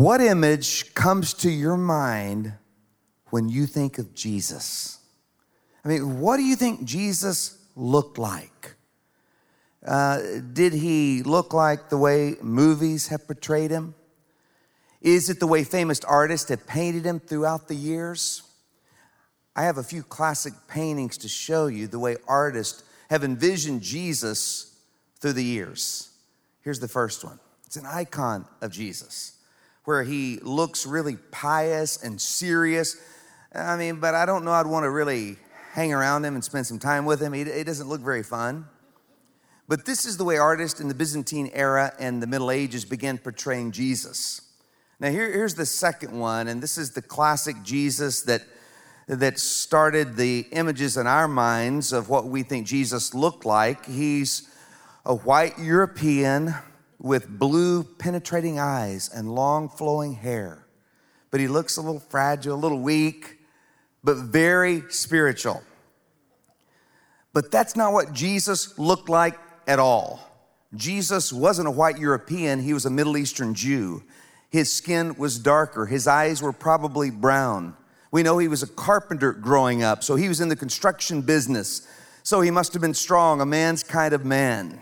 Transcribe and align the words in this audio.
What 0.00 0.22
image 0.22 0.94
comes 0.94 1.34
to 1.34 1.50
your 1.50 1.76
mind 1.76 2.54
when 3.28 3.50
you 3.50 3.66
think 3.66 3.98
of 3.98 4.14
Jesus? 4.14 4.98
I 5.84 5.88
mean, 5.88 6.20
what 6.20 6.38
do 6.38 6.42
you 6.42 6.56
think 6.56 6.84
Jesus 6.84 7.58
looked 7.76 8.16
like? 8.16 8.76
Uh, 9.86 10.22
did 10.54 10.72
he 10.72 11.22
look 11.22 11.52
like 11.52 11.90
the 11.90 11.98
way 11.98 12.36
movies 12.40 13.08
have 13.08 13.26
portrayed 13.26 13.70
him? 13.70 13.94
Is 15.02 15.28
it 15.28 15.38
the 15.38 15.46
way 15.46 15.64
famous 15.64 16.00
artists 16.00 16.48
have 16.48 16.66
painted 16.66 17.04
him 17.04 17.20
throughout 17.20 17.68
the 17.68 17.74
years? 17.74 18.42
I 19.54 19.64
have 19.64 19.76
a 19.76 19.82
few 19.82 20.02
classic 20.02 20.54
paintings 20.66 21.18
to 21.18 21.28
show 21.28 21.66
you 21.66 21.86
the 21.86 21.98
way 21.98 22.16
artists 22.26 22.84
have 23.10 23.22
envisioned 23.22 23.82
Jesus 23.82 24.78
through 25.18 25.34
the 25.34 25.44
years. 25.44 26.08
Here's 26.62 26.80
the 26.80 26.88
first 26.88 27.22
one 27.22 27.38
it's 27.66 27.76
an 27.76 27.84
icon 27.84 28.46
of 28.62 28.72
Jesus 28.72 29.36
where 29.90 30.04
he 30.04 30.38
looks 30.42 30.86
really 30.86 31.16
pious 31.32 32.00
and 32.00 32.20
serious. 32.20 32.96
I 33.52 33.76
mean, 33.76 33.98
but 33.98 34.14
I 34.14 34.24
don't 34.24 34.44
know 34.44 34.52
I'd 34.52 34.68
want 34.68 34.84
to 34.84 34.90
really 34.90 35.36
hang 35.72 35.92
around 35.92 36.24
him 36.24 36.36
and 36.36 36.44
spend 36.44 36.68
some 36.68 36.78
time 36.78 37.06
with 37.06 37.20
him. 37.20 37.34
It 37.34 37.64
doesn't 37.64 37.88
look 37.88 38.00
very 38.00 38.22
fun. 38.22 38.66
But 39.66 39.86
this 39.86 40.04
is 40.04 40.16
the 40.16 40.22
way 40.22 40.36
artists 40.36 40.78
in 40.78 40.86
the 40.86 40.94
Byzantine 40.94 41.50
era 41.52 41.92
and 41.98 42.22
the 42.22 42.28
Middle 42.28 42.52
Ages 42.52 42.84
began 42.84 43.18
portraying 43.18 43.72
Jesus. 43.72 44.42
Now, 45.00 45.10
here, 45.10 45.28
here's 45.28 45.56
the 45.56 45.66
second 45.66 46.16
one, 46.16 46.46
and 46.46 46.62
this 46.62 46.78
is 46.78 46.92
the 46.92 47.02
classic 47.02 47.56
Jesus 47.64 48.22
that, 48.22 48.42
that 49.08 49.40
started 49.40 50.14
the 50.14 50.46
images 50.52 50.96
in 50.96 51.08
our 51.08 51.26
minds 51.26 51.92
of 51.92 52.08
what 52.08 52.26
we 52.26 52.44
think 52.44 52.64
Jesus 52.64 53.12
looked 53.12 53.44
like. 53.44 53.86
He's 53.86 54.48
a 55.04 55.16
white 55.16 55.58
European 55.58 56.54
with 57.00 57.38
blue 57.38 57.82
penetrating 57.82 58.58
eyes 58.58 59.10
and 59.12 59.34
long 59.34 59.68
flowing 59.68 60.14
hair. 60.14 60.66
But 61.30 61.40
he 61.40 61.48
looks 61.48 61.76
a 61.76 61.80
little 61.80 62.00
fragile, 62.00 62.54
a 62.54 62.56
little 62.56 62.80
weak, 62.80 63.38
but 64.04 64.16
very 64.16 64.82
spiritual. 64.90 65.62
But 67.32 67.50
that's 67.50 67.74
not 67.74 67.92
what 67.92 68.12
Jesus 68.12 68.78
looked 68.78 69.08
like 69.08 69.38
at 69.66 69.78
all. 69.78 70.20
Jesus 70.74 71.32
wasn't 71.32 71.68
a 71.68 71.70
white 71.70 71.98
European, 71.98 72.60
he 72.60 72.74
was 72.74 72.86
a 72.86 72.90
Middle 72.90 73.16
Eastern 73.16 73.54
Jew. 73.54 74.02
His 74.50 74.70
skin 74.70 75.14
was 75.16 75.38
darker, 75.38 75.86
his 75.86 76.06
eyes 76.06 76.42
were 76.42 76.52
probably 76.52 77.10
brown. 77.10 77.76
We 78.10 78.22
know 78.22 78.38
he 78.38 78.48
was 78.48 78.62
a 78.62 78.66
carpenter 78.66 79.32
growing 79.32 79.82
up, 79.82 80.02
so 80.02 80.16
he 80.16 80.28
was 80.28 80.40
in 80.40 80.48
the 80.48 80.56
construction 80.56 81.22
business. 81.22 81.86
So 82.24 82.40
he 82.40 82.50
must 82.50 82.72
have 82.72 82.82
been 82.82 82.94
strong, 82.94 83.40
a 83.40 83.46
man's 83.46 83.82
kind 83.82 84.12
of 84.12 84.24
man. 84.24 84.80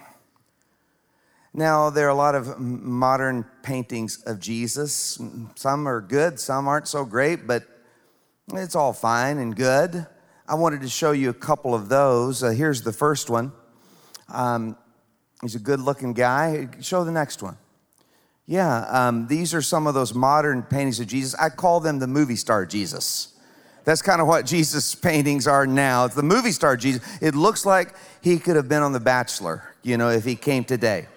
Now, 1.59 1.91
there 1.91 2.07
are 2.07 2.11
a 2.11 2.15
lot 2.15 2.37
of 2.37 2.61
modern 2.61 3.45
paintings 3.65 4.23
of 4.23 4.39
Jesus. 4.39 5.21
Some 5.57 5.89
are 5.89 6.01
good, 6.01 6.39
some 6.39 6.69
aren't 6.69 6.87
so 6.87 7.05
great, 7.05 7.49
but 7.49 7.65
it's 8.55 8.77
all 8.77 8.93
fine 8.93 9.39
and 9.39 9.57
good. 9.57 10.07
I 10.47 10.55
wanted 10.55 10.83
to 10.83 10.89
show 10.89 11.11
you 11.11 11.31
a 11.31 11.35
couple 11.35 11.75
of 11.75 11.89
those. 11.89 12.45
Uh, 12.45 12.51
here's 12.51 12.83
the 12.83 12.93
first 12.93 13.29
one. 13.29 13.51
Um, 14.29 14.77
he's 15.43 15.57
a 15.57 15.59
good 15.59 15.81
looking 15.81 16.13
guy. 16.13 16.69
Show 16.81 17.03
the 17.03 17.11
next 17.11 17.43
one. 17.43 17.57
Yeah, 18.47 18.83
um, 18.83 19.27
these 19.27 19.53
are 19.53 19.61
some 19.61 19.89
of 19.89 19.95
those 19.95 20.15
modern 20.15 20.63
paintings 20.63 21.01
of 21.01 21.09
Jesus. 21.09 21.35
I 21.35 21.49
call 21.49 21.81
them 21.81 21.99
the 21.99 22.07
movie 22.07 22.37
star 22.37 22.67
Jesus. 22.67 23.35
That's 23.83 24.01
kind 24.01 24.21
of 24.21 24.29
what 24.29 24.47
Jesus' 24.47 24.95
paintings 24.95 25.49
are 25.49 25.67
now. 25.67 26.05
It's 26.05 26.15
the 26.15 26.23
movie 26.23 26.53
star 26.53 26.77
Jesus. 26.77 27.03
It 27.21 27.35
looks 27.35 27.67
like 27.67 27.97
he 28.21 28.39
could 28.39 28.55
have 28.55 28.69
been 28.69 28.85
on 28.85 28.93
The 28.93 29.01
Bachelor, 29.01 29.75
you 29.83 29.97
know, 29.97 30.11
if 30.11 30.25
he 30.25 30.37
came 30.37 30.63
today. 30.63 31.09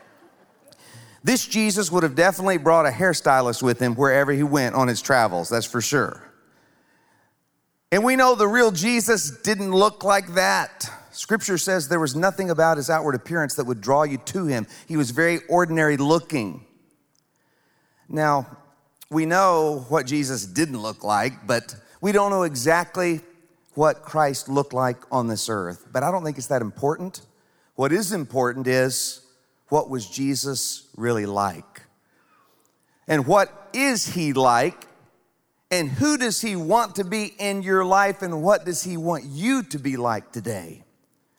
This 1.23 1.45
Jesus 1.45 1.91
would 1.91 2.03
have 2.03 2.15
definitely 2.15 2.57
brought 2.57 2.85
a 2.85 2.89
hairstylist 2.89 3.61
with 3.61 3.79
him 3.79 3.95
wherever 3.95 4.31
he 4.31 4.43
went 4.43 4.75
on 4.75 4.87
his 4.87 5.01
travels, 5.01 5.49
that's 5.49 5.65
for 5.65 5.81
sure. 5.81 6.23
And 7.91 8.03
we 8.03 8.15
know 8.15 8.35
the 8.35 8.47
real 8.47 8.71
Jesus 8.71 9.29
didn't 9.41 9.71
look 9.71 10.03
like 10.03 10.33
that. 10.33 10.89
Scripture 11.11 11.57
says 11.57 11.89
there 11.89 11.99
was 11.99 12.15
nothing 12.15 12.49
about 12.49 12.77
his 12.77 12.89
outward 12.89 13.15
appearance 13.15 13.55
that 13.55 13.65
would 13.65 13.81
draw 13.81 14.03
you 14.03 14.17
to 14.17 14.45
him. 14.45 14.65
He 14.87 14.95
was 14.97 15.11
very 15.11 15.39
ordinary 15.49 15.97
looking. 15.97 16.65
Now, 18.07 18.57
we 19.09 19.25
know 19.25 19.85
what 19.89 20.05
Jesus 20.05 20.45
didn't 20.45 20.81
look 20.81 21.03
like, 21.03 21.45
but 21.45 21.75
we 21.99 22.13
don't 22.13 22.31
know 22.31 22.43
exactly 22.43 23.19
what 23.73 24.03
Christ 24.03 24.49
looked 24.49 24.73
like 24.73 24.97
on 25.11 25.27
this 25.27 25.49
earth. 25.49 25.87
But 25.91 26.03
I 26.03 26.11
don't 26.11 26.23
think 26.23 26.37
it's 26.37 26.47
that 26.47 26.61
important. 26.61 27.21
What 27.75 27.91
is 27.91 28.13
important 28.13 28.67
is 28.67 29.20
what 29.71 29.89
was 29.89 30.05
Jesus 30.05 30.89
really 30.97 31.25
like? 31.25 31.83
And 33.07 33.25
what 33.25 33.69
is 33.71 34.05
he 34.05 34.33
like? 34.33 34.85
And 35.71 35.89
who 35.89 36.17
does 36.17 36.41
he 36.41 36.57
want 36.57 36.95
to 36.95 37.05
be 37.05 37.33
in 37.39 37.63
your 37.63 37.85
life? 37.85 38.21
And 38.21 38.43
what 38.43 38.65
does 38.65 38.83
he 38.83 38.97
want 38.97 39.23
you 39.23 39.63
to 39.63 39.79
be 39.79 39.95
like 39.95 40.33
today? 40.33 40.83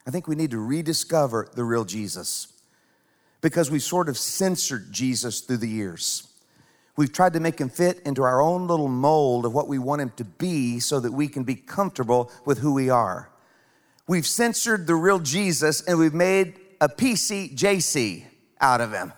I 0.07 0.09
think 0.09 0.27
we 0.27 0.33
need 0.33 0.49
to 0.49 0.57
rediscover 0.57 1.47
the 1.53 1.63
real 1.63 1.85
Jesus 1.85 2.51
because 3.41 3.69
we've 3.69 3.83
sort 3.83 4.09
of 4.09 4.17
censored 4.17 4.91
Jesus 4.91 5.41
through 5.41 5.57
the 5.57 5.69
years. 5.69 6.27
We've 6.95 7.13
tried 7.13 7.33
to 7.33 7.39
make 7.39 7.61
him 7.61 7.69
fit 7.69 7.99
into 8.03 8.23
our 8.23 8.41
own 8.41 8.65
little 8.65 8.87
mold 8.87 9.45
of 9.45 9.53
what 9.53 9.67
we 9.67 9.77
want 9.77 10.01
him 10.01 10.11
to 10.15 10.25
be 10.25 10.79
so 10.79 10.99
that 10.99 11.11
we 11.13 11.27
can 11.27 11.43
be 11.43 11.53
comfortable 11.53 12.31
with 12.45 12.57
who 12.57 12.73
we 12.73 12.89
are. 12.89 13.29
We've 14.07 14.25
censored 14.25 14.87
the 14.87 14.95
real 14.95 15.19
Jesus 15.19 15.81
and 15.81 15.99
we've 15.99 16.15
made 16.15 16.59
a 16.83 16.89
PCJC 16.89 18.25
out 18.59 18.81
of 18.81 18.91
him. 18.91 19.13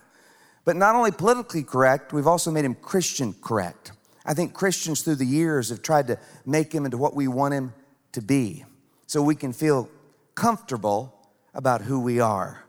But 0.65 0.75
not 0.75 0.93
only 0.93 1.11
politically 1.11 1.63
correct, 1.63 2.13
we've 2.13 2.27
also 2.27 2.51
made 2.51 2.63
him 2.63 2.75
Christian 2.75 3.33
correct. 3.41 3.91
I 4.23 4.35
think 4.35 4.53
Christians 4.53 5.01
through 5.01 5.15
the 5.15 5.25
years 5.25 5.69
have 5.69 5.81
tried 5.81 6.05
to 6.07 6.19
make 6.45 6.71
him 6.71 6.85
into 6.85 6.97
what 6.97 7.15
we 7.15 7.27
want 7.27 7.55
him 7.55 7.73
to 8.11 8.21
be 8.21 8.65
so 9.07 9.23
we 9.23 9.33
can 9.33 9.51
feel 9.51 9.89
comfortable 10.35 11.11
about 11.55 11.81
who 11.81 11.99
we 11.99 12.19
are 12.19 12.65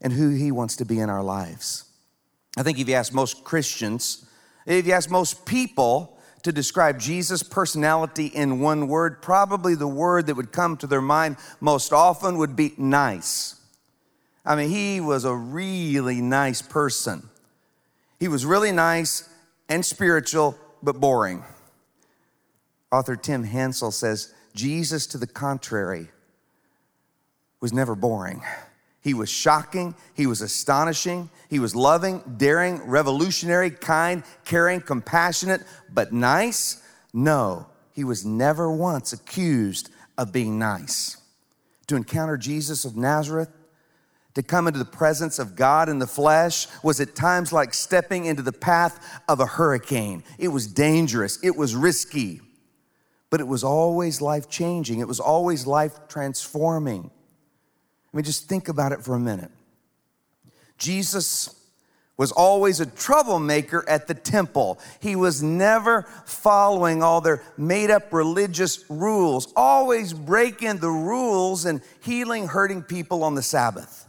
and 0.00 0.12
who 0.12 0.30
he 0.30 0.52
wants 0.52 0.76
to 0.76 0.84
be 0.84 1.00
in 1.00 1.10
our 1.10 1.22
lives. 1.22 1.84
I 2.56 2.62
think 2.62 2.78
if 2.78 2.88
you 2.88 2.94
ask 2.94 3.12
most 3.12 3.42
Christians, 3.42 4.24
if 4.66 4.86
you 4.86 4.92
ask 4.92 5.10
most 5.10 5.46
people 5.46 6.16
to 6.44 6.52
describe 6.52 7.00
Jesus' 7.00 7.42
personality 7.42 8.26
in 8.26 8.60
one 8.60 8.86
word, 8.86 9.20
probably 9.20 9.74
the 9.74 9.88
word 9.88 10.26
that 10.26 10.36
would 10.36 10.52
come 10.52 10.76
to 10.76 10.86
their 10.86 11.02
mind 11.02 11.38
most 11.60 11.92
often 11.92 12.38
would 12.38 12.54
be 12.54 12.72
nice. 12.76 13.55
I 14.46 14.54
mean, 14.54 14.70
he 14.70 15.00
was 15.00 15.24
a 15.24 15.34
really 15.34 16.20
nice 16.20 16.62
person. 16.62 17.28
He 18.20 18.28
was 18.28 18.46
really 18.46 18.70
nice 18.70 19.28
and 19.68 19.84
spiritual, 19.84 20.56
but 20.82 21.00
boring. 21.00 21.42
Author 22.92 23.16
Tim 23.16 23.42
Hansel 23.42 23.90
says 23.90 24.32
Jesus, 24.54 25.08
to 25.08 25.18
the 25.18 25.26
contrary, 25.26 26.08
was 27.60 27.72
never 27.72 27.96
boring. 27.96 28.42
He 29.02 29.14
was 29.14 29.28
shocking, 29.28 29.94
he 30.14 30.26
was 30.26 30.40
astonishing, 30.40 31.30
he 31.48 31.58
was 31.58 31.76
loving, 31.76 32.22
daring, 32.36 32.82
revolutionary, 32.88 33.70
kind, 33.70 34.22
caring, 34.44 34.80
compassionate, 34.80 35.62
but 35.92 36.12
nice? 36.12 36.82
No, 37.12 37.66
he 37.92 38.04
was 38.04 38.24
never 38.24 38.70
once 38.70 39.12
accused 39.12 39.90
of 40.18 40.32
being 40.32 40.58
nice. 40.58 41.16
To 41.88 41.96
encounter 41.96 42.36
Jesus 42.36 42.84
of 42.84 42.96
Nazareth, 42.96 43.48
to 44.36 44.42
come 44.42 44.66
into 44.66 44.78
the 44.78 44.84
presence 44.84 45.38
of 45.38 45.56
God 45.56 45.88
in 45.88 45.98
the 45.98 46.06
flesh 46.06 46.68
was 46.82 47.00
at 47.00 47.14
times 47.14 47.54
like 47.54 47.72
stepping 47.72 48.26
into 48.26 48.42
the 48.42 48.52
path 48.52 49.22
of 49.26 49.40
a 49.40 49.46
hurricane. 49.46 50.22
It 50.38 50.48
was 50.48 50.66
dangerous, 50.66 51.38
it 51.42 51.56
was 51.56 51.74
risky, 51.74 52.42
but 53.30 53.40
it 53.40 53.48
was 53.48 53.64
always 53.64 54.20
life 54.20 54.50
changing, 54.50 55.00
it 55.00 55.08
was 55.08 55.20
always 55.20 55.66
life 55.66 56.06
transforming. 56.08 57.10
I 58.12 58.16
mean, 58.16 58.24
just 58.24 58.46
think 58.46 58.68
about 58.68 58.92
it 58.92 59.02
for 59.02 59.14
a 59.14 59.18
minute. 59.18 59.50
Jesus 60.76 61.58
was 62.18 62.30
always 62.30 62.78
a 62.80 62.86
troublemaker 62.86 63.88
at 63.88 64.06
the 64.06 64.12
temple. 64.12 64.78
He 65.00 65.16
was 65.16 65.42
never 65.42 66.02
following 66.26 67.02
all 67.02 67.22
their 67.22 67.40
made 67.56 67.90
up 67.90 68.12
religious 68.12 68.84
rules, 68.90 69.50
always 69.56 70.12
breaking 70.12 70.76
the 70.80 70.90
rules 70.90 71.64
and 71.64 71.80
healing 72.02 72.48
hurting 72.48 72.82
people 72.82 73.24
on 73.24 73.34
the 73.34 73.42
Sabbath. 73.42 74.05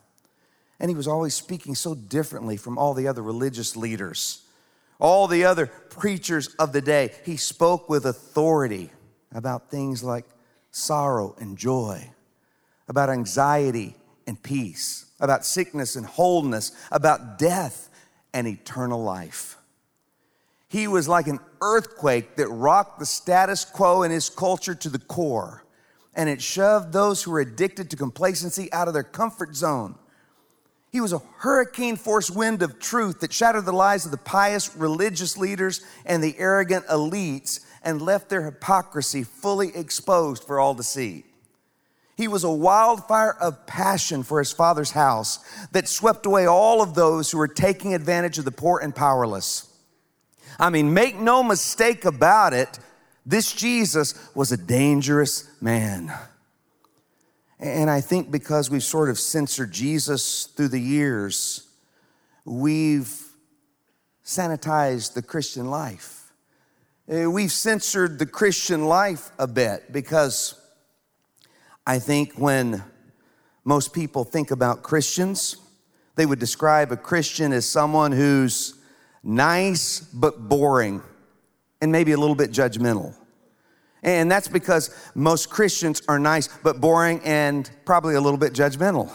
And 0.80 0.90
he 0.90 0.96
was 0.96 1.08
always 1.08 1.34
speaking 1.34 1.76
so 1.76 1.96
differently 1.96 2.58
from 2.58 2.78
all 2.78 2.94
the 2.94 3.08
other 3.08 3.24
religious 3.24 3.76
leaders, 3.76 4.44
all 5.00 5.28
the 5.28 5.46
other 5.46 5.68
preachers 5.68 6.48
of 6.56 6.72
the 6.72 6.82
day. 6.82 7.12
He 7.26 7.38
spoke 7.38 7.90
with 7.90 8.06
authority 8.06 8.92
about 9.34 9.72
things 9.72 10.04
like 10.04 10.26
sorrow 10.72 11.36
and 11.40 11.58
joy, 11.58 12.12
about 12.88 13.10
anxiety 13.10 13.96
and 14.28 14.42
peace, 14.42 15.06
about 15.20 15.46
sickness 15.46 15.96
and 15.96 16.06
wholeness, 16.06 16.72
about 16.92 17.40
death 17.40 17.90
and 18.34 18.48
eternal 18.48 19.02
life. 19.02 19.58
He 20.70 20.88
was 20.88 21.08
like 21.08 21.28
an 21.28 21.40
earthquake 21.62 22.36
that 22.36 22.50
rocked 22.50 23.00
the 23.00 23.06
status 23.06 23.66
quo 23.66 24.04
in 24.04 24.12
his 24.12 24.30
culture 24.30 24.76
to 24.76 24.90
the 24.90 25.00
core, 25.00 25.64
and 26.14 26.30
it 26.30 26.42
shoved 26.42 26.92
those 26.92 27.24
who 27.24 27.32
were 27.32 27.40
addicted 27.40 27.90
to 27.90 27.96
complacency 27.96 28.72
out 28.74 28.88
of 28.88 28.94
their 28.94 29.04
comfort 29.04 29.56
zone 29.56 29.96
He 30.98 31.02
was 31.02 31.14
a 31.14 31.22
hurricane 31.38 31.96
force 31.96 32.32
wind 32.32 32.64
of 32.64 32.80
truth 32.80 33.20
that 33.20 33.32
shattered 33.32 33.66
the 33.66 33.72
lies 33.72 34.06
of 34.06 34.10
the 34.10 34.18
pious 34.18 34.76
religious 34.76 35.38
leaders 35.38 35.86
and 36.08 36.24
the 36.24 36.34
arrogant 36.40 36.88
elites 36.88 37.60
and 37.84 38.02
left 38.02 38.30
their 38.30 38.42
hypocrisy 38.42 39.22
fully 39.22 39.76
exposed 39.76 40.44
for 40.44 40.60
all 40.60 40.74
to 40.74 40.82
see. 40.82 41.24
He 42.16 42.28
was 42.28 42.44
a 42.44 42.52
wildfire 42.52 43.38
of 43.40 43.68
passion 43.68 44.24
for 44.24 44.40
his 44.40 44.52
father's 44.52 44.90
house 44.90 45.38
that 45.72 45.88
swept 45.88 46.26
away 46.26 46.48
all 46.48 46.82
of 46.82 46.96
those 46.96 47.30
who 47.30 47.38
were 47.38 47.48
taking 47.48 47.94
advantage 47.94 48.40
of 48.40 48.46
the 48.46 48.52
poor 48.52 48.80
and 48.80 48.96
powerless. 48.96 49.72
I 50.60 50.72
mean, 50.72 50.96
make 50.96 51.16
no 51.16 51.44
mistake 51.44 52.06
about 52.06 52.54
it, 52.54 52.80
this 53.24 53.54
Jesus 53.54 54.16
was 54.34 54.52
a 54.52 54.58
dangerous 54.58 55.48
man. 55.62 56.12
And 57.59 57.89
I 57.89 58.01
think 58.01 58.30
because 58.30 58.69
we've 58.69 58.83
sort 58.83 59.09
of 59.09 59.19
censored 59.19 59.71
Jesus 59.71 60.45
through 60.45 60.68
the 60.68 60.80
years, 60.80 61.68
we've 62.45 63.12
sanitized 64.24 65.13
the 65.13 65.21
Christian 65.21 65.69
life. 65.69 66.31
Uh, 67.12 67.31
we've 67.31 67.51
censored 67.51 68.19
the 68.19 68.25
Christian 68.25 68.86
life 68.86 69.31
a 69.39 69.48
bit 69.48 69.92
because 69.92 70.59
I 71.86 72.00
think 72.00 72.33
when 72.38 72.83
most 73.63 73.94
people 73.94 74.24
think 74.24 74.51
about 74.51 74.83
Christians, 74.83 75.57
they 76.15 76.25
would 76.25 76.39
describe 76.39 76.92
a 76.92 76.98
Christian 76.98 77.54
as 77.54 77.68
someone 77.68 78.12
who's 78.12 78.74
nice 79.24 80.01
but 80.01 80.50
boring 80.50 81.01
and 81.81 81.92
maybe 81.92 82.12
a 82.12 82.18
little 82.18 82.36
bit 82.36 82.51
judgmental. 82.51 83.15
And 84.07 84.31
that's 84.31 84.48
because 84.48 84.89
most 85.15 85.50
Christians 85.50 86.01
are 86.07 86.18
nice 86.18 86.48
but 86.63 86.80
boring 86.80 87.19
and 87.25 87.69
probably 87.83 88.15
a 88.15 88.21
little 88.21 88.38
bit 88.38 88.54
judgmental. 88.54 89.12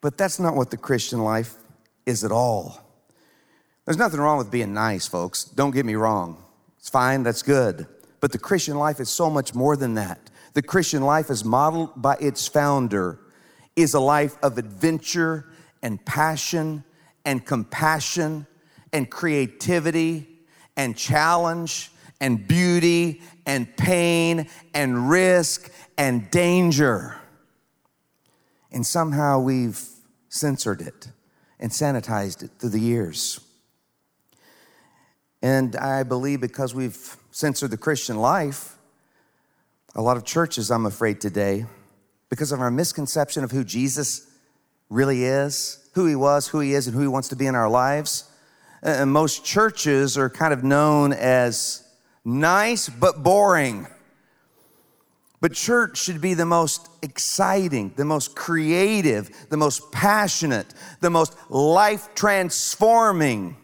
But 0.00 0.16
that's 0.16 0.40
not 0.40 0.56
what 0.56 0.70
the 0.70 0.78
Christian 0.78 1.22
life 1.22 1.54
is 2.06 2.24
at 2.24 2.32
all. 2.32 2.80
There's 3.84 3.98
nothing 3.98 4.20
wrong 4.20 4.38
with 4.38 4.50
being 4.50 4.72
nice, 4.72 5.06
folks. 5.06 5.44
Don't 5.44 5.72
get 5.72 5.84
me 5.84 5.96
wrong. 5.96 6.42
It's 6.78 6.88
fine, 6.88 7.22
that's 7.22 7.42
good. 7.42 7.86
But 8.20 8.32
the 8.32 8.38
Christian 8.38 8.78
life 8.78 9.00
is 9.00 9.10
so 9.10 9.28
much 9.28 9.54
more 9.54 9.76
than 9.76 9.92
that. 9.96 10.30
The 10.54 10.62
Christian 10.62 11.02
life 11.02 11.28
is 11.28 11.44
modeled 11.44 12.00
by 12.00 12.16
its 12.22 12.48
founder 12.48 13.18
is 13.76 13.92
a 13.92 14.00
life 14.00 14.38
of 14.42 14.56
adventure 14.56 15.44
and 15.82 16.02
passion 16.06 16.84
and 17.26 17.44
compassion 17.44 18.46
and 18.94 19.10
creativity 19.10 20.26
and 20.74 20.96
challenge 20.96 21.90
and 22.22 22.46
beauty 22.46 23.20
and 23.44 23.76
pain 23.76 24.48
and 24.72 25.10
risk 25.10 25.72
and 25.98 26.30
danger. 26.30 27.16
And 28.70 28.86
somehow 28.86 29.40
we've 29.40 29.82
censored 30.28 30.80
it 30.80 31.08
and 31.58 31.72
sanitized 31.72 32.44
it 32.44 32.52
through 32.58 32.70
the 32.70 32.78
years. 32.78 33.40
And 35.42 35.74
I 35.74 36.04
believe 36.04 36.40
because 36.40 36.76
we've 36.76 37.16
censored 37.32 37.72
the 37.72 37.76
Christian 37.76 38.16
life, 38.18 38.76
a 39.96 40.00
lot 40.00 40.16
of 40.16 40.24
churches, 40.24 40.70
I'm 40.70 40.86
afraid, 40.86 41.20
today, 41.20 41.66
because 42.30 42.52
of 42.52 42.60
our 42.60 42.70
misconception 42.70 43.42
of 43.42 43.50
who 43.50 43.64
Jesus 43.64 44.30
really 44.88 45.24
is, 45.24 45.90
who 45.94 46.06
he 46.06 46.14
was, 46.14 46.46
who 46.46 46.60
he 46.60 46.72
is, 46.74 46.86
and 46.86 46.94
who 46.94 47.02
he 47.02 47.08
wants 47.08 47.28
to 47.28 47.36
be 47.36 47.46
in 47.46 47.56
our 47.56 47.68
lives, 47.68 48.30
and 48.80 49.12
most 49.12 49.44
churches 49.44 50.16
are 50.16 50.30
kind 50.30 50.52
of 50.52 50.62
known 50.62 51.12
as 51.12 51.81
nice 52.24 52.88
but 52.88 53.22
boring. 53.22 53.86
But 55.40 55.54
church 55.54 55.98
should 55.98 56.20
be 56.20 56.34
the 56.34 56.46
most 56.46 56.88
exciting, 57.02 57.92
the 57.96 58.04
most 58.04 58.36
creative, 58.36 59.48
the 59.48 59.56
most 59.56 59.90
passionate, 59.90 60.72
the 61.00 61.10
most 61.10 61.36
life 61.50 62.14
transforming, 62.14 63.56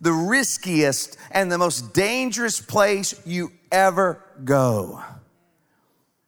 the 0.00 0.12
riskiest, 0.12 1.16
and 1.32 1.50
the 1.50 1.58
most 1.58 1.92
dangerous 1.92 2.60
place 2.60 3.20
you 3.26 3.50
ever 3.72 4.22
go. 4.44 5.02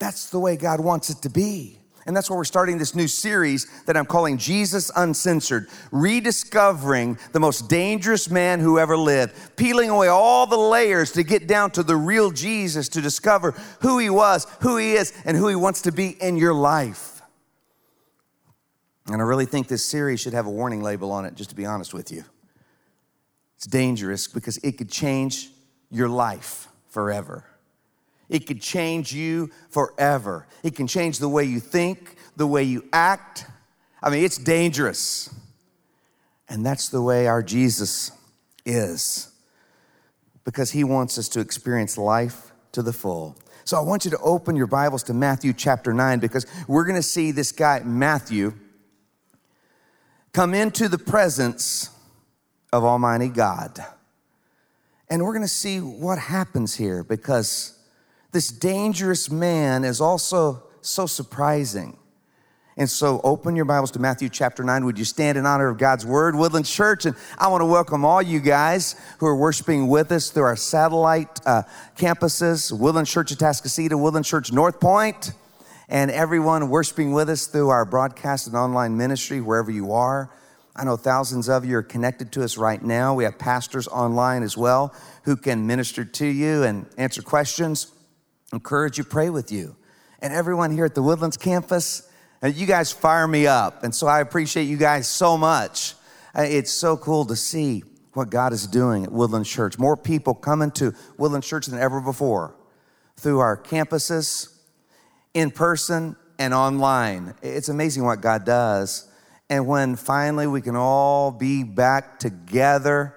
That's 0.00 0.30
the 0.30 0.40
way 0.40 0.56
God 0.56 0.80
wants 0.80 1.08
it 1.08 1.22
to 1.22 1.30
be. 1.30 1.78
And 2.06 2.17
that's 2.17 2.31
why 2.31 2.37
we're 2.37 2.44
starting 2.44 2.79
this 2.79 2.94
new 2.94 3.08
series 3.08 3.67
that 3.87 3.97
I'm 3.97 4.06
calling 4.06 4.38
Jesus 4.38 4.93
Uncensored, 4.94 5.67
rediscovering 5.91 7.19
the 7.32 7.41
most 7.41 7.69
dangerous 7.69 8.31
man 8.31 8.61
who 8.61 8.79
ever 8.79 8.97
lived, 8.97 9.35
peeling 9.56 9.91
away 9.91 10.06
all 10.06 10.47
the 10.47 10.56
layers 10.56 11.11
to 11.12 11.25
get 11.25 11.49
down 11.49 11.73
to 11.73 11.82
the 11.82 11.97
real 11.97 12.31
Jesus 12.31 12.88
to 12.91 13.00
discover 13.00 13.53
who 13.81 13.99
he 13.99 14.08
was, 14.08 14.47
who 14.61 14.76
he 14.76 14.93
is, 14.93 15.12
and 15.25 15.37
who 15.37 15.49
he 15.49 15.56
wants 15.56 15.82
to 15.82 15.93
be 15.93 16.11
in 16.11 16.37
your 16.37 16.55
life. 16.55 17.20
And 19.08 19.20
I 19.20 19.25
really 19.25 19.47
think 19.47 19.67
this 19.67 19.85
series 19.85 20.20
should 20.20 20.32
have 20.32 20.47
a 20.47 20.50
warning 20.50 20.82
label 20.82 21.11
on 21.11 21.25
it, 21.25 21.35
just 21.35 21.50
to 21.50 21.56
be 21.56 21.67
honest 21.67 21.93
with 21.93 22.12
you. 22.12 22.25
It's 23.56 23.67
dangerous 23.67 24.29
because 24.29 24.58
it 24.58 24.79
could 24.79 24.91
change 24.91 25.50
your 25.91 26.08
life 26.08 26.69
forever. 26.88 27.44
It 28.28 28.46
could 28.46 28.61
change 28.61 29.12
you 29.12 29.50
forever. 29.70 30.46
It 30.62 30.75
can 30.75 30.87
change 30.87 31.19
the 31.19 31.28
way 31.28 31.44
you 31.44 31.61
think, 31.61 32.17
the 32.37 32.46
way 32.46 32.62
you 32.62 32.84
act. 32.93 33.46
I 34.02 34.11
mean, 34.11 34.25
it's 34.25 34.38
dangerous. 34.38 35.32
And 36.49 36.64
that's 36.64 36.88
the 36.88 37.02
way 37.02 37.26
our 37.26 37.43
Jesus 37.43 38.12
is 38.64 39.32
because 40.44 40.70
he 40.70 40.84
wants 40.84 41.19
us 41.19 41.28
to 41.31 41.40
experience 41.40 41.99
life 41.99 42.52
to 42.73 42.82
the 42.82 42.93
full. 42.93 43.37
So 43.64 43.76
I 43.76 43.81
want 43.81 44.05
you 44.05 44.12
to 44.12 44.19
open 44.19 44.55
your 44.55 44.69
Bibles 44.69 45.02
to 45.05 45.14
Matthew 45.14 45.52
chapter 45.52 45.93
9 45.93 46.20
because 46.20 46.46
we're 46.69 46.84
going 46.84 46.96
to 46.96 47.02
see 47.02 47.32
this 47.32 47.50
guy, 47.50 47.81
Matthew, 47.84 48.55
come 50.32 50.55
into 50.55 50.88
the 50.88 50.99
presence 50.99 51.90
of 52.72 52.84
Almighty 52.84 53.29
God. 53.29 53.84
And 55.11 55.25
we're 55.25 55.32
going 55.32 55.43
to 55.43 55.49
see 55.49 55.81
what 55.81 56.19
happens 56.19 56.76
here 56.76 57.02
because 57.02 57.75
this 58.36 58.48
dangerous 58.48 59.30
man 59.30 59.82
is 59.82 59.98
also 59.98 60.62
so 60.82 61.06
surprising. 61.06 61.96
And 62.76 62.90
so 62.90 63.18
open 63.24 63.56
your 63.56 63.64
Bibles 63.64 63.90
to 63.92 63.98
Matthew 63.98 64.28
chapter 64.28 64.62
9. 64.62 64.84
Would 64.84 64.98
you 64.98 65.06
stand 65.06 65.38
in 65.38 65.46
honor 65.46 65.68
of 65.68 65.78
God's 65.78 66.04
word, 66.04 66.36
Woodland 66.36 66.66
Church? 66.66 67.06
And 67.06 67.16
I 67.38 67.48
want 67.48 67.62
to 67.62 67.64
welcome 67.64 68.04
all 68.04 68.20
you 68.20 68.40
guys 68.40 68.94
who 69.20 69.26
are 69.26 69.34
worshiping 69.34 69.88
with 69.88 70.12
us 70.12 70.28
through 70.28 70.42
our 70.42 70.54
satellite 70.54 71.40
uh, 71.46 71.62
campuses, 71.96 72.78
Woodland 72.78 73.06
Church 73.06 73.32
of 73.32 73.38
Atascocita, 73.38 73.98
Woodland 73.98 74.26
Church 74.26 74.52
North 74.52 74.81
Point, 74.81 75.32
and 75.88 76.10
everyone 76.10 76.69
worshiping 76.69 77.12
with 77.12 77.31
us 77.31 77.46
through 77.46 77.70
our 77.70 77.86
broadcast 77.86 78.48
and 78.48 78.55
online 78.55 78.98
ministry, 78.98 79.40
wherever 79.40 79.70
you 79.70 79.93
are. 79.93 80.31
I 80.78 80.84
know 80.84 80.98
thousands 80.98 81.48
of 81.48 81.64
you 81.64 81.78
are 81.78 81.82
connected 81.82 82.32
to 82.32 82.44
us 82.44 82.58
right 82.58 82.82
now. 82.82 83.14
We 83.14 83.24
have 83.24 83.38
pastors 83.38 83.88
online 83.88 84.43
as 84.43 84.58
well 84.58 84.94
who 85.22 85.38
can 85.38 85.66
minister 85.66 86.05
to 86.05 86.26
you 86.26 86.64
and 86.64 86.84
answer 86.98 87.22
questions 87.22 87.93
encourage 88.53 88.98
you, 88.98 89.05
pray 89.05 89.31
with 89.31 89.50
you. 89.53 89.76
And 90.20 90.32
everyone 90.32 90.70
here 90.70 90.84
at 90.84 90.94
the 90.94 91.03
Woodlands 91.03 91.36
campus, 91.36 92.08
uh, 92.43 92.48
you 92.48 92.67
guys 92.67 92.93
fire 92.93 93.26
me 93.26 93.46
up. 93.46 93.84
And 93.84 93.94
so 93.94 94.06
I 94.06 94.20
appreciate 94.20 94.65
you 94.65 94.76
guys 94.76 95.08
so 95.08 95.36
much. 95.36 95.94
Uh, 96.34 96.43
it's 96.43 96.70
so 96.70 96.96
cool 96.96 97.24
to 97.26 97.36
see 97.36 97.82
what 98.12 98.31
God 98.31 98.53
is 98.53 98.67
doing 98.67 99.05
at 99.05 99.12
Woodland 99.12 99.46
Church. 99.46 99.79
More 99.79 99.96
people 99.96 100.34
coming 100.34 100.70
to 100.72 100.94
Woodland 101.19 101.44
Church 101.44 101.67
than 101.67 101.79
ever 101.79 102.00
before 102.00 102.55
through 103.17 103.38
our 103.41 103.56
campuses, 103.56 104.55
in 105.34 105.50
person, 105.50 106.17
and 106.38 106.55
online. 106.55 107.34
It's 107.43 107.69
amazing 107.69 108.05
what 108.05 108.20
God 108.20 108.44
does. 108.44 109.08
And 109.48 109.67
when 109.67 109.96
finally 109.96 110.46
we 110.46 110.60
can 110.60 110.76
all 110.76 111.31
be 111.31 111.62
back 111.62 112.19
together, 112.19 113.17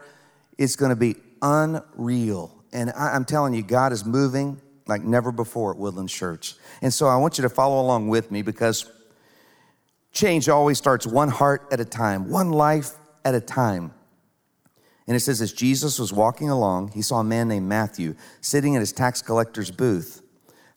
it's 0.58 0.76
going 0.76 0.90
to 0.90 0.96
be 0.96 1.16
unreal. 1.42 2.56
And 2.72 2.92
I'm 2.92 3.26
telling 3.26 3.54
you, 3.54 3.64
God 3.64 3.92
is 3.92 4.06
moving 4.06 4.62
like 4.90 5.04
never 5.04 5.32
before 5.32 5.72
at 5.72 5.78
Woodland 5.78 6.10
Church. 6.10 6.56
And 6.82 6.94
so 6.94 7.08
I 7.08 7.16
want 7.16 7.38
you 7.38 7.44
to 7.44 7.50
follow 7.50 7.82
along 7.82 8.10
with 8.10 8.32
me 8.32 8.42
because 8.42 8.92
change 10.12 10.50
always 10.50 10.78
starts 10.78 11.08
one 11.08 11.30
heart 11.30 11.68
at 11.72 11.80
a 11.80 11.86
time, 11.86 12.30
one 12.30 12.52
life 12.52 12.92
at 13.24 13.36
a 13.36 13.42
time. 13.42 13.94
And 15.08 15.16
it 15.16 15.22
says, 15.22 15.42
as 15.42 15.54
Jesus 15.54 15.98
was 15.98 16.14
walking 16.14 16.50
along, 16.50 16.92
he 16.92 17.02
saw 17.02 17.20
a 17.20 17.24
man 17.24 17.48
named 17.48 17.68
Matthew 17.68 18.16
sitting 18.42 18.76
at 18.76 18.80
his 18.80 18.92
tax 18.92 19.22
collector's 19.22 19.72
booth. 19.72 20.22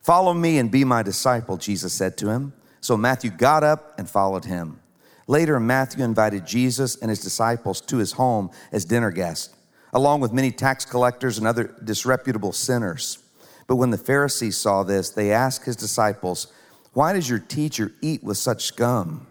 Follow 0.01 0.33
me 0.33 0.59
and 0.59 0.71
be 0.71 0.85
my 0.85 1.03
disciple, 1.03 1.57
Jesus 1.57 1.93
said 1.93 2.17
to 2.19 2.29
him. 2.29 2.55
So 2.81 2.97
Matthew 2.97 3.31
got 3.31 3.63
up 3.63 3.99
and 3.99 4.09
followed 4.09 4.45
him. 4.47 4.81
Later, 5.27 5.61
Matthew 5.61 6.03
invited 6.03 6.47
Jesus 6.47 6.97
and 6.97 7.11
his 7.11 7.21
disciples 7.21 7.81
to 7.83 7.99
his 7.99 8.13
home 8.13 8.51
as 8.73 8.85
dinner 8.85 9.11
guests, 9.11 9.55
along 9.93 10.21
with 10.21 10.33
many 10.33 10.51
tax 10.51 10.85
collectors 10.85 11.39
and 11.39 11.47
other 11.47 11.75
disreputable 11.85 12.53
sinners. 12.53 13.22
But 13.73 13.77
when 13.77 13.89
the 13.89 13.97
Pharisees 13.97 14.59
saw 14.59 14.83
this, 14.83 15.09
they 15.09 15.33
asked 15.33 15.65
his 15.65 15.77
disciples, 15.77 16.53
Why 16.93 17.15
does 17.15 17.31
your 17.31 17.39
teacher 17.39 17.91
eat 18.03 18.23
with 18.23 18.37
such 18.37 18.67
scum? 18.67 19.27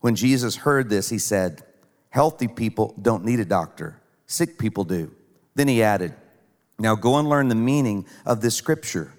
When 0.00 0.16
Jesus 0.16 0.56
heard 0.56 0.90
this, 0.90 1.08
he 1.08 1.20
said, 1.20 1.62
Healthy 2.08 2.48
people 2.48 2.96
don't 3.00 3.24
need 3.24 3.38
a 3.38 3.44
doctor, 3.44 4.00
sick 4.26 4.58
people 4.58 4.82
do. 4.82 5.12
Then 5.54 5.68
he 5.68 5.84
added, 5.84 6.16
Now 6.80 6.96
go 6.96 7.16
and 7.16 7.28
learn 7.28 7.46
the 7.46 7.54
meaning 7.54 8.06
of 8.26 8.40
this 8.40 8.56
scripture. 8.56 9.12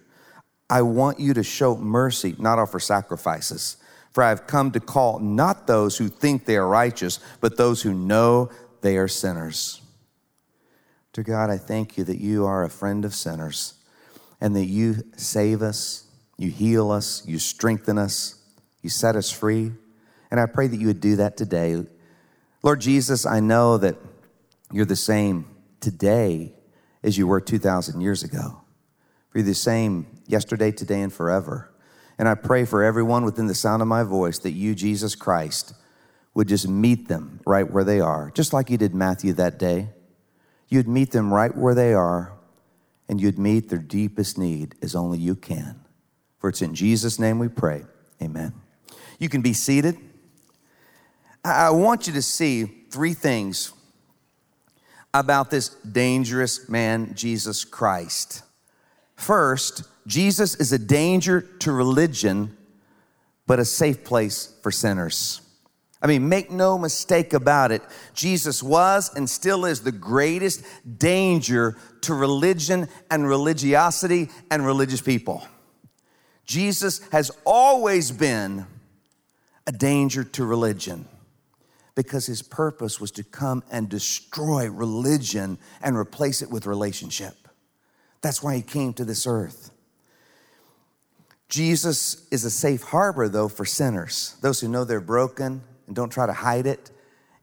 I 0.70 0.81
want 0.81 1.22
you 1.22 1.34
to 1.34 1.43
show 1.43 1.77
mercy, 1.77 2.36
not 2.38 2.60
offer 2.60 2.81
sacrifices. 2.81 3.77
For 4.12 4.22
I 4.22 4.27
have 4.27 4.48
come 4.48 4.72
to 4.72 4.81
call 4.81 5.20
not 5.20 5.65
those 5.65 5.98
who 5.98 6.10
think 6.10 6.43
they 6.43 6.58
are 6.58 6.67
righteous, 6.67 7.22
but 7.39 7.55
those 7.55 7.81
who 7.81 7.93
know 7.93 8.51
they 8.81 8.98
are 8.98 9.08
sinners. 9.08 9.79
Dear 11.13 11.24
God, 11.24 11.50
I 11.50 11.58
thank 11.58 11.98
you 11.98 12.03
that 12.03 12.20
you 12.20 12.46
are 12.46 12.65
a 12.65 12.70
friend 12.70 13.05
of 13.05 13.15
sinners 13.15 13.75
and 14.41 14.55
that 14.55 14.65
you 14.65 15.03
save 15.15 15.62
us, 15.62 16.05
you 16.38 16.50
heal 16.50 16.91
us, 16.91 17.24
you 17.25 17.38
strengthen 17.38 17.98
us, 17.98 18.36
you 18.81 18.89
set 18.89 19.15
us 19.15 19.31
free. 19.31 19.71
And 20.31 20.39
I 20.39 20.48
pray 20.48 20.67
that 20.67 20.77
you 20.77 20.88
would 20.88 21.00
do 21.00 21.17
that 21.17 21.38
today. 21.38 21.86
Lord 22.63 22.81
Jesus, 22.81 23.25
I 23.25 23.39
know 23.39 23.77
that 23.77 23.95
you're 24.71 24.86
the 24.86 24.95
same 24.95 25.45
today 25.79 26.53
as 27.03 27.17
you 27.17 27.27
were 27.27 27.39
2,000 27.39 28.01
years 28.01 28.24
ago. 28.24 28.62
You're 29.33 29.43
the 29.43 29.53
same 29.53 30.07
yesterday, 30.27 30.71
today, 30.71 31.01
and 31.01 31.13
forever. 31.13 31.71
And 32.17 32.27
I 32.27 32.36
pray 32.36 32.65
for 32.65 32.83
everyone 32.83 33.24
within 33.24 33.48
the 33.48 33.55
sound 33.55 33.81
of 33.81 33.88
my 33.88 34.03
voice 34.03 34.39
that 34.39 34.51
you, 34.51 34.75
Jesus 34.75 35.15
Christ, 35.15 35.74
would 36.33 36.48
just 36.48 36.67
meet 36.67 37.07
them 37.07 37.39
right 37.45 37.69
where 37.69 37.83
they 37.83 38.00
are, 38.00 38.31
just 38.31 38.53
like 38.53 38.69
you 38.69 38.77
did 38.77 38.93
Matthew 38.93 39.33
that 39.33 39.60
day. 39.60 39.89
You'd 40.69 40.88
meet 40.88 41.12
them 41.12 41.33
right 41.33 41.55
where 41.55 41.75
they 41.75 41.93
are, 41.93 42.33
and 43.11 43.19
you'd 43.19 43.37
meet 43.37 43.67
their 43.67 43.77
deepest 43.77 44.37
need 44.37 44.73
as 44.81 44.95
only 44.95 45.19
you 45.19 45.35
can. 45.35 45.75
For 46.39 46.49
it's 46.49 46.61
in 46.61 46.73
Jesus' 46.73 47.19
name 47.19 47.39
we 47.39 47.49
pray. 47.49 47.83
Amen. 48.21 48.53
You 49.19 49.27
can 49.27 49.41
be 49.41 49.51
seated. 49.51 49.97
I 51.43 51.71
want 51.71 52.07
you 52.07 52.13
to 52.13 52.21
see 52.21 52.63
three 52.89 53.13
things 53.13 53.73
about 55.13 55.51
this 55.51 55.67
dangerous 55.69 56.69
man, 56.69 57.13
Jesus 57.13 57.65
Christ. 57.65 58.43
First, 59.17 59.83
Jesus 60.07 60.55
is 60.55 60.71
a 60.71 60.79
danger 60.79 61.41
to 61.41 61.73
religion, 61.73 62.55
but 63.45 63.59
a 63.59 63.65
safe 63.65 64.05
place 64.05 64.55
for 64.63 64.71
sinners. 64.71 65.40
I 66.01 66.08
mean, 66.08 66.27
make 66.27 66.50
no 66.50 66.79
mistake 66.79 67.34
about 67.34 67.72
it. 67.72 67.84
Jesus 68.13 68.63
was 68.63 69.13
and 69.13 69.29
still 69.29 69.65
is 69.65 69.81
the 69.81 69.91
greatest 69.91 70.63
danger 70.98 71.77
to 72.01 72.13
religion 72.15 72.88
and 73.12 73.27
religiosity 73.27 74.29
and 74.50 74.65
religious 74.65 75.01
people. 75.01 75.46
Jesus 76.46 77.08
has 77.12 77.29
always 77.46 78.12
been 78.12 78.65
a 79.67 79.72
danger 79.72 80.24
to 80.24 80.43
religion 80.43 81.08
because 81.93 82.25
his 82.25 82.41
purpose 82.41 83.00
was 83.00 83.12
to 83.12 83.24
come 83.24 83.63
and 83.70 83.88
destroy 83.88 84.70
religion 84.70 85.60
and 85.84 85.96
replace 85.96 86.41
it 86.41 86.50
with 86.50 86.65
relationship. 86.65 87.36
That's 88.22 88.41
why 88.41 88.55
he 88.55 88.63
came 88.63 88.93
to 88.93 89.05
this 89.05 89.27
earth. 89.27 89.72
Jesus 91.48 92.27
is 92.31 92.43
a 92.43 92.50
safe 92.50 92.81
harbor, 92.81 93.27
though, 93.27 93.50
for 93.50 93.65
sinners, 93.65 94.36
those 94.41 94.62
who 94.62 94.67
know 94.67 94.84
they're 94.84 95.01
broken 95.01 95.62
and 95.91 95.95
don't 95.98 96.10
try 96.10 96.25
to 96.25 96.31
hide 96.31 96.67
it 96.67 96.89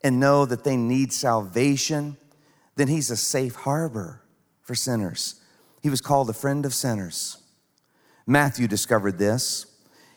and 0.03 0.19
know 0.19 0.47
that 0.47 0.65
they 0.65 0.75
need 0.75 1.13
salvation. 1.13 2.17
Then 2.77 2.89
he's 2.89 3.11
a 3.11 3.17
safe 3.17 3.55
harbor 3.55 4.23
for 4.63 4.75
sinners. 4.75 5.35
He 5.83 5.91
was 5.91 6.01
called 6.01 6.31
a 6.31 6.33
friend 6.33 6.65
of 6.65 6.73
sinners. 6.73 7.43
Matthew 8.27 8.67
discovered 8.67 9.19
this. 9.19 9.67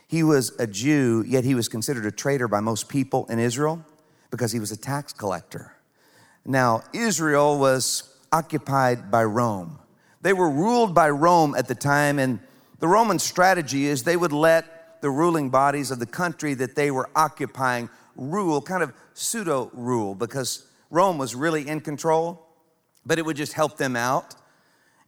He 0.07 0.23
was 0.23 0.53
a 0.59 0.65
Jew, 0.65 1.25
yet 1.27 1.43
he 1.43 1.55
was 1.55 1.67
considered 1.67 2.05
a 2.05 2.11
traitor 2.11 2.47
by 2.47 2.61
most 2.61 2.87
people 2.87 3.25
in 3.25 3.37
Israel 3.37 3.85
because 4.29 4.53
he 4.53 4.61
was 4.61 4.71
a 4.71 4.77
tax 4.77 5.11
collector. 5.11 5.75
Now, 6.45 6.83
Israel 6.93 7.59
was 7.59 8.17
occupied 8.31 9.11
by 9.11 9.25
Rome. 9.25 9.77
They 10.21 10.31
were 10.31 10.49
ruled 10.49 10.95
by 10.95 11.09
Rome 11.09 11.53
at 11.53 11.67
the 11.67 11.75
time, 11.75 12.17
and 12.17 12.39
the 12.79 12.87
Roman 12.87 13.19
strategy 13.19 13.87
is 13.87 14.03
they 14.03 14.15
would 14.15 14.31
let 14.31 15.01
the 15.01 15.09
ruling 15.09 15.49
bodies 15.49 15.91
of 15.91 15.99
the 15.99 16.05
country 16.05 16.53
that 16.53 16.75
they 16.75 16.91
were 16.91 17.09
occupying 17.13 17.89
rule, 18.15 18.61
kind 18.61 18.83
of 18.83 18.93
pseudo 19.13 19.69
rule, 19.73 20.15
because 20.15 20.67
Rome 20.89 21.17
was 21.17 21.35
really 21.35 21.67
in 21.67 21.81
control, 21.81 22.47
but 23.05 23.17
it 23.17 23.25
would 23.25 23.37
just 23.37 23.53
help 23.53 23.77
them 23.77 23.95
out. 23.95 24.35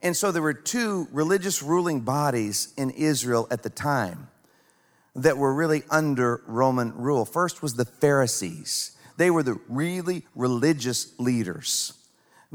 And 0.02 0.16
so 0.16 0.30
there 0.32 0.42
were 0.42 0.52
two 0.54 1.08
religious 1.12 1.62
ruling 1.62 2.00
bodies 2.00 2.74
in 2.76 2.90
Israel 2.90 3.46
at 3.50 3.62
the 3.62 3.70
time 3.70 4.28
that 5.14 5.38
were 5.38 5.54
really 5.54 5.82
under 5.90 6.42
Roman 6.46 6.94
rule. 6.94 7.24
First 7.24 7.62
was 7.62 7.74
the 7.74 7.84
Pharisees. 7.84 8.96
They 9.16 9.30
were 9.30 9.42
the 9.42 9.60
really 9.68 10.26
religious 10.34 11.18
leaders, 11.18 11.92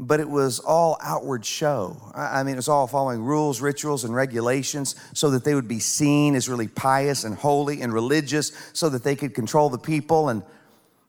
but 0.00 0.18
it 0.18 0.28
was 0.28 0.60
all 0.60 0.96
outward 1.02 1.44
show. 1.44 1.94
I 2.14 2.42
mean, 2.42 2.54
it 2.54 2.56
was 2.56 2.68
all 2.68 2.86
following 2.86 3.22
rules, 3.22 3.60
rituals, 3.60 4.02
and 4.02 4.14
regulations 4.14 4.96
so 5.12 5.28
that 5.30 5.44
they 5.44 5.54
would 5.54 5.68
be 5.68 5.78
seen 5.78 6.34
as 6.34 6.48
really 6.48 6.68
pious 6.68 7.24
and 7.24 7.36
holy 7.36 7.82
and 7.82 7.92
religious 7.92 8.50
so 8.72 8.88
that 8.88 9.04
they 9.04 9.14
could 9.14 9.34
control 9.34 9.68
the 9.68 9.78
people. 9.78 10.30
And 10.30 10.42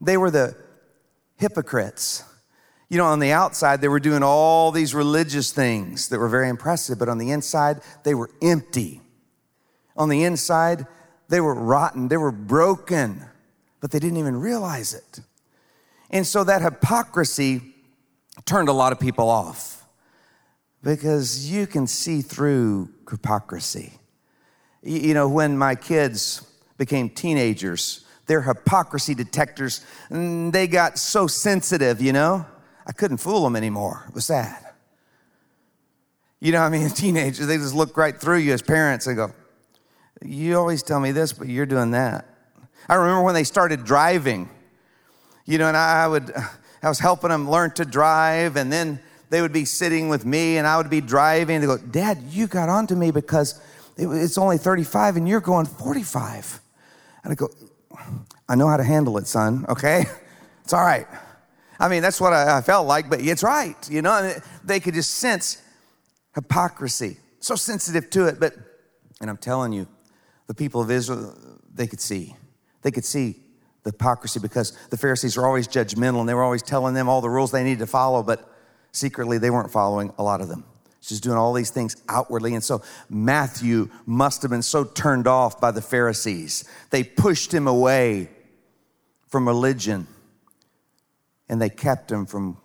they 0.01 0.17
were 0.17 0.29
the 0.29 0.57
hypocrites. 1.37 2.25
You 2.89 2.97
know, 2.97 3.05
on 3.05 3.19
the 3.19 3.31
outside, 3.31 3.79
they 3.79 3.87
were 3.87 4.01
doing 4.01 4.23
all 4.23 4.73
these 4.73 4.93
religious 4.93 5.53
things 5.53 6.09
that 6.09 6.19
were 6.19 6.27
very 6.27 6.49
impressive, 6.49 6.99
but 6.99 7.07
on 7.07 7.17
the 7.17 7.31
inside, 7.31 7.79
they 8.03 8.13
were 8.13 8.29
empty. 8.41 8.99
On 9.95 10.09
the 10.09 10.25
inside, 10.25 10.85
they 11.29 11.39
were 11.39 11.55
rotten, 11.55 12.09
they 12.09 12.17
were 12.17 12.33
broken, 12.33 13.23
but 13.79 13.91
they 13.91 13.99
didn't 13.99 14.17
even 14.17 14.35
realize 14.35 14.93
it. 14.93 15.21
And 16.09 16.27
so 16.27 16.43
that 16.43 16.61
hypocrisy 16.61 17.70
turned 18.45 18.69
a 18.69 18.73
lot 18.73 18.91
of 18.91 18.99
people 18.99 19.29
off 19.29 19.85
because 20.83 21.51
you 21.51 21.67
can 21.67 21.87
see 21.87 22.21
through 22.21 22.89
hypocrisy. 23.09 23.93
You 24.83 25.13
know, 25.13 25.27
when 25.27 25.57
my 25.57 25.75
kids 25.75 26.47
became 26.77 27.09
teenagers, 27.09 28.05
their 28.25 28.41
hypocrisy 28.41 29.13
detectors, 29.13 29.85
they 30.09 30.67
got 30.67 30.97
so 30.97 31.27
sensitive, 31.27 32.01
you 32.01 32.13
know, 32.13 32.45
I 32.87 32.91
couldn't 32.93 33.17
fool 33.17 33.43
them 33.43 33.55
anymore. 33.55 34.05
It 34.07 34.15
was 34.15 34.25
sad. 34.25 34.65
You 36.39 36.51
know, 36.51 36.61
I 36.61 36.69
mean, 36.69 36.89
teenagers, 36.95 37.45
they 37.45 37.57
just 37.57 37.75
look 37.75 37.95
right 37.95 38.19
through 38.19 38.39
you 38.39 38.53
as 38.53 38.61
parents 38.61 39.05
and 39.05 39.15
go, 39.15 39.31
You 40.23 40.57
always 40.57 40.81
tell 40.81 40.99
me 40.99 41.11
this, 41.11 41.31
but 41.33 41.47
you're 41.47 41.67
doing 41.67 41.91
that. 41.91 42.27
I 42.89 42.95
remember 42.95 43.21
when 43.21 43.35
they 43.35 43.43
started 43.43 43.83
driving 43.83 44.49
you 45.45 45.57
know, 45.57 45.67
and 45.67 45.77
I 45.77 46.07
would, 46.07 46.31
I 46.83 46.89
was 46.89 46.99
helping 46.99 47.29
them 47.29 47.49
learn 47.49 47.71
to 47.71 47.85
drive, 47.85 48.55
and 48.55 48.71
then 48.71 48.99
they 49.29 49.41
would 49.41 49.53
be 49.53 49.65
sitting 49.65 50.09
with 50.09 50.25
me, 50.25 50.57
and 50.57 50.65
I 50.65 50.77
would 50.77 50.89
be 50.89 51.01
driving. 51.01 51.61
They 51.61 51.67
go, 51.67 51.77
Dad, 51.77 52.19
you 52.29 52.47
got 52.47 52.69
onto 52.69 52.95
me 52.95 53.11
because 53.11 53.61
it's 53.97 54.37
only 54.37 54.57
35 54.57 55.17
and 55.17 55.27
you're 55.27 55.41
going 55.41 55.65
45. 55.65 56.59
And 57.23 57.31
I 57.31 57.35
go, 57.35 57.49
I 58.49 58.55
know 58.55 58.67
how 58.67 58.77
to 58.77 58.83
handle 58.83 59.17
it, 59.17 59.27
son, 59.27 59.65
okay? 59.69 60.05
It's 60.63 60.73
all 60.73 60.85
right. 60.85 61.07
I 61.79 61.89
mean, 61.89 62.01
that's 62.03 62.21
what 62.21 62.31
I, 62.33 62.61
felt 62.61 62.87
like, 62.87 63.09
but 63.09 63.19
it's 63.19 63.43
right, 63.43 63.75
you 63.89 64.01
know? 64.01 64.31
They 64.63 64.79
could 64.79 64.93
just 64.93 65.15
sense 65.15 65.61
hypocrisy, 66.35 67.17
so 67.39 67.55
sensitive 67.55 68.09
to 68.11 68.27
it. 68.27 68.39
But, 68.39 68.53
and 69.19 69.29
I'm 69.29 69.37
telling 69.37 69.73
you, 69.73 69.87
the 70.47 70.53
people 70.53 70.79
of 70.79 70.91
Israel, 70.91 71.35
they 71.73 71.87
could 71.87 71.99
see. 71.99 72.35
They 72.83 72.91
could 72.91 73.03
see 73.03 73.40
the 73.83 73.91
hypocrisy 73.91 74.39
because 74.39 74.71
the 74.89 74.97
Pharisees 74.97 75.37
were 75.37 75.45
always 75.45 75.67
judgmental 75.67 76.19
and 76.19 76.29
they 76.29 76.33
were 76.33 76.43
always 76.43 76.61
telling 76.61 76.93
them 76.93 77.09
all 77.09 77.21
the 77.21 77.29
rules 77.29 77.51
they 77.51 77.63
needed 77.63 77.79
to 77.79 77.87
follow, 77.87 78.21
but 78.21 78.47
secretly 78.91 79.37
they 79.37 79.49
weren't 79.49 79.71
following 79.71 80.13
a 80.17 80.23
lot 80.23 80.41
of 80.41 80.47
them. 80.47 80.63
Just 81.01 81.23
doing 81.23 81.37
all 81.37 81.51
these 81.51 81.71
things 81.71 81.95
outwardly. 82.07 82.53
And 82.53 82.63
so 82.63 82.83
Matthew 83.09 83.89
must 84.05 84.43
have 84.43 84.51
been 84.51 84.61
so 84.61 84.83
turned 84.83 85.25
off 85.25 85.59
by 85.59 85.71
the 85.71 85.81
Pharisees. 85.81 86.63
They 86.91 87.03
pushed 87.03 87.51
him 87.51 87.67
away 87.67 88.29
from 89.27 89.47
religion 89.47 90.05
and 91.49 91.59
they 91.59 91.69
kept 91.69 92.11
him 92.11 92.27
from 92.27 92.57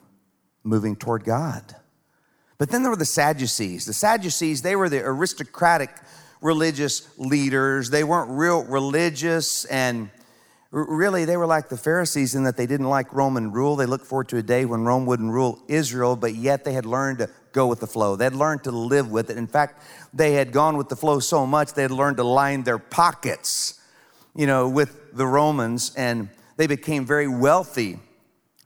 moving 0.62 0.96
toward 0.96 1.24
God. 1.24 1.76
But 2.58 2.70
then 2.70 2.82
there 2.82 2.90
were 2.90 2.96
the 2.96 3.04
Sadducees. 3.04 3.86
The 3.86 3.94
Sadducees, 3.94 4.60
they 4.60 4.76
were 4.76 4.88
the 4.88 5.02
aristocratic 5.02 5.90
religious 6.42 7.08
leaders. 7.18 7.88
They 7.88 8.04
weren't 8.04 8.30
real 8.30 8.64
religious 8.64 9.64
and 9.66 10.10
Really, 10.78 11.24
they 11.24 11.38
were 11.38 11.46
like 11.46 11.70
the 11.70 11.78
Pharisees 11.78 12.34
in 12.34 12.44
that 12.44 12.58
they 12.58 12.66
didn't 12.66 12.90
like 12.90 13.10
Roman 13.10 13.50
rule. 13.50 13.76
They 13.76 13.86
looked 13.86 14.04
forward 14.04 14.28
to 14.28 14.36
a 14.36 14.42
day 14.42 14.66
when 14.66 14.84
Rome 14.84 15.06
wouldn't 15.06 15.32
rule 15.32 15.58
Israel, 15.68 16.16
but 16.16 16.34
yet 16.34 16.64
they 16.64 16.74
had 16.74 16.84
learned 16.84 17.16
to 17.20 17.30
go 17.52 17.66
with 17.66 17.80
the 17.80 17.86
flow. 17.86 18.14
They 18.14 18.24
had 18.24 18.34
learned 18.34 18.64
to 18.64 18.70
live 18.70 19.10
with 19.10 19.30
it. 19.30 19.38
In 19.38 19.46
fact, 19.46 19.82
they 20.12 20.34
had 20.34 20.52
gone 20.52 20.76
with 20.76 20.90
the 20.90 20.96
flow 20.96 21.18
so 21.18 21.46
much 21.46 21.72
they 21.72 21.80
had 21.80 21.90
learned 21.90 22.18
to 22.18 22.24
line 22.24 22.64
their 22.64 22.76
pockets, 22.76 23.80
you 24.34 24.46
know, 24.46 24.68
with 24.68 25.16
the 25.16 25.26
Romans, 25.26 25.94
and 25.96 26.28
they 26.58 26.66
became 26.66 27.06
very 27.06 27.26
wealthy 27.26 27.98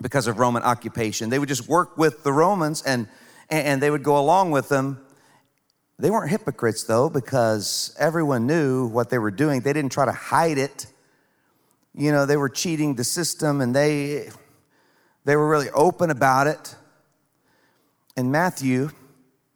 because 0.02 0.26
of 0.26 0.40
Roman 0.40 0.64
occupation. 0.64 1.30
They 1.30 1.38
would 1.38 1.48
just 1.48 1.68
work 1.68 1.96
with 1.96 2.24
the 2.24 2.32
Romans 2.32 2.82
and, 2.82 3.06
and 3.50 3.80
they 3.80 3.88
would 3.88 4.02
go 4.02 4.18
along 4.18 4.50
with 4.50 4.68
them. 4.68 5.00
They 6.00 6.10
weren't 6.10 6.30
hypocrites 6.30 6.82
though, 6.82 7.08
because 7.08 7.94
everyone 8.00 8.48
knew 8.48 8.88
what 8.88 9.10
they 9.10 9.18
were 9.18 9.30
doing. 9.30 9.60
They 9.60 9.72
didn't 9.72 9.92
try 9.92 10.06
to 10.06 10.12
hide 10.12 10.58
it 10.58 10.86
you 11.94 12.12
know, 12.12 12.26
they 12.26 12.36
were 12.36 12.48
cheating 12.48 12.94
the 12.94 13.04
system 13.04 13.60
and 13.60 13.74
they, 13.74 14.30
they 15.24 15.36
were 15.36 15.48
really 15.48 15.70
open 15.70 16.10
about 16.10 16.46
it. 16.46 16.76
And 18.16 18.30
Matthew, 18.30 18.90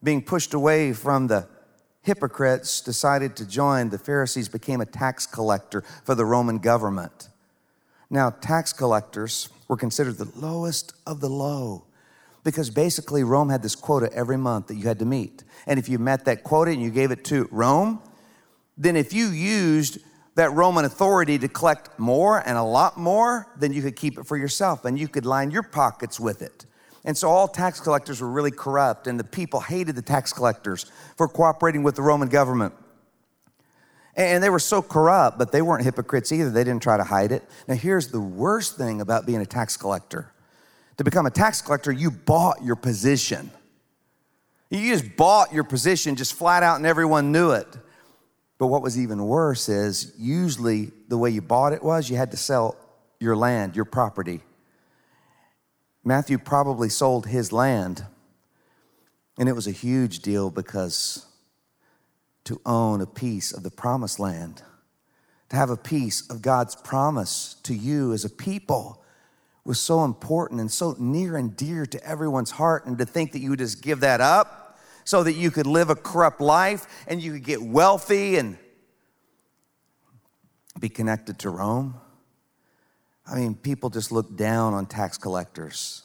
being 0.02 0.22
pushed 0.22 0.54
away 0.54 0.92
from 0.92 1.26
the 1.28 1.48
hypocrites 2.02 2.80
decided 2.80 3.36
to 3.36 3.46
join, 3.46 3.88
the 3.88 3.98
Pharisees 3.98 4.48
became 4.48 4.80
a 4.80 4.86
tax 4.86 5.26
collector 5.26 5.82
for 6.04 6.14
the 6.14 6.24
Roman 6.24 6.58
government. 6.58 7.28
Now, 8.10 8.30
tax 8.30 8.72
collectors 8.72 9.48
were 9.66 9.76
considered 9.76 10.18
the 10.18 10.30
lowest 10.38 10.92
of 11.06 11.20
the 11.20 11.30
low 11.30 11.84
because 12.44 12.68
basically 12.68 13.24
Rome 13.24 13.48
had 13.48 13.62
this 13.62 13.74
quota 13.74 14.12
every 14.12 14.36
month 14.36 14.66
that 14.66 14.74
you 14.74 14.86
had 14.86 14.98
to 14.98 15.06
meet. 15.06 15.42
And 15.66 15.78
if 15.78 15.88
you 15.88 15.98
met 15.98 16.26
that 16.26 16.44
quota 16.44 16.70
and 16.70 16.82
you 16.82 16.90
gave 16.90 17.10
it 17.10 17.24
to 17.24 17.48
Rome, 17.50 18.02
then 18.76 18.96
if 18.96 19.12
you 19.12 19.28
used 19.28 19.98
that 20.34 20.52
Roman 20.52 20.84
authority 20.84 21.38
to 21.38 21.48
collect 21.48 21.98
more 21.98 22.38
and 22.46 22.58
a 22.58 22.62
lot 22.62 22.98
more, 22.98 23.46
than 23.58 23.72
you 23.72 23.82
could 23.82 23.96
keep 23.96 24.18
it 24.18 24.26
for 24.26 24.36
yourself 24.36 24.84
and 24.84 24.98
you 24.98 25.08
could 25.08 25.24
line 25.24 25.50
your 25.50 25.62
pockets 25.62 26.18
with 26.18 26.42
it. 26.42 26.66
And 27.04 27.16
so 27.16 27.28
all 27.28 27.46
tax 27.48 27.80
collectors 27.80 28.20
were 28.20 28.30
really 28.30 28.50
corrupt, 28.50 29.06
and 29.06 29.20
the 29.20 29.24
people 29.24 29.60
hated 29.60 29.94
the 29.94 30.02
tax 30.02 30.32
collectors 30.32 30.90
for 31.16 31.28
cooperating 31.28 31.82
with 31.82 31.96
the 31.96 32.02
Roman 32.02 32.28
government. 32.28 32.72
And 34.16 34.42
they 34.42 34.48
were 34.48 34.60
so 34.60 34.80
corrupt, 34.80 35.38
but 35.38 35.52
they 35.52 35.60
weren't 35.60 35.84
hypocrites 35.84 36.32
either. 36.32 36.48
They 36.48 36.64
didn't 36.64 36.82
try 36.82 36.96
to 36.96 37.04
hide 37.04 37.30
it. 37.30 37.44
Now, 37.68 37.74
here's 37.74 38.08
the 38.08 38.20
worst 38.20 38.78
thing 38.78 39.00
about 39.00 39.26
being 39.26 39.40
a 39.40 39.46
tax 39.46 39.76
collector 39.76 40.34
to 40.96 41.04
become 41.04 41.26
a 41.26 41.30
tax 41.30 41.60
collector, 41.60 41.92
you 41.92 42.10
bought 42.10 42.62
your 42.62 42.76
position. 42.76 43.50
You 44.70 44.92
just 44.92 45.16
bought 45.16 45.52
your 45.52 45.64
position 45.64 46.16
just 46.16 46.34
flat 46.34 46.62
out, 46.62 46.76
and 46.76 46.86
everyone 46.86 47.32
knew 47.32 47.50
it. 47.50 47.66
But 48.58 48.68
what 48.68 48.82
was 48.82 48.98
even 48.98 49.24
worse 49.26 49.68
is 49.68 50.14
usually 50.16 50.92
the 51.08 51.18
way 51.18 51.30
you 51.30 51.42
bought 51.42 51.72
it 51.72 51.82
was 51.82 52.08
you 52.08 52.16
had 52.16 52.30
to 52.30 52.36
sell 52.36 52.76
your 53.18 53.36
land, 53.36 53.74
your 53.74 53.84
property. 53.84 54.40
Matthew 56.04 56.38
probably 56.38 56.88
sold 56.88 57.26
his 57.26 57.52
land, 57.52 58.04
and 59.38 59.48
it 59.48 59.54
was 59.54 59.66
a 59.66 59.72
huge 59.72 60.20
deal 60.20 60.50
because 60.50 61.26
to 62.44 62.60
own 62.66 63.00
a 63.00 63.06
piece 63.06 63.52
of 63.52 63.62
the 63.62 63.70
promised 63.70 64.20
land, 64.20 64.62
to 65.48 65.56
have 65.56 65.70
a 65.70 65.76
piece 65.76 66.28
of 66.30 66.42
God's 66.42 66.76
promise 66.76 67.56
to 67.62 67.74
you 67.74 68.12
as 68.12 68.24
a 68.24 68.30
people 68.30 69.02
was 69.64 69.80
so 69.80 70.04
important 70.04 70.60
and 70.60 70.70
so 70.70 70.94
near 70.98 71.38
and 71.38 71.56
dear 71.56 71.86
to 71.86 72.04
everyone's 72.06 72.50
heart, 72.50 72.84
and 72.84 72.98
to 72.98 73.06
think 73.06 73.32
that 73.32 73.38
you 73.38 73.50
would 73.50 73.58
just 73.58 73.82
give 73.82 74.00
that 74.00 74.20
up 74.20 74.63
so 75.04 75.22
that 75.22 75.34
you 75.34 75.50
could 75.50 75.66
live 75.66 75.90
a 75.90 75.94
corrupt 75.94 76.40
life 76.40 76.86
and 77.06 77.22
you 77.22 77.32
could 77.32 77.44
get 77.44 77.62
wealthy 77.62 78.36
and 78.36 78.58
be 80.80 80.88
connected 80.88 81.38
to 81.40 81.50
Rome. 81.50 81.94
I 83.26 83.36
mean, 83.36 83.54
people 83.54 83.90
just 83.90 84.12
looked 84.12 84.36
down 84.36 84.74
on 84.74 84.86
tax 84.86 85.16
collectors. 85.16 86.02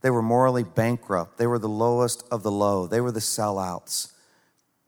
They 0.00 0.10
were 0.10 0.22
morally 0.22 0.64
bankrupt. 0.64 1.36
They 1.36 1.46
were 1.46 1.58
the 1.58 1.68
lowest 1.68 2.24
of 2.30 2.42
the 2.42 2.50
low. 2.50 2.86
They 2.86 3.00
were 3.00 3.12
the 3.12 3.20
sellouts. 3.20 4.12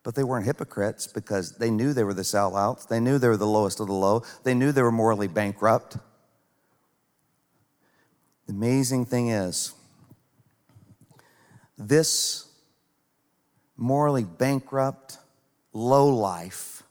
But 0.02 0.14
they 0.14 0.24
weren't 0.24 0.46
hypocrites 0.46 1.06
because 1.06 1.58
they 1.58 1.70
knew 1.70 1.92
they 1.92 2.04
were 2.04 2.14
the 2.14 2.22
sellouts. 2.22 2.88
They 2.88 3.00
knew 3.00 3.18
they 3.18 3.28
were 3.28 3.36
the 3.36 3.46
lowest 3.46 3.80
of 3.80 3.86
the 3.86 3.92
low. 3.92 4.22
They 4.42 4.54
knew 4.54 4.72
they 4.72 4.82
were 4.82 4.90
morally 4.90 5.28
bankrupt. 5.28 5.98
The 8.46 8.52
amazing 8.52 9.04
thing 9.04 9.28
is, 9.28 9.74
this 11.78 12.48
morally 13.76 14.24
bankrupt, 14.24 15.18
low 15.72 16.08
life 16.08 16.82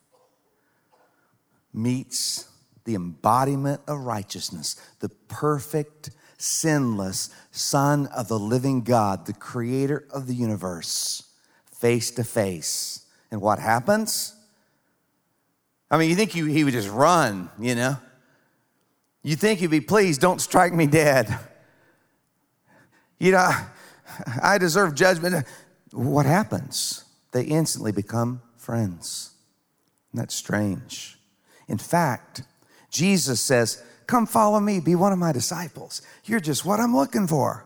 meets 1.73 2.47
the 2.83 2.95
embodiment 2.95 3.81
of 3.87 3.99
righteousness, 3.99 4.75
the 4.99 5.09
perfect, 5.09 6.09
sinless 6.37 7.29
Son 7.51 8.07
of 8.07 8.27
the 8.27 8.39
living 8.39 8.81
God, 8.81 9.25
the 9.25 9.33
creator 9.33 10.05
of 10.11 10.27
the 10.27 10.33
universe, 10.33 11.29
face 11.71 12.11
to 12.11 12.23
face. 12.23 13.05
And 13.29 13.41
what 13.41 13.59
happens? 13.59 14.35
I 15.89 15.97
mean, 15.97 16.09
you 16.09 16.15
think 16.15 16.31
he, 16.31 16.63
would 16.63 16.73
just 16.73 16.89
run, 16.89 17.49
you 17.59 17.75
know? 17.75 17.97
You 19.23 19.35
think 19.35 19.59
he'd 19.59 19.67
be, 19.67 19.81
please 19.81 20.17
don't 20.17 20.41
strike 20.41 20.73
me 20.73 20.87
dead. 20.87 21.37
You 23.19 23.33
know, 23.33 23.51
I 24.41 24.57
deserve 24.57 24.95
judgment. 24.95 25.45
What 25.91 26.25
happens? 26.25 27.05
They 27.31 27.43
instantly 27.43 27.91
become 27.91 28.41
friends. 28.57 29.31
Isn't 30.09 30.25
that 30.25 30.31
strange? 30.31 31.17
In 31.67 31.77
fact, 31.77 32.43
Jesus 32.89 33.39
says, 33.39 33.83
Come 34.07 34.25
follow 34.25 34.59
me, 34.59 34.79
be 34.79 34.95
one 34.95 35.13
of 35.13 35.19
my 35.19 35.31
disciples. 35.31 36.01
You're 36.25 36.39
just 36.39 36.65
what 36.65 36.79
I'm 36.79 36.95
looking 36.95 37.27
for. 37.27 37.65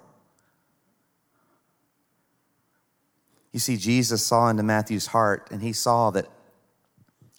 You 3.52 3.60
see, 3.60 3.78
Jesus 3.78 4.24
saw 4.24 4.50
into 4.50 4.64
Matthew's 4.64 5.08
heart, 5.08 5.48
and 5.50 5.62
he 5.62 5.74
saw 5.74 6.12
that 6.12 6.28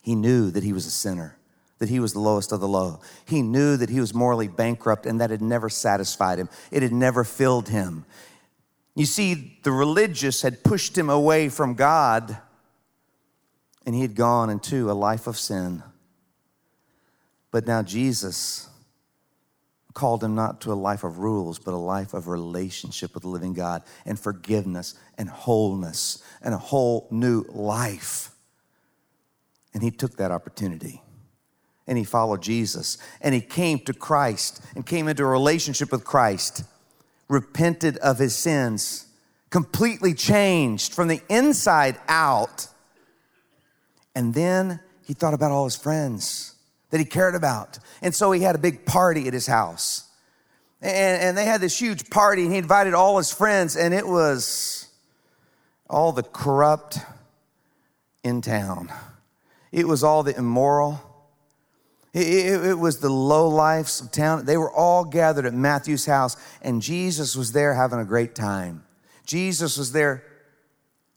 he 0.03 0.14
knew 0.14 0.51
that 0.51 0.64
he 0.64 0.72
was 0.72 0.87
a 0.87 0.90
sinner 0.90 1.37
that 1.79 1.88
he 1.88 2.01
was 2.01 2.12
the 2.12 2.20
lowest 2.20 2.53
of 2.53 2.61
the 2.61 2.68
low. 2.68 3.01
He 3.27 3.42
knew 3.42 3.77
that 3.77 3.90
he 3.90 4.01
was 4.01 4.14
morally 4.14 4.49
bankrupt 4.49 5.07
and 5.07 5.20
that 5.20 5.31
had 5.31 5.42
never 5.42 5.68
satisfied 5.68 6.38
him, 6.38 6.49
it 6.70 6.83
had 6.83 6.92
never 6.92 7.25
filled 7.25 7.68
him. 7.68 8.05
You 8.96 9.04
see, 9.04 9.59
the 9.62 9.70
religious 9.70 10.42
had 10.42 10.64
pushed 10.64 10.96
him 10.96 11.11
away 11.11 11.50
from 11.50 11.74
God, 11.74 12.37
and 13.85 13.94
he 13.94 14.00
had 14.00 14.16
gone 14.16 14.50
into 14.50 14.90
a 14.90 14.94
life 14.94 15.26
of 15.26 15.38
sin. 15.38 15.82
But 17.52 17.66
now 17.66 17.82
Jesus 17.82 18.68
called 19.92 20.24
him 20.24 20.35
not 20.35 20.61
to 20.62 20.72
a 20.72 20.74
life 20.74 21.04
of 21.04 21.18
rules, 21.18 21.59
but 21.59 21.74
a 21.74 21.76
life 21.76 22.14
of 22.14 22.26
relationship 22.26 23.14
with 23.14 23.22
the 23.22 23.28
living 23.28 23.52
God 23.52 23.82
and 24.04 24.18
forgiveness 24.18 24.94
and 25.16 25.28
wholeness 25.28 26.22
and 26.42 26.52
a 26.52 26.59
whole 26.59 27.06
new 27.11 27.44
life. 27.48 28.30
And 29.72 29.82
he 29.82 29.90
took 29.90 30.16
that 30.16 30.30
opportunity 30.30 31.02
and 31.87 31.96
he 31.96 32.04
followed 32.04 32.42
Jesus 32.42 32.98
and 33.20 33.35
he 33.35 33.40
came 33.40 33.78
to 33.80 33.94
Christ 33.94 34.62
and 34.74 34.85
came 34.85 35.09
into 35.09 35.22
a 35.22 35.26
relationship 35.26 35.92
with 35.92 36.04
Christ, 36.04 36.64
repented 37.28 37.96
of 37.98 38.18
his 38.18 38.36
sins, 38.36 39.06
completely 39.50 40.14
changed 40.14 40.94
from 40.94 41.08
the 41.08 41.20
inside 41.28 41.98
out. 42.08 42.68
And 44.14 44.34
then 44.34 44.80
he 45.04 45.14
thought 45.14 45.34
about 45.34 45.50
all 45.50 45.64
his 45.64 45.76
friends 45.76 46.54
that 46.90 46.98
he 46.98 47.04
cared 47.04 47.34
about. 47.34 47.78
And 48.02 48.14
so 48.14 48.32
he 48.32 48.42
had 48.42 48.54
a 48.54 48.58
big 48.58 48.86
party 48.86 49.26
at 49.26 49.34
his 49.34 49.46
house. 49.46 50.04
And, 50.80 51.22
and 51.22 51.38
they 51.38 51.44
had 51.44 51.60
this 51.60 51.80
huge 51.80 52.10
party, 52.10 52.42
and 52.42 52.52
he 52.52 52.58
invited 52.58 52.94
all 52.94 53.18
his 53.18 53.32
friends, 53.32 53.76
and 53.76 53.94
it 53.94 54.06
was 54.06 54.88
all 55.88 56.12
the 56.12 56.22
corrupt 56.22 56.98
in 58.22 58.40
town. 58.40 58.92
It 59.72 59.86
was 59.86 60.02
all 60.02 60.22
the 60.22 60.36
immoral 60.36 61.00
it, 62.16 62.64
it, 62.64 62.79
was 62.79 63.00
the 63.00 63.11
low 63.11 63.46
lifes 63.48 64.00
of 64.00 64.11
town. 64.11 64.46
They 64.46 64.57
were 64.57 64.72
all 64.72 65.05
gathered 65.05 65.44
at 65.44 65.52
Matthew's 65.52 66.07
house, 66.07 66.37
and 66.62 66.81
Jesus 66.81 67.37
was 67.37 67.52
there 67.52 67.74
having 67.74 67.98
a 67.98 68.07
great 68.07 68.35
time. 68.35 68.85
Jesus 69.26 69.76
was 69.76 69.92
there 69.92 70.24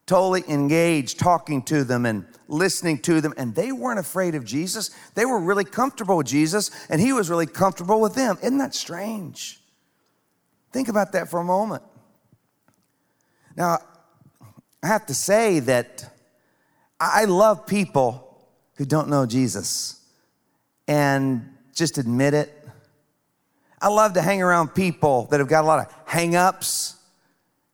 totally 0.05 0.43
engaged, 0.49 1.17
talking 1.17 1.61
to 1.61 1.85
them 1.85 2.05
and 2.05 2.25
listening 2.49 2.97
to 3.03 3.21
them, 3.21 3.33
and 3.37 3.55
they 3.55 3.71
weren't 3.71 3.99
afraid 3.99 4.35
of 4.35 4.43
Jesus. 4.43 4.89
They 5.13 5.23
were 5.23 5.39
really 5.39 5.63
comfortable 5.63 6.17
with 6.17 6.27
Jesus, 6.27 6.69
and 6.89 6.99
he 6.99 7.13
was 7.13 7.29
really 7.29 7.45
comfortable 7.45 8.01
with 8.01 8.15
them. 8.15 8.37
Isn't 8.41 8.57
that 8.57 8.75
strange? 8.75 9.61
Think 10.73 10.89
about 10.89 11.13
that 11.13 11.29
for 11.29 11.39
a 11.39 11.45
moment. 11.45 11.83
Now, 13.55 13.77
I 14.83 14.87
have 14.87 15.05
to 15.05 15.13
say 15.13 15.59
that 15.59 16.13
I 16.99 17.23
love 17.25 17.65
people 17.65 18.45
who 18.75 18.85
don't 18.85 19.07
know 19.07 19.25
Jesus 19.25 19.98
and 20.89 21.55
just 21.71 21.99
admit 21.99 22.33
it. 22.33 22.51
I 23.79 23.89
love 23.89 24.13
to 24.13 24.23
hang 24.23 24.41
around 24.41 24.69
people 24.69 25.27
that 25.29 25.39
have 25.39 25.47
got 25.47 25.63
a 25.63 25.67
lot 25.67 25.85
of 25.85 25.95
hang 26.05 26.35
ups 26.35 26.95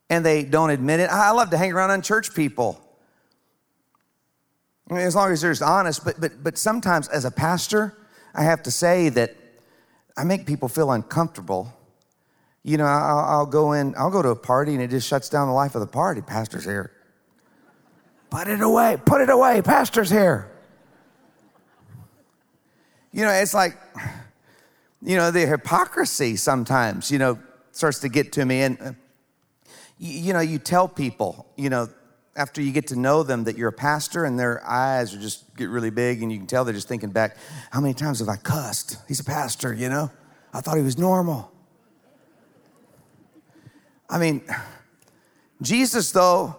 and 0.10 0.24
they 0.24 0.44
don't 0.44 0.70
admit 0.70 1.00
it. 1.00 1.10
I 1.10 1.32
love 1.32 1.50
to 1.52 1.58
hang 1.58 1.72
around 1.72 1.92
unchurched 1.92 2.36
people. 2.36 2.80
I 4.92 4.96
mean, 4.96 5.04
as 5.04 5.16
long 5.16 5.32
as 5.32 5.42
they're 5.42 5.56
honest, 5.66 6.04
but, 6.04 6.20
but, 6.20 6.44
but 6.44 6.58
sometimes 6.58 7.08
as 7.08 7.24
a 7.24 7.32
pastor, 7.32 7.98
I 8.36 8.44
have 8.44 8.62
to 8.64 8.72
say 8.72 9.08
that 9.10 9.34
I 10.18 10.26
make 10.26 10.46
people 10.46 10.68
feel 10.68 10.92
uncomfortable. 10.92 11.74
You 12.64 12.76
know, 12.78 12.86
I'll, 12.86 13.20
I'll 13.20 13.46
go 13.46 13.72
in, 13.72 13.96
I'll 13.98 14.12
go 14.12 14.22
to 14.22 14.30
a 14.30 14.36
party 14.36 14.74
and 14.74 14.84
it 14.84 14.90
just 14.90 15.08
shuts 15.08 15.30
down 15.30 15.48
the 15.48 15.54
life 15.54 15.74
of 15.74 15.80
the 15.80 15.88
party. 15.88 16.22
Pastor's 16.22 16.66
here. 16.66 16.92
Put 18.30 18.50
it 18.50 18.60
away, 18.60 18.98
put 19.06 19.22
it 19.22 19.30
away, 19.30 19.62
pastor's 19.62 20.10
here. 20.10 20.52
You 23.16 23.22
know, 23.22 23.32
it's 23.32 23.54
like, 23.54 23.78
you 25.02 25.16
know, 25.16 25.32
the 25.32 25.46
hypocrisy 25.46 26.36
sometimes, 26.36 27.10
you 27.10 27.18
know, 27.18 27.40
starts 27.72 28.00
to 28.00 28.10
get 28.10 28.34
to 28.34 28.44
me. 28.44 28.64
And, 28.64 28.78
uh, 28.82 28.92
you, 29.98 30.20
you 30.20 30.34
know, 30.34 30.42
you 30.42 30.60
tell 30.60 30.90
people, 30.90 31.48
you 31.56 31.70
know, 31.70 31.88
after 32.36 32.62
you 32.62 32.74
get 32.74 32.88
to 32.88 33.00
know 33.00 33.24
them 33.24 33.46
that 33.46 33.58
you're 33.58 33.70
a 33.70 33.72
pastor 33.72 34.26
and 34.26 34.38
their 34.38 34.62
eyes 34.68 35.16
are 35.16 35.20
just 35.22 35.56
get 35.56 35.70
really 35.70 35.92
big 35.92 36.24
and 36.24 36.30
you 36.30 36.38
can 36.38 36.46
tell 36.46 36.66
they're 36.66 36.74
just 36.74 36.90
thinking 36.90 37.10
back, 37.10 37.38
how 37.72 37.80
many 37.80 37.94
times 37.94 38.20
have 38.20 38.28
I 38.28 38.36
cussed? 38.36 38.98
He's 39.08 39.22
a 39.22 39.24
pastor, 39.24 39.74
you 39.74 39.88
know? 39.88 40.12
I 40.54 40.60
thought 40.60 40.76
he 40.76 40.84
was 40.84 40.98
normal. 40.98 41.50
I 44.10 44.18
mean, 44.18 44.42
Jesus, 45.62 46.12
though, 46.12 46.58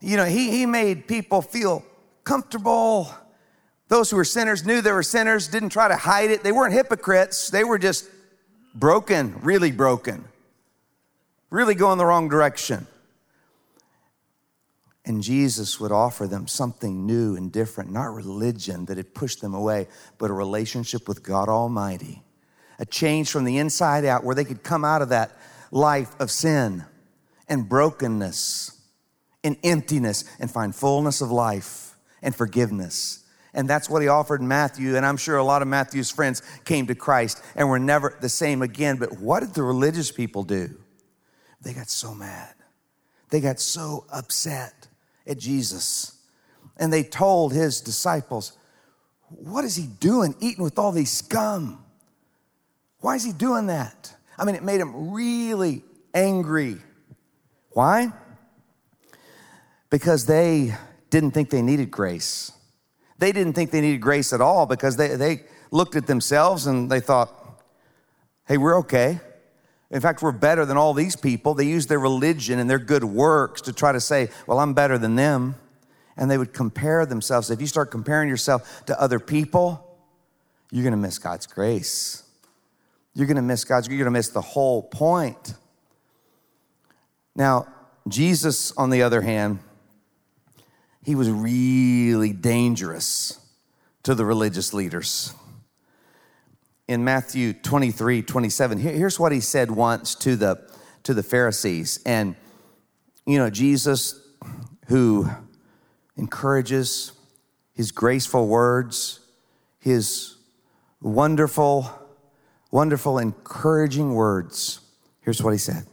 you 0.00 0.16
know, 0.16 0.24
he, 0.24 0.50
he 0.50 0.66
made 0.66 1.06
people 1.06 1.42
feel 1.42 1.84
comfortable. 2.24 3.08
Those 3.92 4.10
who 4.10 4.16
were 4.16 4.24
sinners 4.24 4.64
knew 4.64 4.80
they 4.80 4.90
were 4.90 5.02
sinners, 5.02 5.48
didn't 5.48 5.68
try 5.68 5.86
to 5.86 5.96
hide 5.96 6.30
it. 6.30 6.42
They 6.42 6.50
weren't 6.50 6.72
hypocrites, 6.72 7.50
they 7.50 7.62
were 7.62 7.78
just 7.78 8.08
broken, 8.74 9.38
really 9.42 9.70
broken, 9.70 10.24
really 11.50 11.74
going 11.74 11.98
the 11.98 12.06
wrong 12.06 12.30
direction. 12.30 12.86
And 15.04 15.22
Jesus 15.22 15.78
would 15.78 15.92
offer 15.92 16.26
them 16.26 16.48
something 16.48 17.04
new 17.04 17.36
and 17.36 17.52
different, 17.52 17.92
not 17.92 18.14
religion 18.14 18.86
that 18.86 18.96
had 18.96 19.12
pushed 19.12 19.42
them 19.42 19.52
away, 19.52 19.88
but 20.16 20.30
a 20.30 20.32
relationship 20.32 21.06
with 21.06 21.22
God 21.22 21.50
Almighty. 21.50 22.22
A 22.78 22.86
change 22.86 23.30
from 23.30 23.44
the 23.44 23.58
inside 23.58 24.06
out 24.06 24.24
where 24.24 24.34
they 24.34 24.44
could 24.44 24.62
come 24.62 24.86
out 24.86 25.02
of 25.02 25.10
that 25.10 25.36
life 25.70 26.18
of 26.18 26.30
sin 26.30 26.86
and 27.46 27.68
brokenness 27.68 28.74
and 29.44 29.58
emptiness 29.62 30.24
and 30.40 30.50
find 30.50 30.74
fullness 30.74 31.20
of 31.20 31.30
life 31.30 31.94
and 32.22 32.34
forgiveness. 32.34 33.18
And 33.54 33.68
that's 33.68 33.90
what 33.90 34.00
he 34.02 34.08
offered 34.08 34.40
Matthew. 34.40 34.96
And 34.96 35.04
I'm 35.04 35.16
sure 35.16 35.36
a 35.36 35.44
lot 35.44 35.62
of 35.62 35.68
Matthew's 35.68 36.10
friends 36.10 36.42
came 36.64 36.86
to 36.86 36.94
Christ 36.94 37.42
and 37.54 37.68
were 37.68 37.78
never 37.78 38.16
the 38.20 38.28
same 38.28 38.62
again. 38.62 38.96
But 38.96 39.18
what 39.18 39.40
did 39.40 39.54
the 39.54 39.62
religious 39.62 40.10
people 40.10 40.42
do? 40.42 40.70
They 41.60 41.74
got 41.74 41.90
so 41.90 42.14
mad. 42.14 42.54
They 43.30 43.40
got 43.40 43.60
so 43.60 44.06
upset 44.10 44.88
at 45.26 45.38
Jesus. 45.38 46.16
And 46.78 46.92
they 46.92 47.02
told 47.02 47.52
his 47.52 47.80
disciples, 47.80 48.56
What 49.28 49.64
is 49.64 49.76
he 49.76 49.86
doing 49.86 50.34
eating 50.40 50.64
with 50.64 50.78
all 50.78 50.92
these 50.92 51.12
scum? 51.12 51.84
Why 53.00 53.16
is 53.16 53.24
he 53.24 53.32
doing 53.32 53.66
that? 53.66 54.14
I 54.38 54.44
mean, 54.44 54.54
it 54.54 54.62
made 54.62 54.80
him 54.80 55.12
really 55.12 55.82
angry. 56.14 56.78
Why? 57.70 58.12
Because 59.90 60.24
they 60.24 60.74
didn't 61.10 61.32
think 61.32 61.50
they 61.50 61.62
needed 61.62 61.90
grace. 61.90 62.52
They 63.22 63.30
didn't 63.30 63.52
think 63.52 63.70
they 63.70 63.80
needed 63.80 64.00
grace 64.00 64.32
at 64.32 64.40
all 64.40 64.66
because 64.66 64.96
they, 64.96 65.14
they 65.14 65.44
looked 65.70 65.94
at 65.94 66.08
themselves 66.08 66.66
and 66.66 66.90
they 66.90 66.98
thought, 66.98 67.32
hey, 68.48 68.58
we're 68.58 68.76
okay. 68.80 69.20
In 69.92 70.00
fact, 70.00 70.22
we're 70.22 70.32
better 70.32 70.66
than 70.66 70.76
all 70.76 70.92
these 70.92 71.14
people. 71.14 71.54
They 71.54 71.66
use 71.66 71.86
their 71.86 72.00
religion 72.00 72.58
and 72.58 72.68
their 72.68 72.80
good 72.80 73.04
works 73.04 73.60
to 73.60 73.72
try 73.72 73.92
to 73.92 74.00
say, 74.00 74.28
well, 74.48 74.58
I'm 74.58 74.74
better 74.74 74.98
than 74.98 75.14
them. 75.14 75.54
And 76.16 76.28
they 76.28 76.36
would 76.36 76.52
compare 76.52 77.06
themselves. 77.06 77.48
If 77.48 77.60
you 77.60 77.68
start 77.68 77.92
comparing 77.92 78.28
yourself 78.28 78.84
to 78.86 79.00
other 79.00 79.20
people, 79.20 79.96
you're 80.72 80.82
going 80.82 80.90
to 80.90 80.96
miss 80.96 81.20
God's 81.20 81.46
grace. 81.46 82.24
You're 83.14 83.28
going 83.28 83.36
to 83.36 83.42
miss 83.42 83.62
God's, 83.62 83.86
you're 83.86 83.98
going 83.98 84.06
to 84.06 84.10
miss 84.10 84.30
the 84.30 84.40
whole 84.40 84.82
point. 84.82 85.54
Now, 87.36 87.68
Jesus, 88.08 88.72
on 88.76 88.90
the 88.90 89.02
other 89.02 89.20
hand, 89.20 89.60
he 91.04 91.14
was 91.14 91.30
really 91.30 92.32
dangerous 92.32 93.40
to 94.04 94.14
the 94.14 94.24
religious 94.24 94.72
leaders 94.72 95.34
in 96.88 97.04
Matthew 97.04 97.52
23, 97.52 98.22
27. 98.22 98.78
Here's 98.78 99.18
what 99.18 99.32
he 99.32 99.40
said 99.40 99.70
once 99.70 100.14
to 100.16 100.36
the, 100.36 100.60
to 101.04 101.14
the 101.14 101.22
Pharisees. 101.22 102.00
And, 102.04 102.36
you 103.24 103.38
know, 103.38 103.50
Jesus, 103.50 104.20
who 104.88 105.28
encourages 106.16 107.12
his 107.72 107.92
graceful 107.92 108.46
words, 108.46 109.20
his 109.78 110.36
wonderful, 111.00 111.90
wonderful, 112.70 113.18
encouraging 113.18 114.14
words. 114.14 114.80
Here's 115.20 115.42
what 115.42 115.52
he 115.52 115.58
said 115.58 115.86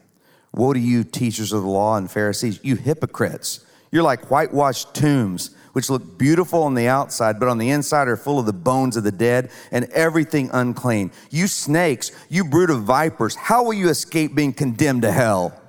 Woe 0.54 0.74
to 0.74 0.80
you, 0.80 1.04
teachers 1.04 1.54
of 1.54 1.62
the 1.64 1.70
law 1.70 1.96
and 1.96 2.10
Pharisees, 2.10 2.60
you 2.64 2.76
hypocrites! 2.76 3.66
You're 3.92 4.04
like 4.04 4.30
whitewashed 4.30 4.94
tombs 4.94 5.52
which 5.74 5.90
look 5.90 6.18
beautiful 6.18 6.64
on 6.64 6.74
the 6.74 6.88
outside, 6.88 7.40
but 7.40 7.48
on 7.48 7.58
the 7.58 7.70
inside 7.70 8.08
are 8.08 8.18
full 8.18 8.40
of 8.40 8.46
the 8.46 8.54
bones 8.54 8.98
of 8.98 9.04
the 9.04 9.12
dead 9.12 9.52
and 9.72 9.86
everything 9.92 10.50
unclean. 10.52 11.12
You 11.30 11.48
snakes, 11.48 12.12
you 12.30 12.44
brood 12.44 12.70
of 12.70 12.84
vipers, 12.84 13.36
how 13.36 13.64
will 13.64 13.74
you 13.74 13.90
escape 13.90 14.36
being 14.36 14.54
condemned 14.54 15.04
to 15.04 15.12
hell? 15.12 15.60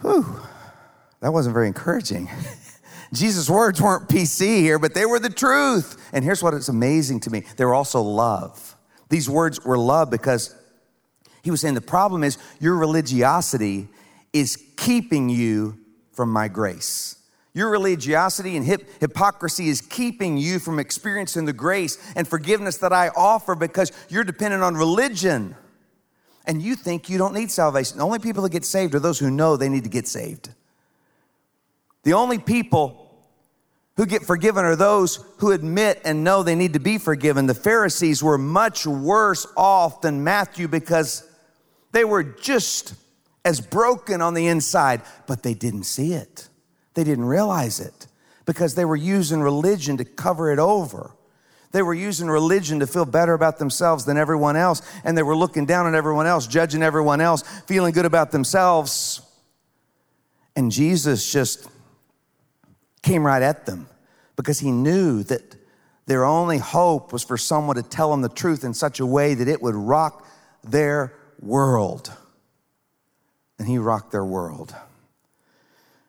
Whew, 0.00 0.40
that 1.20 1.32
wasn't 1.32 1.54
very 1.54 1.66
encouraging. 1.66 2.28
Jesus' 3.12 3.48
words 3.48 3.80
weren't 3.80 4.08
PC 4.08 4.58
here, 4.60 4.78
but 4.78 4.94
they 4.94 5.06
were 5.06 5.18
the 5.18 5.30
truth. 5.30 6.10
And 6.12 6.24
here's 6.24 6.42
what 6.42 6.54
is 6.54 6.68
amazing 6.68 7.20
to 7.20 7.30
me 7.30 7.44
they 7.56 7.64
were 7.64 7.74
also 7.74 8.00
love. 8.00 8.76
These 9.08 9.28
words 9.28 9.64
were 9.64 9.78
love 9.78 10.10
because 10.10 10.54
he 11.42 11.50
was 11.50 11.60
saying 11.60 11.74
the 11.74 11.80
problem 11.80 12.22
is 12.22 12.36
your 12.60 12.76
religiosity 12.76 13.88
is 14.32 14.56
keeping 14.76 15.28
you 15.28 15.78
from 16.12 16.30
my 16.30 16.48
grace. 16.48 17.16
Your 17.54 17.70
religiosity 17.70 18.56
and 18.56 18.64
hip, 18.64 18.88
hypocrisy 19.00 19.68
is 19.68 19.80
keeping 19.80 20.36
you 20.36 20.58
from 20.58 20.78
experiencing 20.78 21.44
the 21.44 21.52
grace 21.52 21.98
and 22.14 22.28
forgiveness 22.28 22.76
that 22.78 22.92
I 22.92 23.08
offer 23.08 23.54
because 23.54 23.90
you're 24.08 24.24
dependent 24.24 24.62
on 24.62 24.76
religion. 24.76 25.56
And 26.46 26.62
you 26.62 26.76
think 26.76 27.10
you 27.10 27.18
don't 27.18 27.34
need 27.34 27.50
salvation. 27.50 27.98
The 27.98 28.04
only 28.04 28.20
people 28.20 28.42
that 28.44 28.52
get 28.52 28.64
saved 28.64 28.94
are 28.94 29.00
those 29.00 29.18
who 29.18 29.30
know 29.30 29.56
they 29.56 29.68
need 29.68 29.84
to 29.84 29.90
get 29.90 30.06
saved. 30.06 30.50
The 32.04 32.12
only 32.14 32.38
people 32.38 33.08
who 33.96 34.06
get 34.06 34.22
forgiven 34.22 34.64
are 34.64 34.76
those 34.76 35.16
who 35.38 35.50
admit 35.50 36.00
and 36.04 36.22
know 36.22 36.42
they 36.42 36.54
need 36.54 36.74
to 36.74 36.78
be 36.78 36.96
forgiven. 36.96 37.46
The 37.46 37.54
Pharisees 37.54 38.22
were 38.22 38.38
much 38.38 38.86
worse 38.86 39.46
off 39.56 40.00
than 40.00 40.22
Matthew 40.22 40.68
because 40.68 41.28
they 41.90 42.04
were 42.04 42.22
just 42.22 42.94
as 43.48 43.62
broken 43.62 44.20
on 44.20 44.34
the 44.34 44.46
inside, 44.46 45.00
but 45.26 45.42
they 45.42 45.54
didn't 45.54 45.84
see 45.84 46.12
it. 46.12 46.50
They 46.92 47.02
didn't 47.02 47.24
realize 47.24 47.80
it 47.80 48.06
because 48.44 48.74
they 48.74 48.84
were 48.84 48.94
using 48.94 49.40
religion 49.40 49.96
to 49.96 50.04
cover 50.04 50.52
it 50.52 50.58
over. 50.58 51.12
They 51.72 51.80
were 51.80 51.94
using 51.94 52.28
religion 52.28 52.80
to 52.80 52.86
feel 52.86 53.06
better 53.06 53.32
about 53.32 53.58
themselves 53.58 54.04
than 54.04 54.18
everyone 54.18 54.56
else, 54.56 54.82
and 55.02 55.16
they 55.16 55.22
were 55.22 55.34
looking 55.34 55.64
down 55.64 55.86
on 55.86 55.94
everyone 55.94 56.26
else, 56.26 56.46
judging 56.46 56.82
everyone 56.82 57.22
else, 57.22 57.42
feeling 57.66 57.94
good 57.94 58.04
about 58.04 58.32
themselves. 58.32 59.22
And 60.54 60.70
Jesus 60.70 61.32
just 61.32 61.66
came 63.02 63.24
right 63.24 63.42
at 63.42 63.64
them 63.64 63.88
because 64.36 64.58
he 64.58 64.70
knew 64.70 65.22
that 65.22 65.56
their 66.04 66.26
only 66.26 66.58
hope 66.58 67.14
was 67.14 67.24
for 67.24 67.38
someone 67.38 67.76
to 67.76 67.82
tell 67.82 68.10
them 68.10 68.20
the 68.20 68.28
truth 68.28 68.62
in 68.62 68.74
such 68.74 69.00
a 69.00 69.06
way 69.06 69.32
that 69.32 69.48
it 69.48 69.62
would 69.62 69.74
rock 69.74 70.26
their 70.62 71.14
world. 71.40 72.12
He 73.68 73.76
rocked 73.76 74.12
their 74.12 74.24
world. 74.24 74.74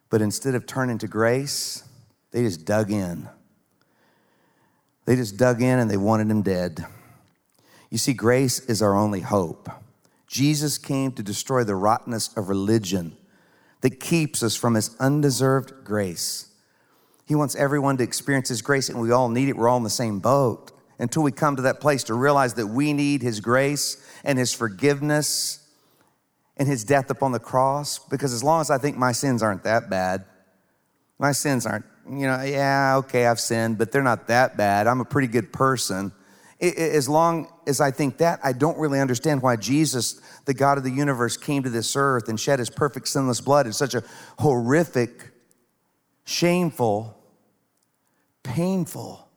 But 0.10 0.22
instead 0.22 0.56
of 0.56 0.65
turning 0.65 0.98
to 1.00 1.08
grace, 1.08 1.84
they 2.32 2.41
just 2.41 2.63
dug 2.65 2.89
in. 2.89 3.28
They 5.06 5.17
just 5.17 5.36
dug 5.36 5.62
in 5.62 5.78
and 5.78 5.91
they 5.91 5.98
wanted 5.98 6.32
him 6.32 6.41
dead. 6.41 6.86
You 7.89 7.98
see, 7.98 8.13
grace 8.13 8.60
is 8.62 8.82
our 8.82 8.95
only 8.95 9.19
hope. 9.19 9.69
Jesus 10.26 10.78
came 10.78 11.12
to 11.13 11.24
destroy 11.24 11.65
the 11.65 11.76
rottenness 11.76 12.30
of 12.38 12.48
religion 12.48 13.17
that 13.82 14.00
keeps 14.00 14.41
us 14.41 14.56
from 14.56 14.76
his 14.76 14.95
undeserved 14.98 15.84
grace. 15.84 16.48
He 17.26 17.36
wants 17.36 17.56
everyone 17.56 17.98
to 17.98 18.04
experience 18.04 18.48
his 18.48 18.62
grace, 18.62 18.88
and 18.88 19.02
we 19.02 19.12
all 19.12 19.28
need 19.28 19.50
it. 19.50 19.58
We're 19.58 19.67
all 19.67 19.78
in 19.78 19.84
the 19.84 19.89
same 19.89 20.19
boat 20.19 20.72
until 20.98 21.24
we 21.24 21.32
come 21.32 21.58
to 21.58 21.63
that 21.63 21.82
place 21.82 22.04
to 22.06 22.13
realize 22.13 22.54
that 22.54 22.67
we 22.67 22.93
need 22.93 23.22
his 23.22 23.41
grace 23.41 23.98
and 24.24 24.39
his 24.39 24.54
forgiveness 24.54 25.65
and 26.60 26.67
his 26.67 26.84
death 26.84 27.10
upon 27.10 27.32
the 27.32 27.39
cross 27.39 27.98
because 27.98 28.34
as 28.34 28.43
long 28.43 28.60
as 28.60 28.69
I 28.69 28.78
think 28.78 28.98
my 28.98 29.13
sins 29.13 29.41
aren't 29.41 29.63
that 29.63 29.89
bad, 29.89 30.26
my 31.17 31.32
sins 31.32 31.65
aren't, 31.65 31.86
you 32.06 32.28
know, 32.28 32.41
yeah, 32.43 32.98
okay, 32.98 33.26
I've 33.26 33.39
sinned, 33.39 33.78
but 33.78 33.91
they're 33.91 34.04
not 34.04 34.28
that 34.28 34.58
bad. 34.58 34.86
I'm 34.86 35.00
a 35.00 35.06
pretty 35.06 35.30
good 35.30 35.54
person. 35.54 36.12
As 36.62 37.08
long 37.08 37.48
as 37.65 37.80
I 37.80 37.91
think 37.91 38.17
that, 38.17 38.41
I 38.43 38.52
don't 38.52 38.78
really 38.78 39.00
understand 39.00 39.41
why 39.41 39.56
Jesus, 39.56 40.19
the 40.43 40.54
God 40.54 40.78
of 40.78 40.84
the 40.84 40.91
universe, 40.91 41.38
came 41.38 41.63
to 41.63 41.69
this 41.69 41.95
earth 41.95 42.28
and 42.28 42.38
shed 42.38 42.60
his 42.60 42.69
perfect 42.69 43.08
sinless 43.08 43.39
blood 43.39 43.65
in 43.65 43.72
such 43.72 43.95
a 43.95 44.04
horrific, 44.39 45.32
shameful, 46.26 47.17
painful, 48.43 49.30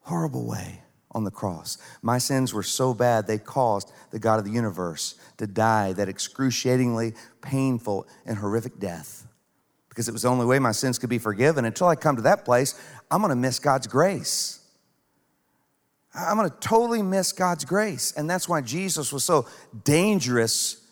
horrible 0.00 0.46
way 0.46 0.83
on 1.14 1.24
the 1.24 1.30
cross. 1.30 1.78
My 2.02 2.18
sins 2.18 2.52
were 2.52 2.62
so 2.62 2.92
bad 2.92 3.26
they 3.26 3.38
caused 3.38 3.92
the 4.10 4.18
God 4.18 4.38
of 4.38 4.44
the 4.44 4.50
universe 4.50 5.14
to 5.38 5.46
die 5.46 5.92
that 5.94 6.08
excruciatingly 6.08 7.14
painful 7.40 8.06
and 8.26 8.38
horrific 8.38 8.78
death. 8.78 9.26
Because 9.88 10.08
it 10.08 10.12
was 10.12 10.22
the 10.22 10.28
only 10.28 10.44
way 10.44 10.58
my 10.58 10.72
sins 10.72 10.98
could 10.98 11.10
be 11.10 11.18
forgiven. 11.18 11.64
Until 11.64 11.86
I 11.86 11.94
come 11.94 12.16
to 12.16 12.22
that 12.22 12.44
place, 12.44 12.74
I'm 13.10 13.22
gonna 13.22 13.36
miss 13.36 13.58
God's 13.58 13.86
grace. 13.86 14.60
I'm 16.14 16.36
gonna 16.36 16.50
totally 16.60 17.02
miss 17.02 17.32
God's 17.32 17.64
grace. 17.64 18.12
And 18.16 18.28
that's 18.28 18.48
why 18.48 18.60
Jesus 18.60 19.12
was 19.12 19.24
so 19.24 19.46
dangerous 19.84 20.83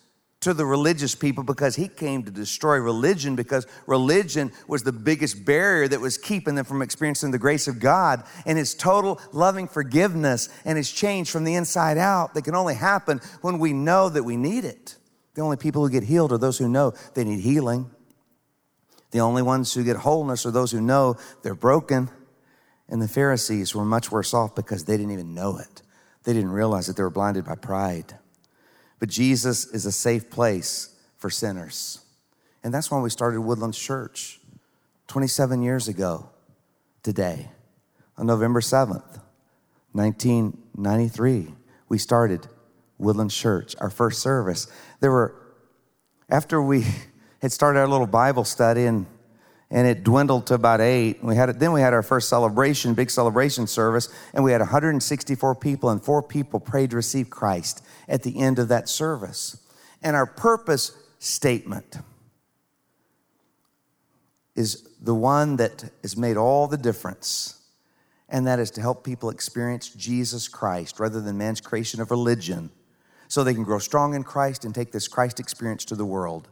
to 0.43 0.53
the 0.53 0.65
religious 0.65 1.15
people 1.15 1.43
because 1.43 1.75
he 1.75 1.87
came 1.87 2.23
to 2.23 2.31
destroy 2.31 2.77
religion 2.77 3.35
because 3.35 3.65
religion 3.87 4.51
was 4.67 4.83
the 4.83 4.91
biggest 4.91 5.45
barrier 5.45 5.87
that 5.87 6.01
was 6.01 6.17
keeping 6.17 6.55
them 6.55 6.65
from 6.65 6.81
experiencing 6.81 7.31
the 7.31 7.39
grace 7.39 7.67
of 7.67 7.79
God 7.79 8.23
and 8.45 8.57
his 8.57 8.75
total 8.75 9.19
loving 9.31 9.67
forgiveness 9.67 10.49
and 10.65 10.77
his 10.77 10.91
change 10.91 11.31
from 11.31 11.43
the 11.43 11.55
inside 11.55 11.97
out 11.97 12.33
that 12.33 12.43
can 12.43 12.55
only 12.55 12.75
happen 12.75 13.21
when 13.41 13.59
we 13.59 13.73
know 13.73 14.09
that 14.09 14.23
we 14.23 14.37
need 14.37 14.65
it. 14.65 14.97
The 15.33 15.41
only 15.41 15.57
people 15.57 15.81
who 15.81 15.89
get 15.89 16.03
healed 16.03 16.31
are 16.31 16.37
those 16.37 16.57
who 16.57 16.67
know 16.67 16.93
they 17.13 17.23
need 17.23 17.39
healing. 17.39 17.89
The 19.11 19.19
only 19.19 19.41
ones 19.41 19.73
who 19.73 19.83
get 19.83 19.97
wholeness 19.97 20.45
are 20.45 20.51
those 20.51 20.71
who 20.71 20.81
know 20.81 21.17
they're 21.41 21.55
broken. 21.55 22.09
And 22.89 23.01
the 23.01 23.07
Pharisees 23.07 23.73
were 23.73 23.85
much 23.85 24.11
worse 24.11 24.33
off 24.33 24.55
because 24.55 24.85
they 24.85 24.97
didn't 24.97 25.13
even 25.13 25.33
know 25.33 25.57
it. 25.57 25.81
They 26.23 26.33
didn't 26.33 26.51
realize 26.51 26.87
that 26.87 26.97
they 26.97 27.03
were 27.03 27.09
blinded 27.09 27.45
by 27.45 27.55
pride. 27.55 28.17
But 29.03 29.09
Jesus 29.09 29.65
is 29.65 29.85
a 29.85 29.91
safe 29.91 30.29
place 30.29 30.95
for 31.17 31.29
sinners. 31.29 31.99
And 32.63 32.73
that's 32.73 32.89
why 32.89 33.01
we 33.01 33.09
started 33.09 33.41
Woodlands 33.41 33.77
Church 33.77 34.39
27 35.07 35.61
years 35.61 35.89
ago 35.89 36.29
today, 37.03 37.49
on 38.17 38.27
November 38.27 38.61
7th, 38.61 39.19
1993. 39.91 41.53
We 41.89 41.97
started 41.97 42.47
Woodlands 42.97 43.35
Church, 43.35 43.75
our 43.81 43.89
first 43.89 44.21
service. 44.21 44.67
There 45.01 45.11
were, 45.11 45.35
after 46.29 46.61
we 46.61 46.85
had 47.41 47.51
started 47.51 47.79
our 47.79 47.89
little 47.89 48.07
Bible 48.07 48.45
study 48.45 48.85
and 48.85 49.05
and 49.69 49.87
it 49.87 50.03
dwindled 50.03 50.45
to 50.45 50.53
about 50.53 50.81
eight. 50.81 51.23
We 51.23 51.35
had 51.35 51.49
it, 51.49 51.57
then 51.57 51.71
we 51.71 51.81
had 51.81 51.93
our 51.93 52.03
first 52.03 52.29
celebration, 52.29 52.93
big 52.93 53.09
celebration 53.09 53.65
service, 53.65 54.07
and 54.31 54.43
we 54.43 54.51
had 54.51 54.61
164 54.61 55.55
people, 55.55 55.89
and 55.89 56.01
four 56.01 56.21
people 56.21 56.59
prayed 56.59 56.91
to 56.91 56.95
receive 56.95 57.31
Christ 57.31 57.83
at 58.07 58.23
the 58.23 58.39
end 58.39 58.59
of 58.59 58.67
that 58.67 58.89
service. 58.89 59.57
And 60.01 60.15
our 60.15 60.25
purpose 60.25 60.91
statement 61.19 61.97
is 64.55 64.87
the 65.01 65.15
one 65.15 65.55
that 65.57 65.91
has 66.01 66.15
made 66.15 66.37
all 66.37 66.67
the 66.67 66.77
difference, 66.77 67.61
and 68.29 68.45
that 68.47 68.59
is 68.59 68.71
to 68.71 68.81
help 68.81 69.03
people 69.03 69.29
experience 69.29 69.89
Jesus 69.89 70.47
Christ 70.47 70.99
rather 70.99 71.21
than 71.21 71.37
man's 71.37 71.61
creation 71.61 72.01
of 72.01 72.11
religion 72.11 72.69
so 73.27 73.43
they 73.43 73.53
can 73.53 73.63
grow 73.63 73.79
strong 73.79 74.13
in 74.13 74.23
Christ 74.23 74.63
and 74.63 74.75
take 74.75 74.91
this 74.91 75.07
Christ 75.07 75.39
experience 75.39 75.85
to 75.85 75.95
the 75.95 76.05
world. 76.05 76.49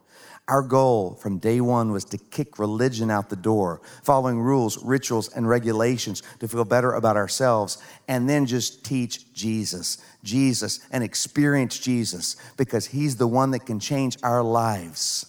Our 0.48 0.64
goal 0.64 1.16
from 1.16 1.38
day 1.38 1.62
one 1.62 1.92
was 1.92 2.04
to 2.06 2.18
kick 2.18 2.60
religion 2.60 3.10
out 3.10 3.30
the 3.30 3.36
door, 3.36 3.82
following 4.04 4.40
rules, 4.40 4.84
rituals, 4.84 5.30
and 5.34 5.48
regulations 5.48 6.24
to 6.40 6.48
feel 6.48 6.66
better 6.66 6.94
about 6.94 7.16
ourselves, 7.16 7.78
and 8.08 8.28
then 8.28 8.46
just 8.46 8.84
teach 8.84 9.34
Jesus, 9.34 10.00
Jesus, 10.24 10.80
and 10.92 11.04
experience 11.04 11.80
Jesus 11.80 12.36
because 12.58 12.88
He's 12.88 13.16
the 13.16 13.28
one 13.28 13.52
that 13.52 13.66
can 13.66 13.80
change 13.80 14.18
our 14.24 14.44
lives. 14.44 15.26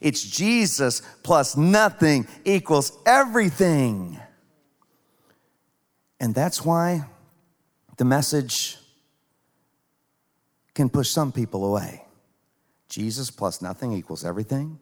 It's 0.00 0.22
Jesus 0.22 1.02
plus 1.22 1.56
nothing 1.56 2.26
equals 2.44 2.92
everything. 3.04 4.20
And 6.20 6.34
that's 6.34 6.64
why 6.64 7.06
the 7.96 8.04
message 8.04 8.76
can 10.74 10.88
push 10.88 11.08
some 11.08 11.32
people 11.32 11.64
away. 11.64 12.04
Jesus 12.90 13.30
plus 13.30 13.62
nothing 13.62 13.92
equals 13.92 14.24
everything? 14.24 14.78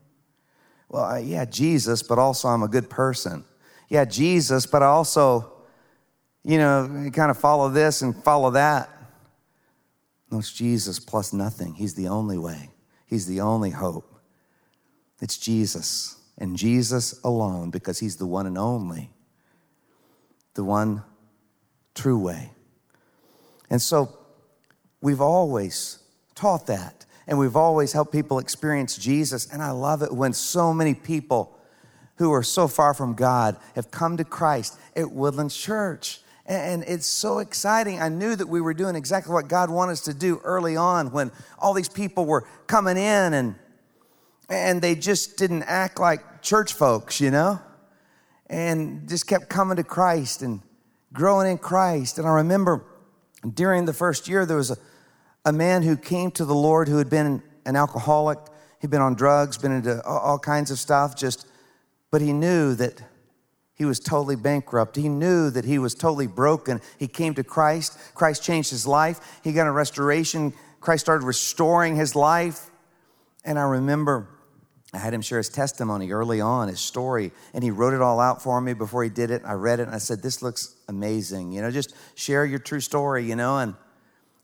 Well, 0.89 1.05
I, 1.05 1.19
yeah, 1.19 1.45
Jesus, 1.45 2.03
but 2.03 2.19
also 2.19 2.49
I'm 2.49 2.63
a 2.63 2.69
good 2.69 2.91
person. 2.91 3.45
Yeah, 3.89 4.05
Jesus, 4.07 4.67
but 4.67 4.83
I 4.83 4.87
also, 4.87 5.53
you 6.43 6.59
know, 6.59 7.11
kind 7.13 7.31
of 7.31 7.39
follow 7.39 7.69
this 7.69 8.03
and 8.03 8.17
follow 8.25 8.51
that. 8.53 8.89
No, 10.31 10.39
it's 10.39 10.53
Jesus 10.53 10.99
plus 10.99 11.33
nothing. 11.33 11.75
He's 11.75 11.95
the 11.95 12.09
only 12.09 12.39
way, 12.39 12.71
He's 13.07 13.27
the 13.27 13.41
only 13.41 13.71
hope. 13.71 14.15
It's 15.21 15.37
Jesus 15.37 16.17
and 16.39 16.57
Jesus 16.57 17.21
alone 17.23 17.71
because 17.71 17.99
He's 17.99 18.17
the 18.17 18.27
one 18.27 18.47
and 18.47 18.57
only, 18.57 19.11
the 20.55 20.65
one 20.65 21.03
true 21.95 22.19
way. 22.19 22.53
And 23.69 23.83
so 23.83 24.17
we've 25.03 25.21
always 25.21 25.99
taught 26.35 26.67
that 26.69 27.05
and 27.29 27.39
we've 27.39 27.57
always 27.57 27.93
helped 27.93 28.11
people 28.11 28.39
experience 28.39 28.97
Jesus. 28.97 29.47
And 29.53 29.63
I 29.63 29.71
love 29.71 30.03
it 30.03 30.11
when 30.11 30.33
so 30.33 30.73
many 30.73 30.95
people 30.95 31.55
who 32.17 32.33
are 32.33 32.43
so 32.43 32.67
far 32.67 32.95
from 32.95 33.15
God 33.15 33.57
have 33.75 33.91
come 33.91 34.17
to 34.17 34.25
Christ 34.25 34.79
at 34.97 35.11
Woodlands 35.11 35.55
Church. 35.55 36.23
And 36.47 36.83
it's 36.85 37.07
so 37.07 37.41
exciting. 37.41 38.01
I 38.01 38.09
knew 38.09 38.35
that 38.35 38.49
we 38.49 38.63
were 38.63 38.73
doing 38.73 38.97
exactly 38.97 39.35
what 39.35 39.47
God 39.47 39.69
wanted 39.69 39.93
us 39.93 40.01
to 40.03 40.15
do 40.15 40.41
early 40.43 40.77
on 40.77 41.13
when 41.13 41.31
all 41.59 41.75
these 41.75 41.91
people 41.91 42.25
were 42.25 42.49
coming 42.67 42.97
in 42.97 43.35
and, 43.35 43.55
and 44.49 44.81
they 44.81 44.95
just 44.95 45.37
didn't 45.37 45.65
act 45.65 46.01
like 46.01 46.41
church 46.41 46.73
folks, 46.73 47.21
you 47.21 47.31
know? 47.31 47.61
And 48.47 49.07
just 49.07 49.27
kept 49.27 49.51
coming 49.51 49.77
to 49.77 49.85
Christ 49.85 50.41
and 50.41 50.63
growing 51.13 51.51
in 51.51 51.59
Christ. 51.59 52.19
And 52.19 52.27
I 52.27 52.31
remember 52.31 52.87
during 53.53 53.85
the 53.85 53.93
first 53.93 54.29
year, 54.29 54.47
there 54.47 54.57
was 54.57 54.71
a, 54.71 54.79
a 55.49 55.53
man 55.53 55.83
who 55.83 55.97
came 55.97 56.31
to 56.33 56.45
the 56.45 56.55
Lord 56.55 56.89
who 56.89 56.99
had 56.99 57.09
been 57.09 57.43
an 57.65 57.75
alcoholic, 57.75 58.39
he'd 58.83 58.91
been 58.91 59.01
on 59.01 59.15
drugs, 59.15 59.57
been 59.57 59.73
into 59.73 60.05
all 60.05 60.39
kinds 60.39 60.71
of 60.71 60.79
stuff, 60.79 61.17
just, 61.17 61.47
but 62.11 62.21
he 62.21 62.35
knew 62.35 62.75
that 62.75 63.03
he 63.73 63.87
was 63.87 63.99
totally 63.99 64.37
bankrupt. 64.37 64.97
He 64.97 65.09
knew 65.09 65.49
that 65.49 65.65
he 65.65 65.79
was 65.79 65.95
totally 65.95 66.27
broken. 66.27 66.83
He 66.99 67.09
came 67.09 67.33
to 67.35 67.45
Christ. 67.45 67.99
Christ 68.15 68.43
changed 68.43 68.71
his 68.71 68.87
life. 68.87 69.41
He 69.43 69.55
got 69.55 69.67
a 69.67 69.71
restoration. 69.71 70.53
Christ 70.81 71.07
started 71.07 71.25
restoring 71.25 71.97
his 71.97 72.15
life. 72.15 72.71
And 73.43 73.59
I 73.59 73.63
remember 73.63 74.29
I 74.93 74.99
had 74.99 75.15
him 75.15 75.23
share 75.23 75.39
his 75.39 75.49
testimony 75.49 76.11
early 76.11 76.43
on, 76.43 76.69
his 76.69 76.81
story, 76.81 77.33
and 77.55 77.65
he 77.65 77.71
wrote 77.71 77.95
it 77.95 78.03
all 78.03 78.21
out 78.21 78.43
for 78.43 78.61
me 78.61 78.75
before 78.75 79.03
he 79.03 79.09
did 79.09 79.31
it. 79.31 79.41
I 79.47 79.55
read 79.55 79.81
it 79.81 79.85
and 79.85 79.95
I 79.95 79.99
said, 79.99 80.23
This 80.23 80.43
looks 80.43 80.77
amazing. 80.89 81.53
You 81.53 81.63
know, 81.63 81.71
just 81.71 81.95
share 82.17 82.45
your 82.45 82.59
true 82.59 82.81
story, 82.81 83.25
you 83.25 83.37
know, 83.37 83.59
and 83.59 83.75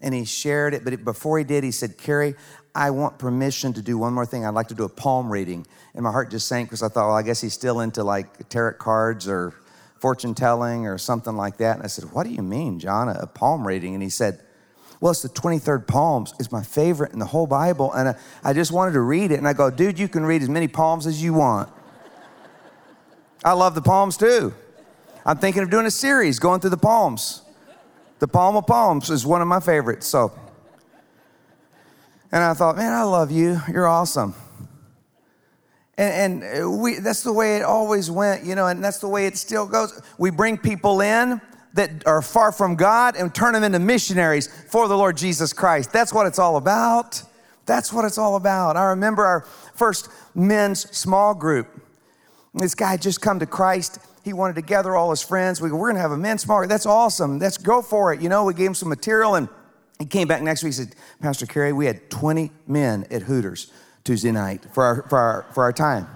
and 0.05 0.15
he 0.15 0.25
shared 0.25 0.75
it. 0.75 0.85
But 0.85 1.03
before 1.03 1.39
he 1.39 1.45
did, 1.45 1.65
he 1.65 1.71
said, 1.71 1.97
Kerry, 1.97 2.35
I 2.75 2.91
want 2.91 3.19
permission 3.19 3.73
to 3.73 3.83
do 3.83 3.97
one 3.97 4.13
more 4.13 4.27
thing. 4.27 4.45
I'd 4.45 4.51
like 4.51 4.69
to 4.69 4.75
do 4.75 4.85
a 4.85 4.89
palm 4.89 5.33
reading. 5.33 5.67
And 5.95 6.05
my 6.05 6.13
heart 6.13 6.31
just 6.31 6.47
sank 6.47 6.69
because 6.69 6.83
I 6.83 6.89
thought, 6.89 7.07
well, 7.07 7.17
I 7.17 7.23
guess 7.23 7.41
he's 7.41 7.55
still 7.55 7.81
into 7.81 8.05
like 8.05 8.49
tarot 8.51 8.75
cards 8.75 9.27
or 9.27 9.55
fortune 10.01 10.35
telling 10.35 10.87
or 10.87 10.99
something 10.99 11.37
like 11.37 11.57
that. 11.57 11.77
And 11.77 11.83
I 11.83 11.87
said, 11.87 12.13
What 12.13 12.25
do 12.25 12.31
you 12.31 12.43
mean, 12.43 12.79
John? 12.79 13.09
A 13.09 13.27
palm 13.27 13.67
reading? 13.67 13.95
And 13.95 14.03
he 14.03 14.11
said, 14.11 14.41
Well, 15.01 15.13
it's 15.13 15.23
the 15.23 15.31
23rd 15.31 15.91
Psalms. 15.91 16.35
It's 16.39 16.53
my 16.53 16.63
favorite 16.63 17.15
in 17.15 17.19
the 17.19 17.25
whole 17.25 17.47
Bible. 17.47 17.91
And 17.95 18.15
I, 18.45 18.53
just 18.53 18.73
wanted 18.73 18.93
to 18.93 19.01
read 19.01 19.33
it. 19.33 19.39
And 19.39 19.49
I 19.49 19.55
go, 19.55 19.71
Dude, 19.71 19.99
you 19.99 20.09
can 20.09 20.27
read 20.27 20.43
as 20.43 20.51
many 20.51 20.69
Psalms 20.69 21.07
as 21.07 21.23
you 21.23 21.33
want. 21.33 21.71
I 23.43 23.53
love 23.53 23.75
the 23.75 23.83
Psalms 23.83 24.19
too. 24.19 24.53
I'm 25.25 25.39
thinking 25.39 25.63
of 25.63 25.71
doing 25.71 25.87
a 25.87 25.91
series 25.91 26.39
going 26.39 26.61
through 26.61 26.71
the 26.71 26.79
Psalms. 26.79 27.41
The 28.21 28.29
Palm 28.29 28.57
of 28.57 28.67
Palms 28.67 29.11
is 29.11 29.27
one 29.27 29.43
of 29.43 29.49
my 29.49 29.61
favorites. 29.61 30.07
So, 30.07 30.33
and 32.31 32.43
I 32.43 32.55
thought, 32.55 32.77
man, 32.77 32.93
I 32.93 33.03
love 33.03 33.31
you. 33.31 33.61
You're 33.69 33.87
awesome. 33.87 34.35
And, 35.97 36.43
and 36.43 36.81
we, 36.81 36.99
that's 36.99 37.23
the 37.23 37.33
way 37.33 37.57
it 37.57 37.63
always 37.63 38.11
went, 38.11 38.45
you 38.45 38.55
know, 38.55 38.67
and 38.67 38.83
that's 38.83 38.99
the 38.99 39.09
way 39.09 39.27
it 39.27 39.37
still 39.37 39.67
goes. 39.67 40.01
We 40.19 40.31
bring 40.31 40.59
people 40.59 41.01
in 41.01 41.41
that 41.75 42.07
are 42.07 42.23
far 42.23 42.53
from 42.53 42.77
God 42.77 43.17
and 43.17 43.35
turn 43.35 43.53
them 43.53 43.63
into 43.63 43.79
missionaries 43.79 44.49
for 44.71 44.89
the 44.89 44.97
Lord 44.97 45.17
Jesus 45.17 45.53
Christ. 45.53 45.93
That's 45.93 46.13
what 46.13 46.27
it's 46.27 46.39
all 46.39 46.57
about. 46.57 47.23
That's 47.67 47.93
what 47.93 48.05
it's 48.05 48.19
all 48.19 48.37
about. 48.37 48.77
I 48.77 48.85
remember 48.87 49.25
our 49.25 49.41
first 49.75 50.09
men's 50.35 50.81
small 50.97 51.35
group. 51.35 51.69
This 52.55 52.75
guy 52.75 52.97
just 52.97 53.21
come 53.21 53.41
to 53.41 53.47
Christ 53.47 53.99
he 54.25 54.33
wanted 54.33 54.57
to 54.57 54.63
gather 54.63 54.97
all 54.97 55.11
his 55.11 55.23
friends. 55.23 55.61
We 55.61 55.69
go, 55.69 55.77
we're 55.77 55.89
going 55.89 55.97
to 55.97 56.03
have 56.03 56.13
a 56.13 56.17
men's 56.17 56.47
market. 56.49 56.69
That's 56.69 56.87
awesome. 56.87 57.39
Let's 57.39 57.59
go 57.59 57.83
for 57.83 58.13
it. 58.13 58.23
You 58.23 58.31
know, 58.31 58.45
we 58.45 58.55
gave 58.55 58.69
him 58.69 58.75
some 58.75 58.89
material 58.89 59.35
and 59.35 59.49
he 59.99 60.07
came 60.07 60.27
back 60.27 60.43
next 60.43 60.63
week. 60.63 60.71
He 60.71 60.77
said, 60.77 60.95
Pastor 61.21 61.47
Kerry, 61.47 61.73
we 61.73 61.87
had 61.87 62.11
20 62.11 62.51
men 62.67 63.07
at 63.11 63.23
Hooters 63.23 63.71
Tuesday 64.03 64.33
night 64.33 64.65
for 64.73 64.83
our, 64.83 65.03
for 65.09 65.19
our, 65.19 65.47
for 65.53 65.63
our 65.63 65.73
time. 65.73 66.09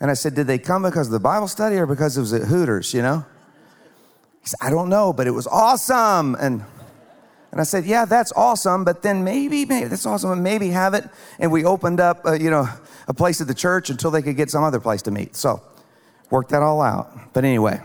And 0.00 0.10
I 0.10 0.14
said, 0.14 0.34
did 0.34 0.46
they 0.46 0.58
come 0.58 0.82
because 0.82 1.08
of 1.08 1.12
the 1.12 1.20
Bible 1.20 1.48
study 1.48 1.76
or 1.76 1.86
because 1.86 2.16
it 2.16 2.20
was 2.20 2.32
at 2.32 2.42
Hooters, 2.42 2.92
you 2.92 3.02
know? 3.02 3.24
He 4.42 4.48
said, 4.48 4.58
I 4.60 4.70
don't 4.70 4.88
know, 4.88 5.12
but 5.12 5.26
it 5.26 5.32
was 5.32 5.46
awesome. 5.46 6.34
And 6.34 6.62
and 7.52 7.60
I 7.60 7.64
said, 7.64 7.84
yeah, 7.84 8.04
that's 8.04 8.32
awesome, 8.36 8.84
but 8.84 9.02
then 9.02 9.24
maybe, 9.24 9.64
maybe 9.64 9.88
that's 9.88 10.06
awesome, 10.06 10.30
and 10.30 10.42
maybe 10.42 10.68
have 10.68 10.94
it. 10.94 11.04
And 11.40 11.50
we 11.50 11.64
opened 11.64 11.98
up, 11.98 12.24
uh, 12.24 12.34
you 12.34 12.48
know, 12.48 12.68
a 13.08 13.14
place 13.14 13.40
at 13.40 13.48
the 13.48 13.54
church 13.54 13.90
until 13.90 14.12
they 14.12 14.22
could 14.22 14.36
get 14.36 14.50
some 14.50 14.62
other 14.62 14.78
place 14.78 15.02
to 15.02 15.10
meet. 15.10 15.34
So 15.34 15.60
work 16.30 16.48
that 16.48 16.62
all 16.62 16.80
out. 16.80 17.32
But 17.32 17.44
anyway, 17.44 17.80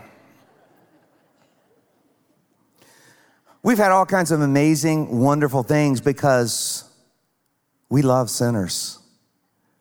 we've 3.62 3.78
had 3.78 3.90
all 3.90 4.06
kinds 4.06 4.30
of 4.30 4.40
amazing, 4.40 5.20
wonderful 5.20 5.62
things 5.62 6.00
because 6.00 6.88
we 7.88 8.02
love 8.02 8.30
sinners. 8.30 8.98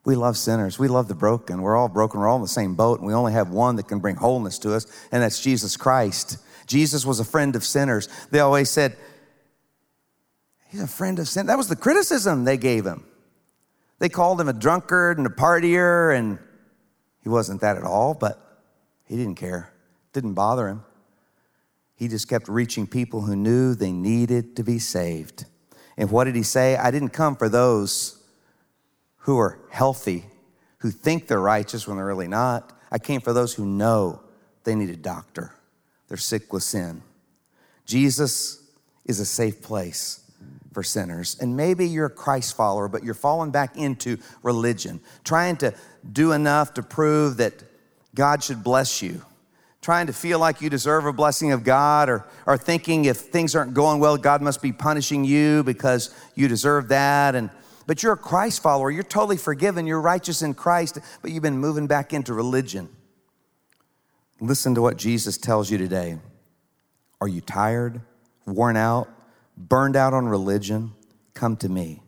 We 0.04 0.16
love 0.16 0.38
sinners. 0.38 0.78
We 0.78 0.88
love 0.88 1.08
the 1.08 1.16
broken. 1.16 1.62
We're 1.62 1.76
all 1.76 1.90
broken. 1.90 2.20
We're 2.20 2.28
all 2.28 2.36
in 2.36 2.44
the 2.44 2.48
same 2.48 2.76
boat, 2.76 3.00
and 3.00 3.08
we 3.08 3.14
only 3.14 3.34
have 3.34 3.50
one 3.50 3.76
that 3.78 3.88
can 3.88 4.00
bring 4.00 4.16
wholeness 4.16 4.60
to 4.60 4.74
us, 4.74 4.86
and 5.12 5.24
that's 5.24 5.42
Jesus 5.42 5.78
Christ. 5.78 6.38
Jesus 6.68 7.06
was 7.06 7.20
a 7.20 7.26
friend 7.26 7.56
of 7.56 7.64
sinners. 7.64 8.08
They 8.30 8.40
always 8.40 8.70
said, 8.70 8.96
He's 10.68 10.82
a 10.82 10.88
friend 10.88 11.20
of 11.20 11.30
sin. 11.30 11.46
That 11.46 11.58
was 11.58 11.70
the 11.70 11.76
criticism 11.76 12.44
they 12.44 12.58
gave 12.58 12.86
him. 12.86 13.06
They 14.00 14.10
called 14.10 14.42
him 14.42 14.50
a 14.50 14.54
drunkard 14.54 15.18
and 15.18 15.26
a 15.26 15.30
partier, 15.30 16.16
and 16.16 16.38
he 17.22 17.30
wasn't 17.30 17.62
that 17.62 17.78
at 17.78 17.84
all, 17.84 18.14
but 18.14 18.45
he 19.06 19.16
didn't 19.16 19.36
care, 19.36 19.72
didn't 20.14 20.34
bother 20.34 20.68
him. 20.68 20.84
He 21.96 22.08
just 22.08 22.28
kept 22.28 22.48
reaching 22.50 22.88
people 22.88 23.22
who 23.22 23.36
knew 23.36 23.74
they 23.74 23.92
needed 23.92 24.56
to 24.58 24.64
be 24.64 24.80
saved. 24.80 25.46
And 25.98 26.12
what 26.12 26.26
did 26.26 26.36
he 26.36 26.44
say? 26.44 26.76
I 26.76 26.92
didn't 26.92 27.10
come 27.10 27.36
for 27.36 27.48
those 27.48 28.22
who 29.20 29.38
are 29.40 29.60
healthy, 29.70 30.26
who 30.80 30.92
think 30.92 31.28
they're 31.28 31.40
righteous 31.40 31.88
when 31.88 31.98
they're 31.98 32.06
really 32.06 32.28
not. 32.28 32.78
I 32.92 33.00
came 33.00 33.22
for 33.22 33.34
those 33.34 33.54
who 33.54 33.66
know 33.66 34.22
they 34.66 34.76
need 34.76 34.90
a 34.90 34.98
doctor. 34.98 35.54
They're 36.08 36.18
sick 36.18 36.52
with 36.52 36.64
sin. 36.64 37.02
Jesus 37.86 38.62
is 39.06 39.20
a 39.20 39.26
safe 39.26 39.62
place 39.62 40.22
for 40.74 40.84
sinners. 40.84 41.38
And 41.40 41.56
maybe 41.56 41.88
you're 41.88 42.08
a 42.08 42.12
Christ 42.12 42.56
follower, 42.58 42.88
but 42.88 43.04
you're 43.04 43.14
falling 43.14 43.52
back 43.52 43.78
into 43.78 44.18
religion, 44.44 45.00
trying 45.24 45.56
to 45.58 45.74
do 46.12 46.34
enough 46.34 46.74
to 46.74 46.84
prove 46.84 47.38
that 47.38 47.64
God 48.16 48.42
should 48.42 48.64
bless 48.64 49.02
you, 49.02 49.22
trying 49.82 50.08
to 50.08 50.14
feel 50.14 50.40
like 50.40 50.62
you 50.62 50.70
deserve 50.70 51.06
a 51.06 51.14
blessing 51.14 51.52
of 51.52 51.64
God, 51.64 52.10
or, 52.10 52.26
or 52.48 52.58
thinking 52.58 53.06
if 53.06 53.18
things 53.18 53.56
aren't 53.56 53.74
going 53.74 54.00
well, 54.00 54.18
God 54.18 54.42
must 54.42 54.62
be 54.62 54.72
punishing 54.72 55.26
you 55.26 55.64
because 55.64 56.16
you 56.34 56.48
deserve 56.48 56.88
that. 56.88 57.36
And 57.36 57.50
but 57.88 58.02
you're 58.02 58.14
a 58.14 58.18
Christ 58.18 58.64
follower, 58.64 58.90
you're 58.90 59.04
totally 59.04 59.38
forgiven, 59.38 59.86
you're 59.86 60.02
righteous 60.02 60.42
in 60.42 60.56
Christ, 60.56 60.98
but 61.22 61.32
you've 61.32 61.44
been 61.44 61.60
moving 61.60 61.86
back 61.86 62.14
into 62.14 62.34
religion. 62.34 62.90
Listen 64.40 64.74
to 64.76 64.82
what 64.82 64.98
Jesus 64.98 65.38
tells 65.38 65.70
you 65.70 65.78
today. 65.78 66.18
Are 67.22 67.28
you 67.28 67.42
tired, 67.42 68.02
worn 68.46 68.76
out, 68.76 69.08
burned 69.56 69.96
out 69.96 70.14
on 70.14 70.28
religion? 70.28 70.94
Come 71.34 71.58
to 71.58 71.70
me. 71.70 72.02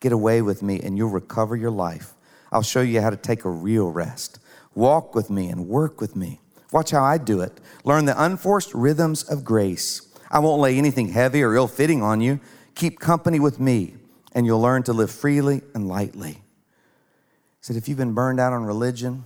Get 0.00 0.12
away 0.12 0.40
with 0.40 0.62
me, 0.62 0.80
and 0.80 0.96
you'll 0.96 1.10
recover 1.10 1.56
your 1.56 1.70
life. 1.70 2.14
I'll 2.52 2.62
show 2.62 2.80
you 2.80 3.00
how 3.00 3.10
to 3.10 3.16
take 3.16 3.44
a 3.44 3.50
real 3.50 3.90
rest. 3.90 4.38
Walk 4.74 5.14
with 5.14 5.30
me 5.30 5.48
and 5.48 5.68
work 5.68 6.00
with 6.00 6.16
me. 6.16 6.40
Watch 6.72 6.90
how 6.90 7.04
I 7.04 7.18
do 7.18 7.40
it. 7.40 7.60
Learn 7.84 8.04
the 8.04 8.22
unforced 8.22 8.74
rhythms 8.74 9.22
of 9.22 9.44
grace. 9.44 10.08
I 10.30 10.40
won't 10.40 10.60
lay 10.60 10.76
anything 10.76 11.10
heavy 11.10 11.42
or 11.42 11.54
ill 11.54 11.68
fitting 11.68 12.02
on 12.02 12.20
you. 12.20 12.40
Keep 12.74 12.98
company 12.98 13.38
with 13.38 13.60
me, 13.60 13.94
and 14.32 14.44
you'll 14.44 14.60
learn 14.60 14.82
to 14.84 14.92
live 14.92 15.10
freely 15.10 15.62
and 15.74 15.86
lightly. 15.86 16.32
He 16.32 16.40
said, 17.60 17.76
if 17.76 17.88
you've 17.88 17.98
been 17.98 18.14
burned 18.14 18.40
out 18.40 18.52
on 18.52 18.64
religion, 18.64 19.24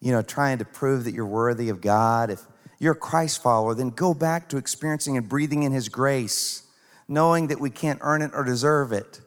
you 0.00 0.12
know, 0.12 0.22
trying 0.22 0.58
to 0.58 0.64
prove 0.64 1.04
that 1.04 1.14
you're 1.14 1.26
worthy 1.26 1.68
of 1.68 1.80
God, 1.80 2.30
if 2.30 2.42
you're 2.78 2.92
a 2.92 2.96
Christ 2.96 3.42
follower, 3.42 3.74
then 3.74 3.90
go 3.90 4.14
back 4.14 4.48
to 4.50 4.56
experiencing 4.56 5.16
and 5.16 5.28
breathing 5.28 5.64
in 5.64 5.72
His 5.72 5.88
grace, 5.88 6.62
knowing 7.08 7.48
that 7.48 7.58
we 7.58 7.70
can't 7.70 7.98
earn 8.02 8.22
it 8.22 8.30
or 8.32 8.44
deserve 8.44 8.92
it. 8.92 9.20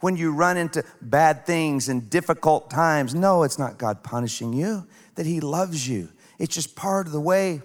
When 0.00 0.16
you 0.16 0.32
run 0.32 0.56
into 0.56 0.84
bad 1.00 1.46
things 1.46 1.88
and 1.88 2.08
difficult 2.10 2.70
times, 2.70 3.14
no, 3.14 3.44
it's 3.44 3.58
not 3.58 3.78
God 3.78 4.02
punishing 4.02 4.52
you, 4.52 4.86
that 5.14 5.26
He 5.26 5.40
loves 5.40 5.88
you. 5.88 6.10
It's 6.38 6.54
just 6.54 6.76
part 6.76 7.06
of 7.06 7.12
the 7.12 7.20
way 7.20 7.62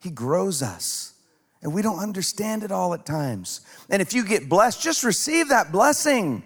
He 0.00 0.10
grows 0.10 0.62
us. 0.62 1.14
And 1.62 1.74
we 1.74 1.82
don't 1.82 1.98
understand 1.98 2.62
it 2.62 2.70
all 2.70 2.94
at 2.94 3.04
times. 3.04 3.62
And 3.90 4.00
if 4.00 4.14
you 4.14 4.24
get 4.24 4.48
blessed, 4.48 4.80
just 4.80 5.02
receive 5.02 5.48
that 5.48 5.72
blessing. 5.72 6.44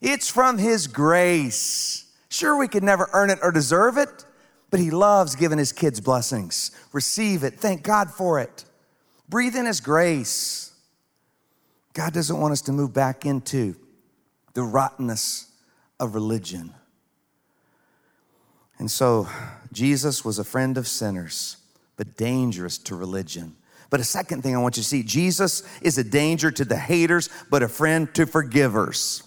It's 0.00 0.28
from 0.28 0.58
His 0.58 0.88
grace. 0.88 2.10
Sure, 2.28 2.58
we 2.58 2.66
could 2.66 2.82
never 2.82 3.08
earn 3.12 3.30
it 3.30 3.38
or 3.42 3.52
deserve 3.52 3.96
it, 3.96 4.24
but 4.70 4.80
He 4.80 4.90
loves 4.90 5.36
giving 5.36 5.58
His 5.58 5.72
kids 5.72 6.00
blessings. 6.00 6.72
Receive 6.92 7.44
it. 7.44 7.54
Thank 7.54 7.84
God 7.84 8.10
for 8.10 8.40
it. 8.40 8.64
Breathe 9.28 9.54
in 9.54 9.66
His 9.66 9.80
grace. 9.80 10.72
God 11.92 12.12
doesn't 12.12 12.38
want 12.38 12.52
us 12.52 12.62
to 12.62 12.72
move 12.72 12.92
back 12.92 13.24
into 13.24 13.76
the 14.56 14.62
rottenness 14.62 15.52
of 16.00 16.14
religion. 16.14 16.72
And 18.78 18.90
so, 18.90 19.28
Jesus 19.70 20.24
was 20.24 20.38
a 20.38 20.44
friend 20.44 20.78
of 20.78 20.88
sinners, 20.88 21.58
but 21.98 22.16
dangerous 22.16 22.78
to 22.78 22.96
religion. 22.96 23.54
But 23.90 24.00
a 24.00 24.04
second 24.04 24.40
thing 24.40 24.56
I 24.56 24.58
want 24.58 24.78
you 24.78 24.82
to 24.82 24.88
see 24.88 25.02
Jesus 25.02 25.62
is 25.82 25.98
a 25.98 26.04
danger 26.04 26.50
to 26.50 26.64
the 26.64 26.78
haters, 26.78 27.28
but 27.50 27.62
a 27.62 27.68
friend 27.68 28.12
to 28.14 28.24
forgivers. 28.24 29.22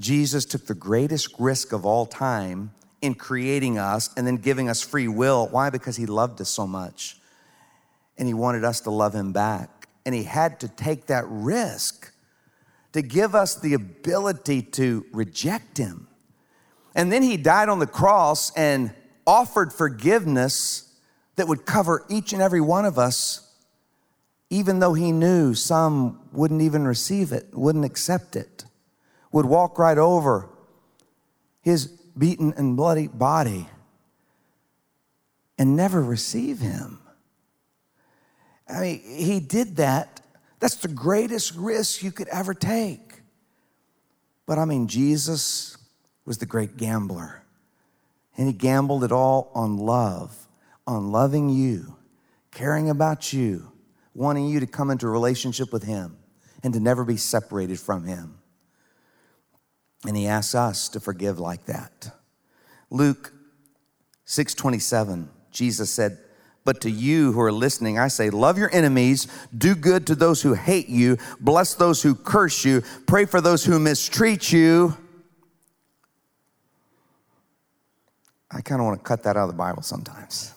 Jesus 0.00 0.46
took 0.46 0.64
the 0.66 0.74
greatest 0.74 1.38
risk 1.38 1.72
of 1.72 1.84
all 1.84 2.06
time 2.06 2.72
in 3.02 3.14
creating 3.14 3.76
us 3.76 4.08
and 4.16 4.26
then 4.26 4.38
giving 4.38 4.70
us 4.70 4.80
free 4.80 5.08
will. 5.08 5.46
Why? 5.48 5.68
Because 5.68 5.96
he 5.96 6.06
loved 6.06 6.40
us 6.40 6.48
so 6.48 6.66
much 6.66 7.18
and 8.16 8.26
he 8.26 8.32
wanted 8.32 8.64
us 8.64 8.80
to 8.80 8.90
love 8.90 9.14
him 9.14 9.32
back. 9.32 9.88
And 10.06 10.14
he 10.14 10.22
had 10.22 10.60
to 10.60 10.68
take 10.68 11.06
that 11.08 11.24
risk 11.28 12.03
to 12.94 13.02
give 13.02 13.34
us 13.34 13.56
the 13.56 13.74
ability 13.74 14.62
to 14.62 15.04
reject 15.12 15.78
him. 15.78 16.06
And 16.94 17.10
then 17.10 17.24
he 17.24 17.36
died 17.36 17.68
on 17.68 17.80
the 17.80 17.88
cross 17.88 18.52
and 18.56 18.94
offered 19.26 19.72
forgiveness 19.72 20.96
that 21.34 21.48
would 21.48 21.66
cover 21.66 22.06
each 22.08 22.32
and 22.32 22.40
every 22.40 22.60
one 22.60 22.84
of 22.84 22.96
us, 22.96 23.52
even 24.48 24.78
though 24.78 24.94
he 24.94 25.10
knew 25.10 25.54
some 25.54 26.20
wouldn't 26.30 26.62
even 26.62 26.86
receive 26.86 27.32
it, 27.32 27.48
wouldn't 27.52 27.84
accept 27.84 28.36
it, 28.36 28.64
would 29.32 29.44
walk 29.44 29.76
right 29.76 29.98
over 29.98 30.48
his 31.62 31.86
beaten 31.86 32.54
and 32.56 32.76
bloody 32.76 33.08
body 33.08 33.66
and 35.58 35.74
never 35.74 36.00
receive 36.00 36.60
him. 36.60 37.00
I 38.68 38.80
mean, 38.80 39.00
he 39.00 39.40
did 39.40 39.76
that. 39.76 40.20
That's 40.64 40.76
the 40.76 40.88
greatest 40.88 41.54
risk 41.56 42.02
you 42.02 42.10
could 42.10 42.28
ever 42.28 42.54
take. 42.54 43.20
But 44.46 44.58
I 44.58 44.64
mean, 44.64 44.88
Jesus 44.88 45.76
was 46.24 46.38
the 46.38 46.46
great 46.46 46.78
gambler. 46.78 47.42
And 48.38 48.46
he 48.46 48.54
gambled 48.54 49.04
it 49.04 49.12
all 49.12 49.50
on 49.54 49.76
love, 49.76 50.34
on 50.86 51.12
loving 51.12 51.50
you, 51.50 51.98
caring 52.50 52.88
about 52.88 53.30
you, 53.30 53.72
wanting 54.14 54.48
you 54.48 54.58
to 54.60 54.66
come 54.66 54.88
into 54.88 55.06
a 55.06 55.10
relationship 55.10 55.70
with 55.70 55.82
him 55.82 56.16
and 56.62 56.72
to 56.72 56.80
never 56.80 57.04
be 57.04 57.18
separated 57.18 57.78
from 57.78 58.04
him. 58.04 58.38
And 60.06 60.16
he 60.16 60.26
asks 60.26 60.54
us 60.54 60.88
to 60.88 60.98
forgive 60.98 61.38
like 61.38 61.66
that. 61.66 62.10
Luke 62.88 63.34
6:27, 64.26 65.28
Jesus 65.50 65.90
said, 65.90 66.23
"But 66.64 66.80
to 66.80 66.90
you 66.90 67.32
who 67.32 67.40
are 67.40 67.52
listening, 67.52 67.98
I 67.98 68.08
say, 68.08 68.30
love 68.30 68.56
your 68.56 68.74
enemies, 68.74 69.28
do 69.56 69.74
good 69.74 70.06
to 70.06 70.14
those 70.14 70.42
who 70.42 70.54
hate 70.54 70.88
you, 70.88 71.18
bless 71.40 71.74
those 71.74 72.02
who 72.02 72.14
curse 72.14 72.64
you, 72.64 72.82
pray 73.06 73.26
for 73.26 73.40
those 73.40 73.64
who 73.64 73.78
mistreat 73.78 74.50
you." 74.50 74.96
I 78.50 78.60
kind 78.60 78.80
of 78.80 78.86
want 78.86 79.00
to 79.00 79.04
cut 79.04 79.24
that 79.24 79.36
out 79.36 79.44
of 79.44 79.48
the 79.48 79.54
Bible 79.56 79.82
sometimes. 79.82 80.52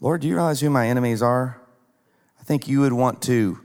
Lord, 0.00 0.22
do 0.22 0.28
you 0.28 0.34
realize 0.34 0.60
who 0.60 0.70
my 0.70 0.88
enemies 0.88 1.22
are? 1.22 1.60
I 2.40 2.44
think 2.44 2.66
you 2.66 2.80
would 2.80 2.92
want 2.92 3.22
to 3.22 3.60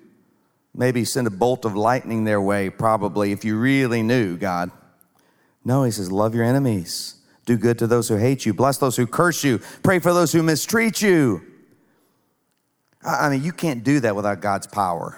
maybe 0.75 1.03
send 1.03 1.25
a 1.25 1.31
bolt 1.31 1.65
of 1.65 1.75
lightning 1.75 2.25
their 2.25 2.39
way, 2.39 2.69
probably, 2.69 3.31
if 3.31 3.43
you 3.43 3.57
really 3.57 4.03
knew, 4.03 4.37
God. 4.37 4.69
No, 5.65 5.83
he 5.83 5.89
says, 5.89 6.11
love 6.11 6.35
your 6.35 6.43
enemies. 6.43 7.15
Do 7.47 7.57
good 7.57 7.79
to 7.79 7.87
those 7.87 8.09
who 8.09 8.17
hate 8.17 8.45
you. 8.45 8.53
Bless 8.53 8.77
those 8.77 8.97
who 8.97 9.07
curse 9.07 9.41
you. 9.41 9.59
Pray 9.81 9.99
for 9.99 10.13
those 10.13 10.33
who 10.33 10.43
mistreat 10.43 11.01
you. 11.01 11.41
I 13.01 13.29
mean, 13.29 13.41
you 13.41 13.53
can't 13.53 13.85
do 13.85 14.01
that 14.01 14.17
without 14.17 14.41
God's 14.41 14.67
power. 14.67 15.17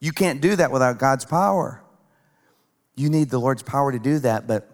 You 0.00 0.10
can't 0.10 0.40
do 0.40 0.56
that 0.56 0.72
without 0.72 0.98
God's 0.98 1.24
power. 1.24 1.80
You 2.96 3.08
need 3.08 3.30
the 3.30 3.38
Lord's 3.38 3.62
power 3.62 3.92
to 3.92 3.98
do 4.00 4.18
that, 4.18 4.48
but 4.48 4.68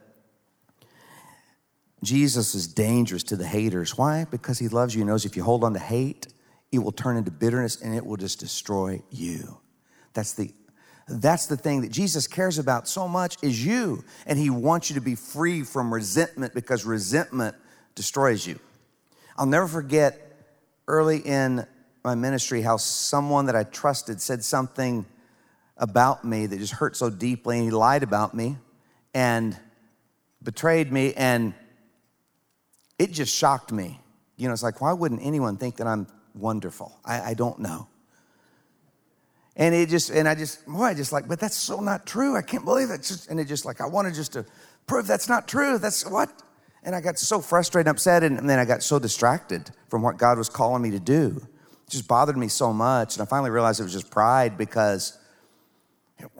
Jesus 2.02 2.54
is 2.54 2.66
dangerous 2.66 3.22
to 3.24 3.36
the 3.36 3.46
haters. 3.46 3.98
Why? 3.98 4.24
Because 4.30 4.58
he 4.58 4.68
loves 4.68 4.94
you. 4.94 5.02
He 5.02 5.04
knows 5.04 5.26
if 5.26 5.36
you 5.36 5.42
hold 5.42 5.62
on 5.62 5.74
to 5.74 5.78
hate, 5.78 6.28
it 6.72 6.78
will 6.78 6.92
turn 6.92 7.18
into 7.18 7.30
bitterness 7.30 7.82
and 7.82 7.94
it 7.94 8.04
will 8.04 8.16
just 8.16 8.40
destroy 8.40 9.02
you. 9.10 9.58
That's 10.14 10.32
the 10.32 10.54
that's 11.06 11.46
the 11.46 11.56
thing 11.56 11.82
that 11.82 11.90
Jesus 11.90 12.26
cares 12.26 12.58
about 12.58 12.88
so 12.88 13.06
much 13.06 13.36
is 13.42 13.64
you 13.64 14.04
and 14.26 14.38
he 14.38 14.50
wants 14.50 14.88
you 14.88 14.94
to 14.94 15.02
be 15.02 15.14
free 15.14 15.62
from 15.62 15.92
resentment 15.92 16.54
because 16.54 16.84
resentment 16.84 17.54
destroys 17.94 18.46
you. 18.46 18.58
I'll 19.36 19.46
never 19.46 19.66
forget 19.66 20.20
early 20.88 21.18
in 21.18 21.66
my 22.04 22.14
ministry 22.14 22.62
how 22.62 22.76
someone 22.76 23.46
that 23.46 23.56
I 23.56 23.64
trusted 23.64 24.20
said 24.20 24.44
something 24.44 25.04
about 25.76 26.24
me 26.24 26.46
that 26.46 26.58
just 26.58 26.74
hurt 26.74 26.96
so 26.96 27.10
deeply 27.10 27.56
and 27.56 27.64
he 27.64 27.70
lied 27.70 28.02
about 28.02 28.34
me 28.34 28.56
and 29.12 29.56
betrayed 30.42 30.92
me 30.92 31.14
and 31.14 31.54
it 32.98 33.10
just 33.10 33.34
shocked 33.34 33.72
me. 33.72 34.00
You 34.36 34.48
know, 34.48 34.52
it's 34.52 34.62
like, 34.62 34.80
why 34.80 34.92
wouldn't 34.92 35.22
anyone 35.22 35.56
think 35.56 35.76
that 35.76 35.86
I'm 35.86 36.06
wonderful? 36.34 36.96
I, 37.04 37.20
I 37.20 37.34
don't 37.34 37.58
know. 37.58 37.88
And 39.56 39.74
it 39.74 39.88
just, 39.88 40.10
and 40.10 40.28
I 40.28 40.34
just, 40.34 40.66
boy, 40.66 40.84
I 40.84 40.94
just 40.94 41.12
like, 41.12 41.28
but 41.28 41.38
that's 41.38 41.56
so 41.56 41.80
not 41.80 42.06
true. 42.06 42.36
I 42.36 42.42
can't 42.42 42.64
believe 42.64 42.90
it. 42.90 43.26
And 43.30 43.38
it 43.38 43.44
just 43.44 43.64
like, 43.64 43.80
I 43.80 43.86
wanted 43.86 44.14
just 44.14 44.32
to 44.32 44.44
prove 44.86 45.06
that's 45.06 45.28
not 45.28 45.46
true. 45.46 45.78
That's 45.78 46.08
what? 46.08 46.30
And 46.82 46.94
I 46.94 47.00
got 47.00 47.18
so 47.18 47.40
frustrated 47.40 47.86
and 47.86 47.96
upset, 47.96 48.22
and, 48.24 48.38
and 48.38 48.50
then 48.50 48.58
I 48.58 48.64
got 48.64 48.82
so 48.82 48.98
distracted 48.98 49.70
from 49.88 50.02
what 50.02 50.18
God 50.18 50.36
was 50.36 50.48
calling 50.48 50.82
me 50.82 50.90
to 50.90 51.00
do. 51.00 51.40
It 51.86 51.90
just 51.90 52.08
bothered 52.08 52.36
me 52.36 52.48
so 52.48 52.72
much. 52.72 53.16
And 53.16 53.22
I 53.22 53.26
finally 53.26 53.50
realized 53.50 53.80
it 53.80 53.84
was 53.84 53.92
just 53.92 54.10
pride 54.10 54.58
because 54.58 55.16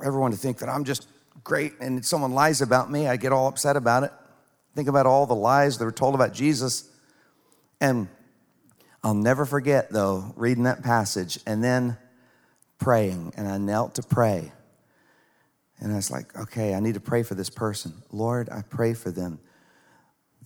everyone 0.04 0.32
to 0.32 0.36
think 0.36 0.58
that 0.58 0.68
I'm 0.68 0.84
just 0.84 1.08
great 1.44 1.74
and 1.80 2.04
someone 2.04 2.32
lies 2.32 2.60
about 2.60 2.90
me, 2.90 3.06
I 3.06 3.16
get 3.16 3.32
all 3.32 3.48
upset 3.48 3.76
about 3.76 4.02
it. 4.02 4.12
Think 4.74 4.88
about 4.88 5.06
all 5.06 5.26
the 5.26 5.34
lies 5.34 5.78
that 5.78 5.84
were 5.84 5.92
told 5.92 6.14
about 6.14 6.32
Jesus. 6.34 6.90
And 7.80 8.08
I'll 9.02 9.14
never 9.14 9.46
forget, 9.46 9.90
though, 9.90 10.32
reading 10.36 10.64
that 10.64 10.82
passage 10.82 11.38
and 11.46 11.62
then 11.62 11.96
praying. 12.78 13.32
And 13.36 13.48
I 13.48 13.58
knelt 13.58 13.94
to 13.96 14.02
pray. 14.02 14.52
And 15.80 15.92
I 15.92 15.96
was 15.96 16.10
like, 16.10 16.36
okay, 16.38 16.74
I 16.74 16.80
need 16.80 16.94
to 16.94 17.00
pray 17.00 17.22
for 17.22 17.34
this 17.34 17.50
person. 17.50 17.92
Lord, 18.12 18.48
I 18.50 18.62
pray 18.62 18.94
for 18.94 19.10
them. 19.10 19.38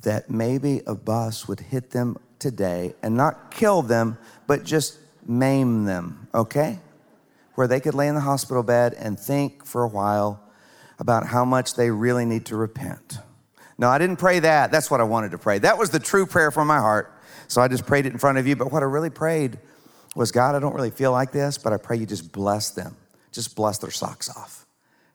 that 0.02 0.30
maybe 0.30 0.82
a 0.86 0.94
bus 0.94 1.48
would 1.48 1.60
hit 1.60 1.90
them 1.90 2.16
today 2.38 2.94
and 3.02 3.16
not 3.16 3.50
kill 3.50 3.82
them, 3.82 4.18
but 4.46 4.64
just 4.64 4.98
maim 5.26 5.84
them, 5.84 6.28
okay? 6.34 6.78
Where 7.54 7.66
they 7.66 7.80
could 7.80 7.94
lay 7.94 8.08
in 8.08 8.14
the 8.14 8.20
hospital 8.20 8.62
bed 8.62 8.94
and 8.94 9.18
think 9.18 9.64
for 9.66 9.82
a 9.82 9.88
while 9.88 10.40
about 10.98 11.26
how 11.26 11.44
much 11.44 11.74
they 11.74 11.90
really 11.90 12.24
need 12.24 12.46
to 12.46 12.56
repent. 12.56 13.18
No, 13.76 13.88
I 13.88 13.98
didn't 13.98 14.16
pray 14.16 14.40
that. 14.40 14.70
That's 14.70 14.90
what 14.90 15.00
I 15.00 15.04
wanted 15.04 15.32
to 15.32 15.38
pray. 15.38 15.58
That 15.58 15.78
was 15.78 15.90
the 15.90 16.00
true 16.00 16.26
prayer 16.26 16.50
from 16.50 16.66
my 16.66 16.78
heart. 16.78 17.12
So 17.46 17.60
I 17.60 17.68
just 17.68 17.86
prayed 17.86 18.06
it 18.06 18.12
in 18.12 18.18
front 18.18 18.38
of 18.38 18.46
you. 18.46 18.56
But 18.56 18.72
what 18.72 18.82
I 18.82 18.86
really 18.86 19.10
prayed 19.10 19.58
was 20.14 20.32
God, 20.32 20.54
I 20.54 20.58
don't 20.58 20.74
really 20.74 20.90
feel 20.90 21.12
like 21.12 21.32
this, 21.32 21.58
but 21.58 21.72
I 21.72 21.76
pray 21.76 21.96
you 21.96 22.06
just 22.06 22.32
bless 22.32 22.70
them. 22.70 22.96
Just 23.32 23.54
bless 23.54 23.78
their 23.78 23.90
socks 23.90 24.28
off. 24.30 24.66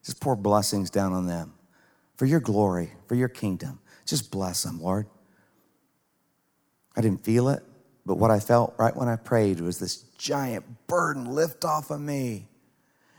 Just 0.04 0.20
pour 0.20 0.36
blessings 0.36 0.90
down 0.90 1.14
on 1.14 1.28
them 1.28 1.54
for 2.16 2.26
your 2.26 2.40
glory, 2.40 2.92
for 3.08 3.16
your 3.16 3.28
kingdom. 3.28 3.80
Just 4.06 4.32
bless 4.32 4.64
them, 4.64 4.82
Lord. 4.82 5.08
I 6.96 7.02
didn't 7.02 7.24
feel 7.24 7.50
it, 7.50 7.64
but 8.06 8.16
what 8.16 8.32
I 8.32 8.40
felt 8.40 8.76
right 8.78 8.96
when 8.96 9.08
I 9.08 9.16
prayed 9.16 9.60
was 9.60 9.80
this 9.80 9.98
giant 10.18 10.88
burden 10.88 11.26
lift 11.26 11.66
off 11.66 11.90
of 11.90 12.00
me. 12.00 12.48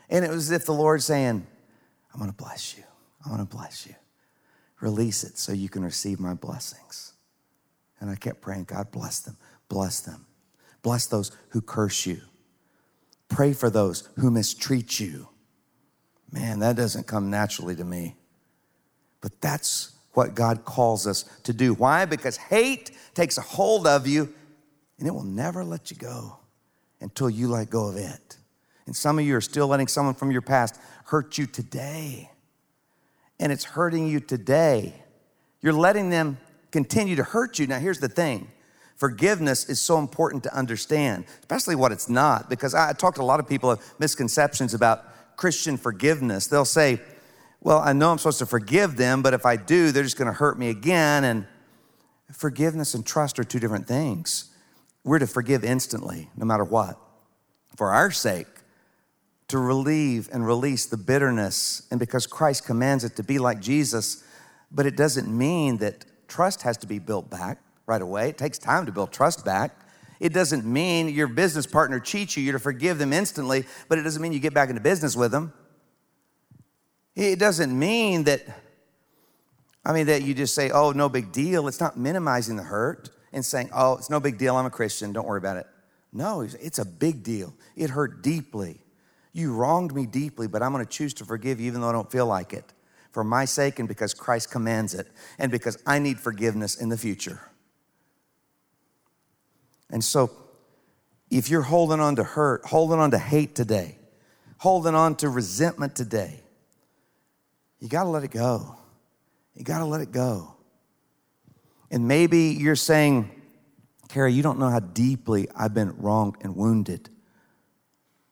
And 0.09 0.23
it 0.23 0.31
was 0.31 0.49
as 0.49 0.51
if 0.51 0.65
the 0.65 0.73
Lord 0.73 1.03
saying, 1.03 1.45
I'm 2.13 2.19
going 2.19 2.31
to 2.31 2.37
bless 2.37 2.77
you. 2.77 2.83
I 3.25 3.29
want 3.29 3.49
to 3.49 3.55
bless 3.55 3.85
you. 3.85 3.95
Release 4.79 5.23
it 5.23 5.37
so 5.37 5.51
you 5.51 5.67
can 5.67 5.83
receive 5.83 6.19
my 6.19 6.33
blessings. 6.33 7.13
And 7.99 8.09
I 8.09 8.15
kept 8.15 8.41
praying, 8.41 8.65
God, 8.65 8.91
bless 8.91 9.19
them, 9.19 9.37
bless 9.67 9.99
them. 10.01 10.25
Bless 10.85 11.07
those 11.07 11.31
who 11.49 11.61
curse 11.61 12.05
you. 12.05 12.21
Pray 13.27 13.53
for 13.53 13.71
those 13.71 14.07
who 14.17 14.29
mistreat 14.29 14.99
you. 14.99 15.27
Man, 16.31 16.59
that 16.59 16.75
doesn't 16.75 17.07
come 17.07 17.31
naturally 17.31 17.75
to 17.75 17.83
me. 17.83 18.15
But 19.19 19.41
that's 19.41 19.95
what 20.13 20.35
God 20.35 20.63
calls 20.63 21.07
us 21.07 21.23
to 21.41 21.53
do. 21.53 21.73
Why? 21.73 22.05
Because 22.05 22.37
hate 22.37 22.91
takes 23.15 23.39
a 23.39 23.41
hold 23.41 23.87
of 23.87 24.05
you 24.05 24.31
and 24.99 25.07
it 25.07 25.11
will 25.11 25.23
never 25.23 25.63
let 25.63 25.89
you 25.89 25.97
go 25.97 26.37
until 27.01 27.31
you 27.31 27.47
let 27.47 27.71
go 27.71 27.87
of 27.87 27.97
it. 27.97 28.37
And 28.85 28.95
some 28.95 29.17
of 29.17 29.25
you 29.25 29.35
are 29.35 29.41
still 29.41 29.65
letting 29.65 29.87
someone 29.87 30.13
from 30.13 30.29
your 30.29 30.43
past 30.43 30.79
hurt 31.05 31.39
you 31.39 31.47
today. 31.47 32.29
And 33.39 33.51
it's 33.51 33.63
hurting 33.63 34.07
you 34.07 34.19
today. 34.19 34.93
You're 35.61 35.73
letting 35.73 36.11
them 36.11 36.37
continue 36.69 37.15
to 37.15 37.23
hurt 37.23 37.57
you. 37.57 37.65
Now, 37.65 37.79
here's 37.79 37.99
the 37.99 38.07
thing 38.07 38.51
forgiveness 38.95 39.69
is 39.69 39.79
so 39.79 39.99
important 39.99 40.43
to 40.43 40.55
understand, 40.55 41.25
especially 41.39 41.75
what 41.75 41.91
it's 41.91 42.09
not, 42.09 42.49
because 42.49 42.73
I 42.73 42.93
talked 42.93 43.17
to 43.17 43.21
a 43.21 43.23
lot 43.23 43.39
of 43.39 43.47
people 43.47 43.71
of 43.71 43.81
misconceptions 43.99 44.73
about 44.73 45.37
Christian 45.37 45.77
forgiveness. 45.77 46.47
They'll 46.47 46.65
say, 46.65 47.01
Well, 47.61 47.79
I 47.79 47.93
know 47.93 48.11
I'm 48.11 48.17
supposed 48.17 48.39
to 48.39 48.45
forgive 48.45 48.95
them, 48.95 49.21
but 49.21 49.33
if 49.33 49.45
I 49.45 49.57
do, 49.57 49.91
they're 49.91 50.03
just 50.03 50.17
going 50.17 50.27
to 50.27 50.33
hurt 50.33 50.57
me 50.57 50.69
again. 50.69 51.23
And 51.23 51.45
forgiveness 52.31 52.93
and 52.93 53.05
trust 53.05 53.39
are 53.39 53.43
two 53.43 53.59
different 53.59 53.87
things. 53.87 54.51
We're 55.03 55.19
to 55.19 55.27
forgive 55.27 55.63
instantly, 55.63 56.29
no 56.35 56.45
matter 56.45 56.63
what, 56.63 56.97
for 57.75 57.91
our 57.91 58.11
sake, 58.11 58.47
to 59.49 59.59
relieve 59.59 60.29
and 60.33 60.47
release 60.47 60.87
the 60.87 60.97
bitterness, 60.97 61.85
and 61.91 61.99
because 61.99 62.25
Christ 62.25 62.65
commands 62.65 63.03
it 63.03 63.15
to 63.17 63.23
be 63.23 63.37
like 63.37 63.59
Jesus. 63.59 64.23
But 64.71 64.87
it 64.87 64.97
doesn't 64.97 65.27
mean 65.27 65.77
that 65.77 66.05
trust 66.27 66.63
has 66.63 66.77
to 66.77 66.87
be 66.87 66.97
built 66.97 67.29
back 67.29 67.59
right 67.85 68.01
away. 68.01 68.29
It 68.29 68.37
takes 68.37 68.57
time 68.57 68.85
to 68.85 68.91
build 68.91 69.11
trust 69.11 69.45
back. 69.45 69.71
It 70.19 70.33
doesn't 70.33 70.65
mean 70.65 71.09
your 71.09 71.27
business 71.27 71.65
partner 71.65 71.99
cheats 71.99 72.37
you, 72.37 72.43
you're 72.43 72.53
to 72.53 72.59
forgive 72.59 72.97
them 72.97 73.11
instantly, 73.11 73.65
but 73.89 73.97
it 73.97 74.03
doesn't 74.03 74.21
mean 74.21 74.33
you 74.33 74.39
get 74.39 74.53
back 74.53 74.69
into 74.69 74.81
business 74.81 75.15
with 75.15 75.31
them. 75.31 75.53
It 77.15 77.39
doesn't 77.39 77.77
mean 77.77 78.23
that, 78.23 78.41
I 79.85 79.93
mean, 79.93 80.07
that 80.07 80.23
you 80.23 80.33
just 80.33 80.55
say, 80.55 80.69
oh, 80.71 80.91
no 80.91 81.09
big 81.09 81.31
deal. 81.31 81.67
It's 81.67 81.79
not 81.79 81.97
minimizing 81.97 82.55
the 82.55 82.63
hurt 82.63 83.09
and 83.31 83.45
saying, 83.45 83.69
oh, 83.73 83.97
it's 83.97 84.09
no 84.09 84.19
big 84.19 84.37
deal. 84.37 84.55
I'm 84.55 84.65
a 84.65 84.69
Christian. 84.69 85.13
Don't 85.13 85.27
worry 85.27 85.37
about 85.37 85.57
it. 85.57 85.67
No, 86.11 86.41
it's 86.41 86.79
a 86.79 86.85
big 86.85 87.23
deal. 87.23 87.53
It 87.75 87.89
hurt 87.89 88.21
deeply. 88.21 88.79
You 89.33 89.53
wronged 89.53 89.93
me 89.93 90.05
deeply, 90.05 90.47
but 90.47 90.63
I'm 90.63 90.71
going 90.71 90.85
to 90.85 90.89
choose 90.89 91.13
to 91.15 91.25
forgive 91.25 91.59
you 91.59 91.67
even 91.67 91.81
though 91.81 91.89
I 91.89 91.91
don't 91.91 92.09
feel 92.09 92.25
like 92.25 92.53
it 92.53 92.73
for 93.11 93.23
my 93.23 93.45
sake 93.45 93.79
and 93.79 93.87
because 93.87 94.13
Christ 94.13 94.51
commands 94.51 94.93
it 94.93 95.07
and 95.39 95.49
because 95.49 95.77
I 95.85 95.99
need 95.99 96.19
forgiveness 96.19 96.75
in 96.75 96.89
the 96.89 96.97
future. 96.97 97.41
And 99.95 100.03
so, 100.03 100.29
if 101.31 101.49
you're 101.49 101.61
holding 101.61 102.01
on 102.01 102.17
to 102.17 102.23
hurt, 102.25 102.65
holding 102.65 102.99
on 102.99 103.11
to 103.11 103.17
hate 103.17 103.55
today, 103.55 103.97
holding 104.57 104.93
on 104.93 105.15
to 105.15 105.29
resentment 105.29 105.95
today, 105.95 106.41
you 107.79 107.87
got 107.87 108.03
to 108.03 108.09
let 108.09 108.25
it 108.25 108.31
go. 108.31 108.75
You 109.53 109.63
got 109.63 109.79
to 109.79 109.85
let 109.85 110.01
it 110.01 110.11
go. 110.11 110.53
And 111.89 112.09
maybe 112.09 112.57
you're 112.59 112.75
saying, 112.75 113.31
Kerry, 114.09 114.33
you 114.33 114.43
don't 114.43 114.59
know 114.59 114.67
how 114.69 114.81
deeply 114.81 115.47
I've 115.55 115.73
been 115.73 115.95
wronged 115.97 116.35
and 116.41 116.57
wounded. 116.57 117.09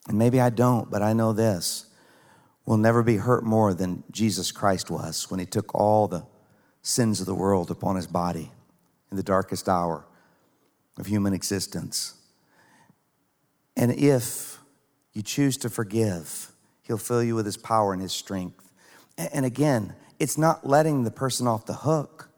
And 0.09 0.17
maybe 0.17 0.41
I 0.41 0.49
don't, 0.49 0.91
but 0.91 1.01
I 1.01 1.13
know 1.13 1.31
this 1.31 1.85
We'll 2.65 2.75
never 2.75 3.03
be 3.03 3.15
hurt 3.15 3.45
more 3.45 3.73
than 3.73 4.03
Jesus 4.11 4.51
Christ 4.51 4.91
was 4.91 5.31
when 5.31 5.39
he 5.39 5.45
took 5.45 5.73
all 5.73 6.09
the 6.09 6.25
sins 6.81 7.21
of 7.21 7.25
the 7.25 7.33
world 7.33 7.71
upon 7.71 7.95
his 7.95 8.07
body 8.07 8.51
in 9.11 9.15
the 9.15 9.23
darkest 9.23 9.69
hour 9.69 10.05
of 10.97 11.07
human 11.07 11.33
existence. 11.33 12.15
And 13.75 13.91
if 13.91 14.59
you 15.13 15.21
choose 15.21 15.57
to 15.57 15.69
forgive, 15.69 16.51
he'll 16.83 16.97
fill 16.97 17.23
you 17.23 17.35
with 17.35 17.45
his 17.45 17.57
power 17.57 17.93
and 17.93 18.01
his 18.01 18.11
strength. 18.11 18.71
And 19.17 19.45
again, 19.45 19.93
it's 20.19 20.37
not 20.37 20.67
letting 20.67 21.03
the 21.03 21.11
person 21.11 21.47
off 21.47 21.65
the 21.65 21.73
hook. 21.73 22.29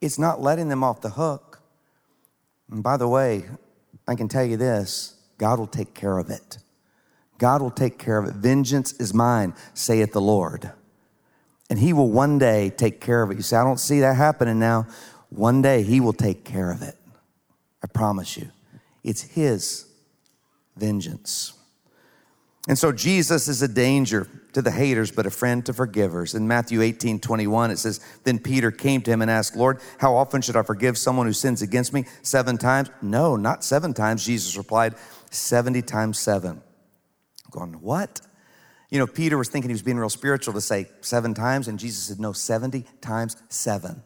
It's 0.00 0.18
not 0.18 0.40
letting 0.40 0.68
them 0.68 0.84
off 0.84 1.00
the 1.00 1.10
hook. 1.10 1.60
And 2.70 2.82
by 2.82 2.96
the 2.96 3.08
way, 3.08 3.44
I 4.06 4.14
can 4.14 4.28
tell 4.28 4.44
you 4.44 4.56
this 4.56 5.16
God 5.38 5.58
will 5.58 5.66
take 5.66 5.94
care 5.94 6.18
of 6.18 6.30
it. 6.30 6.58
God 7.38 7.62
will 7.62 7.70
take 7.70 7.98
care 7.98 8.18
of 8.18 8.26
it. 8.28 8.34
Vengeance 8.34 8.92
is 8.94 9.14
mine, 9.14 9.54
saith 9.72 10.12
the 10.12 10.20
Lord. 10.20 10.72
And 11.70 11.78
He 11.78 11.92
will 11.92 12.10
one 12.10 12.38
day 12.38 12.70
take 12.70 13.00
care 13.00 13.22
of 13.22 13.30
it. 13.30 13.36
You 13.36 13.42
say, 13.42 13.56
I 13.56 13.64
don't 13.64 13.78
see 13.78 14.00
that 14.00 14.16
happening 14.16 14.58
now. 14.58 14.86
One 15.30 15.62
day 15.62 15.82
He 15.82 16.00
will 16.00 16.12
take 16.12 16.44
care 16.44 16.70
of 16.70 16.82
it. 16.82 16.97
Promise 17.98 18.36
you. 18.36 18.52
It's 19.02 19.22
His 19.22 19.86
vengeance. 20.76 21.52
And 22.68 22.78
so 22.78 22.92
Jesus 22.92 23.48
is 23.48 23.60
a 23.60 23.66
danger 23.66 24.28
to 24.52 24.62
the 24.62 24.70
haters, 24.70 25.10
but 25.10 25.26
a 25.26 25.30
friend 25.30 25.66
to 25.66 25.72
forgivers. 25.72 26.34
In 26.34 26.46
Matthew 26.46 26.80
18, 26.80 27.18
21, 27.18 27.72
it 27.72 27.78
says, 27.78 27.98
Then 28.22 28.38
Peter 28.38 28.70
came 28.70 29.00
to 29.02 29.10
him 29.10 29.20
and 29.20 29.30
asked, 29.30 29.56
Lord, 29.56 29.80
how 29.98 30.14
often 30.14 30.42
should 30.42 30.54
I 30.54 30.62
forgive 30.62 30.96
someone 30.96 31.26
who 31.26 31.32
sins 31.32 31.60
against 31.60 31.92
me? 31.92 32.04
Seven 32.22 32.56
times? 32.56 32.90
No, 33.02 33.36
not 33.36 33.64
seven 33.64 33.94
times. 33.94 34.24
Jesus 34.24 34.56
replied, 34.56 34.94
70 35.30 35.82
times 35.82 36.18
seven 36.18 36.60
going, 37.50 37.72
what? 37.80 38.20
You 38.90 38.98
know, 38.98 39.06
Peter 39.06 39.38
was 39.38 39.48
thinking 39.48 39.70
he 39.70 39.74
was 39.74 39.82
being 39.82 39.98
real 39.98 40.08
spiritual 40.08 40.54
to 40.54 40.60
say 40.60 40.88
seven 41.00 41.34
times, 41.34 41.66
and 41.66 41.78
Jesus 41.78 42.04
said, 42.04 42.20
no, 42.20 42.32
70 42.32 42.84
times 43.00 43.36
seven. 43.48 44.02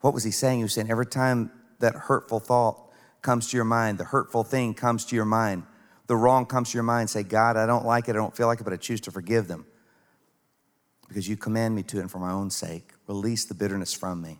What 0.00 0.14
was 0.14 0.24
he 0.24 0.30
saying? 0.30 0.58
He 0.58 0.62
was 0.64 0.72
saying, 0.72 0.90
every 0.90 1.06
time 1.06 1.52
that 1.80 1.94
hurtful 1.94 2.40
thought 2.40 2.87
comes 3.22 3.48
to 3.50 3.56
your 3.56 3.64
mind, 3.64 3.98
the 3.98 4.04
hurtful 4.04 4.44
thing 4.44 4.74
comes 4.74 5.04
to 5.06 5.16
your 5.16 5.24
mind, 5.24 5.64
the 6.06 6.16
wrong 6.16 6.46
comes 6.46 6.70
to 6.70 6.76
your 6.76 6.84
mind, 6.84 7.10
say, 7.10 7.22
God, 7.22 7.56
I 7.56 7.66
don't 7.66 7.84
like 7.84 8.08
it, 8.08 8.12
I 8.12 8.18
don't 8.18 8.36
feel 8.36 8.46
like 8.46 8.60
it, 8.60 8.64
but 8.64 8.72
I 8.72 8.76
choose 8.76 9.00
to 9.02 9.10
forgive 9.10 9.48
them 9.48 9.66
because 11.08 11.28
you 11.28 11.36
command 11.36 11.74
me 11.74 11.82
to, 11.84 12.00
and 12.00 12.10
for 12.10 12.18
my 12.18 12.32
own 12.32 12.50
sake, 12.50 12.92
release 13.06 13.44
the 13.46 13.54
bitterness 13.54 13.94
from 13.94 14.20
me. 14.20 14.38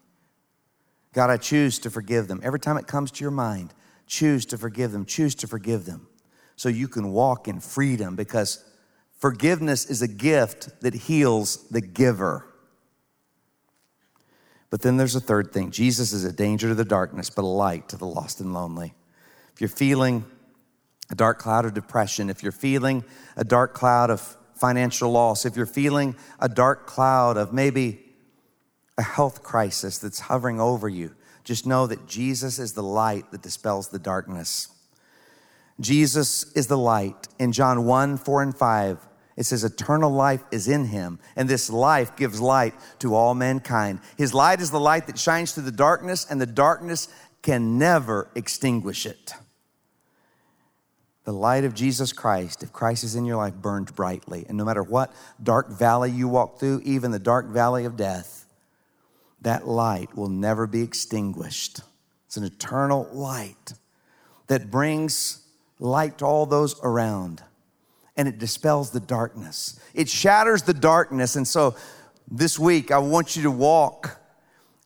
God, 1.12 1.30
I 1.30 1.38
choose 1.38 1.78
to 1.80 1.90
forgive 1.90 2.28
them. 2.28 2.40
Every 2.44 2.60
time 2.60 2.76
it 2.76 2.86
comes 2.86 3.10
to 3.12 3.24
your 3.24 3.30
mind, 3.30 3.72
choose 4.06 4.44
to 4.46 4.58
forgive 4.58 4.92
them, 4.92 5.04
choose 5.04 5.34
to 5.36 5.46
forgive 5.46 5.86
them 5.86 6.06
so 6.56 6.68
you 6.68 6.88
can 6.88 7.12
walk 7.12 7.48
in 7.48 7.60
freedom 7.60 8.16
because 8.16 8.64
forgiveness 9.18 9.86
is 9.86 10.02
a 10.02 10.08
gift 10.08 10.80
that 10.82 10.94
heals 10.94 11.68
the 11.68 11.80
giver. 11.80 12.44
But 14.70 14.82
then 14.82 14.96
there's 14.96 15.14
a 15.14 15.20
third 15.20 15.52
thing 15.52 15.70
Jesus 15.70 16.12
is 16.12 16.24
a 16.24 16.32
danger 16.32 16.68
to 16.68 16.74
the 16.74 16.84
darkness, 16.84 17.30
but 17.30 17.44
a 17.44 17.46
light 17.46 17.88
to 17.88 17.96
the 17.96 18.06
lost 18.06 18.40
and 18.40 18.52
lonely. 18.52 18.94
If 19.54 19.60
you're 19.60 19.68
feeling 19.68 20.24
a 21.10 21.14
dark 21.14 21.38
cloud 21.38 21.64
of 21.64 21.74
depression, 21.74 22.28
if 22.28 22.42
you're 22.42 22.52
feeling 22.52 23.04
a 23.36 23.44
dark 23.44 23.74
cloud 23.74 24.10
of 24.10 24.36
financial 24.54 25.10
loss, 25.10 25.46
if 25.46 25.56
you're 25.56 25.66
feeling 25.66 26.16
a 26.38 26.48
dark 26.48 26.86
cloud 26.86 27.36
of 27.36 27.52
maybe 27.52 28.00
a 28.98 29.02
health 29.02 29.42
crisis 29.42 29.98
that's 29.98 30.20
hovering 30.20 30.60
over 30.60 30.88
you, 30.88 31.14
just 31.44 31.66
know 31.66 31.86
that 31.86 32.06
Jesus 32.06 32.58
is 32.58 32.74
the 32.74 32.82
light 32.82 33.30
that 33.30 33.40
dispels 33.40 33.88
the 33.88 33.98
darkness. 33.98 34.68
Jesus 35.80 36.52
is 36.52 36.66
the 36.66 36.76
light. 36.76 37.28
In 37.38 37.52
John 37.52 37.84
1 37.84 38.18
4 38.18 38.42
and 38.42 38.56
5, 38.56 39.08
it 39.38 39.46
says, 39.46 39.62
Eternal 39.62 40.10
life 40.10 40.42
is 40.50 40.66
in 40.66 40.86
him, 40.86 41.20
and 41.36 41.48
this 41.48 41.70
life 41.70 42.16
gives 42.16 42.40
light 42.40 42.74
to 42.98 43.14
all 43.14 43.36
mankind. 43.36 44.00
His 44.16 44.34
light 44.34 44.60
is 44.60 44.72
the 44.72 44.80
light 44.80 45.06
that 45.06 45.16
shines 45.16 45.52
through 45.52 45.62
the 45.62 45.70
darkness, 45.70 46.26
and 46.28 46.40
the 46.40 46.46
darkness 46.46 47.06
can 47.40 47.78
never 47.78 48.28
extinguish 48.34 49.06
it. 49.06 49.32
The 51.22 51.32
light 51.32 51.62
of 51.62 51.72
Jesus 51.72 52.12
Christ, 52.12 52.64
if 52.64 52.72
Christ 52.72 53.04
is 53.04 53.14
in 53.14 53.26
your 53.26 53.36
life, 53.36 53.54
burns 53.54 53.92
brightly. 53.92 54.44
And 54.48 54.58
no 54.58 54.64
matter 54.64 54.82
what 54.82 55.12
dark 55.40 55.70
valley 55.70 56.10
you 56.10 56.26
walk 56.26 56.58
through, 56.58 56.82
even 56.84 57.12
the 57.12 57.20
dark 57.20 57.46
valley 57.46 57.84
of 57.84 57.96
death, 57.96 58.44
that 59.42 59.68
light 59.68 60.16
will 60.16 60.28
never 60.28 60.66
be 60.66 60.82
extinguished. 60.82 61.78
It's 62.26 62.36
an 62.36 62.42
eternal 62.42 63.08
light 63.12 63.74
that 64.48 64.68
brings 64.68 65.46
light 65.78 66.18
to 66.18 66.24
all 66.24 66.44
those 66.44 66.74
around 66.82 67.44
and 68.18 68.26
it 68.26 68.38
dispels 68.38 68.90
the 68.90 69.00
darkness. 69.00 69.78
It 69.94 70.08
shatters 70.08 70.62
the 70.62 70.74
darkness. 70.74 71.36
And 71.36 71.46
so 71.46 71.76
this 72.28 72.58
week, 72.58 72.90
I 72.90 72.98
want 72.98 73.36
you 73.36 73.44
to 73.44 73.50
walk 73.50 74.20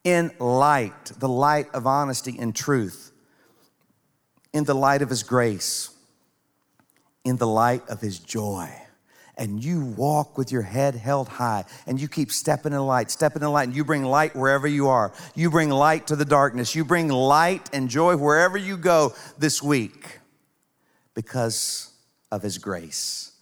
in 0.04 0.30
light, 0.38 1.06
the 1.18 1.28
light 1.28 1.66
of 1.72 1.86
honesty 1.86 2.36
and 2.38 2.54
truth, 2.54 3.10
in 4.52 4.64
the 4.64 4.74
light 4.74 5.00
of 5.00 5.08
His 5.08 5.22
grace, 5.22 5.90
in 7.24 7.38
the 7.38 7.46
light 7.46 7.88
of 7.88 8.02
His 8.02 8.18
joy. 8.18 8.70
And 9.38 9.64
you 9.64 9.86
walk 9.86 10.36
with 10.36 10.52
your 10.52 10.62
head 10.62 10.94
held 10.94 11.26
high 11.26 11.64
and 11.86 11.98
you 11.98 12.06
keep 12.06 12.30
stepping 12.30 12.74
in 12.74 12.80
light, 12.80 13.10
stepping 13.10 13.42
in 13.42 13.50
light, 13.50 13.66
and 13.66 13.74
you 13.74 13.82
bring 13.82 14.04
light 14.04 14.36
wherever 14.36 14.68
you 14.68 14.88
are. 14.88 15.14
You 15.34 15.50
bring 15.50 15.70
light 15.70 16.08
to 16.08 16.16
the 16.16 16.26
darkness. 16.26 16.74
You 16.74 16.84
bring 16.84 17.08
light 17.08 17.70
and 17.72 17.88
joy 17.88 18.18
wherever 18.18 18.58
you 18.58 18.76
go 18.76 19.14
this 19.38 19.62
week 19.62 20.20
because 21.14 21.91
of 22.32 22.42
His 22.42 22.58
grace. 22.58 23.32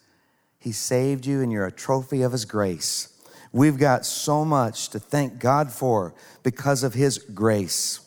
He 0.59 0.73
saved 0.73 1.25
you, 1.25 1.41
and 1.41 1.51
you're 1.51 1.65
a 1.65 1.73
trophy 1.73 2.21
of 2.21 2.33
His 2.33 2.45
grace. 2.45 3.17
We've 3.53 3.79
got 3.79 4.05
so 4.05 4.45
much 4.45 4.91
to 4.91 4.99
thank 4.99 5.39
God 5.39 5.73
for 5.73 6.13
because 6.43 6.83
of 6.83 6.93
His 6.93 7.17
grace. 7.17 8.01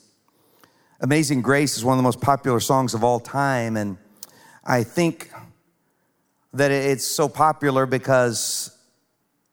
Amazing 1.00 1.42
Grace 1.42 1.76
is 1.76 1.84
one 1.84 1.94
of 1.94 1.98
the 1.98 2.04
most 2.04 2.22
popular 2.22 2.60
songs 2.60 2.94
of 2.94 3.04
all 3.04 3.20
time, 3.20 3.76
and 3.76 3.98
I 4.64 4.84
think 4.84 5.32
that 6.54 6.72
it's 6.72 7.04
so 7.04 7.28
popular 7.28 7.86
because 7.86 8.78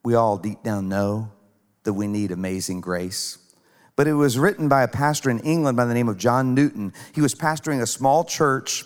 we 0.04 0.14
all 0.14 0.36
deep 0.36 0.62
down 0.62 0.88
know 0.88 1.32
that 1.84 1.94
we 1.94 2.06
need 2.06 2.30
amazing 2.30 2.80
grace. 2.80 3.38
But 3.96 4.06
it 4.06 4.14
was 4.14 4.38
written 4.38 4.68
by 4.68 4.82
a 4.82 4.88
pastor 4.88 5.28
in 5.28 5.40
England 5.40 5.76
by 5.76 5.86
the 5.86 5.94
name 5.94 6.08
of 6.08 6.18
John 6.18 6.54
Newton. 6.54 6.92
He 7.14 7.20
was 7.20 7.34
pastoring 7.34 7.82
a 7.82 7.86
small 7.86 8.24
church 8.24 8.84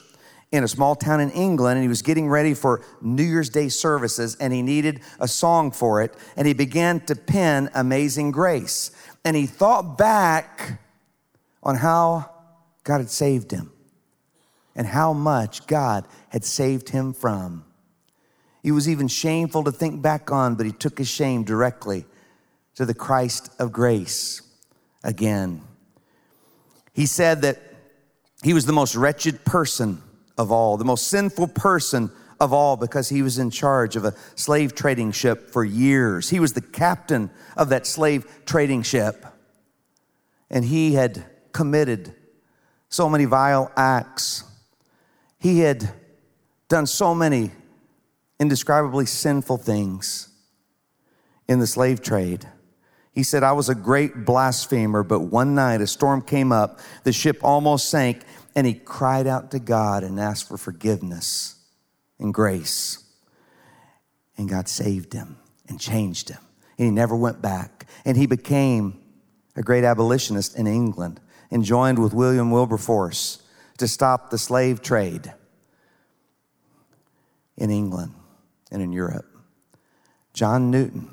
in 0.55 0.63
a 0.63 0.69
small 0.69 0.95
town 0.95 1.21
in 1.21 1.31
England 1.33 1.79
and 1.79 1.83
he 1.83 1.89
was 1.89 2.01
getting 2.01 2.29
ready 2.29 2.55
for 2.55 2.81
New 3.01 3.25
Year's 3.25 3.49
Day 3.49 3.69
services 3.69 4.37
and 4.39 4.53
he 4.53 4.63
needed 4.63 5.01
a 5.19 5.27
song 5.27 5.73
for 5.73 6.01
it. 6.01 6.15
And 6.37 6.47
he 6.47 6.55
began 6.55 7.01
to 7.07 7.17
pen 7.17 7.71
Amazing 7.75 8.31
Grace. 8.31 8.93
And 9.25 9.37
he 9.37 9.47
thought 9.47 9.99
back 9.99 10.81
on 11.61 11.75
how 11.75 12.31
God 12.85 12.99
had 12.99 13.11
saved 13.11 13.51
him 13.51 13.73
and 14.77 14.87
how 14.87 15.13
much 15.13 15.67
God 15.67 16.07
had 16.29 16.45
saved 16.45 16.91
him 16.91 17.13
from. 17.13 17.65
He 18.63 18.71
was 18.71 18.89
even 18.89 19.09
shameful 19.09 19.65
to 19.65 19.73
think 19.73 20.03
back 20.03 20.31
on, 20.31 20.55
but 20.55 20.67
he 20.67 20.73
took 20.73 20.99
his 20.99 21.09
shame 21.09 21.43
directly 21.43 22.07
to 22.77 22.87
the 22.87 22.95
Christ 22.95 23.51
of 23.59 23.73
grace 23.73 24.41
again. 25.03 25.63
He 26.93 27.07
said 27.07 27.43
that 27.43 27.61
he 28.45 28.55
was 28.55 28.67
the 28.67 28.73
most 28.73 28.95
wretched 28.95 29.45
person 29.45 30.01
of 30.37 30.51
all, 30.51 30.77
the 30.77 30.85
most 30.85 31.09
sinful 31.09 31.49
person 31.49 32.11
of 32.41 32.53
all, 32.53 32.77
because 32.77 33.09
he 33.09 33.23
was 33.23 33.39
in 33.39 33.51
charge 33.51 33.97
of 33.97 34.05
a 34.05 34.15
slave 34.35 34.75
trading 34.75 35.13
ship 35.13 35.51
for 35.51 35.65
years. 35.65 36.31
He 36.31 36.41
was 36.41 36.53
the 36.53 36.61
captain 36.61 37.31
of 37.57 37.69
that 37.69 37.87
slave 37.87 38.27
trading 38.45 38.83
ship. 38.83 39.25
And 40.51 40.65
he 40.65 40.95
had 40.95 41.25
committed 41.53 42.15
so 42.89 43.09
many 43.09 43.25
vile 43.25 43.71
acts. 43.77 44.45
He 45.39 45.61
had 45.61 45.93
done 46.69 46.87
so 46.87 47.15
many 47.15 47.53
indescribably 48.41 49.07
sinful 49.07 49.59
things 49.59 50.29
in 51.49 51.61
the 51.61 51.67
slave 51.67 52.03
trade. 52.03 52.47
He 53.13 53.23
said, 53.23 53.45
I 53.45 53.53
was 53.53 53.69
a 53.69 53.75
great 53.75 54.25
blasphemer, 54.25 55.05
but 55.05 55.21
one 55.21 55.55
night 55.55 55.81
a 55.81 55.87
storm 55.87 56.21
came 56.21 56.51
up, 56.51 56.81
the 57.05 57.13
ship 57.13 57.39
almost 57.43 57.89
sank, 57.89 58.23
and 58.55 58.67
he 58.67 58.75
cried 58.75 59.27
out 59.27 59.51
to 59.51 59.59
God 59.59 60.05
and 60.05 60.21
asked 60.21 60.49
for 60.49 60.57
forgiveness 60.57 61.57
and 62.19 62.33
grace. 62.33 62.99
And 64.37 64.49
God 64.49 64.69
saved 64.69 65.13
him 65.13 65.39
and 65.69 65.81
changed 65.81 66.29
him. 66.29 66.41
And 66.79 66.87
he 66.87 66.91
never 66.91 67.17
went 67.17 67.43
back. 67.43 67.87
And 68.05 68.17
he 68.17 68.27
became 68.27 69.01
a 69.57 69.63
great 69.63 69.85
abolitionist 69.85 70.57
in 70.57 70.67
England 70.67 71.21
and 71.51 71.65
joined 71.65 71.99
with 71.99 72.15
William 72.15 72.51
Wilberforce 72.51 73.43
to 73.79 73.89
stop 73.89 74.31
the 74.31 74.39
slave 74.39 74.83
trade 74.83 75.33
in 77.57 77.71
England 77.71 78.13
and 78.71 78.83
in 78.83 78.93
Europe. 78.93 79.27
John 80.33 80.71
Newton, 80.71 81.11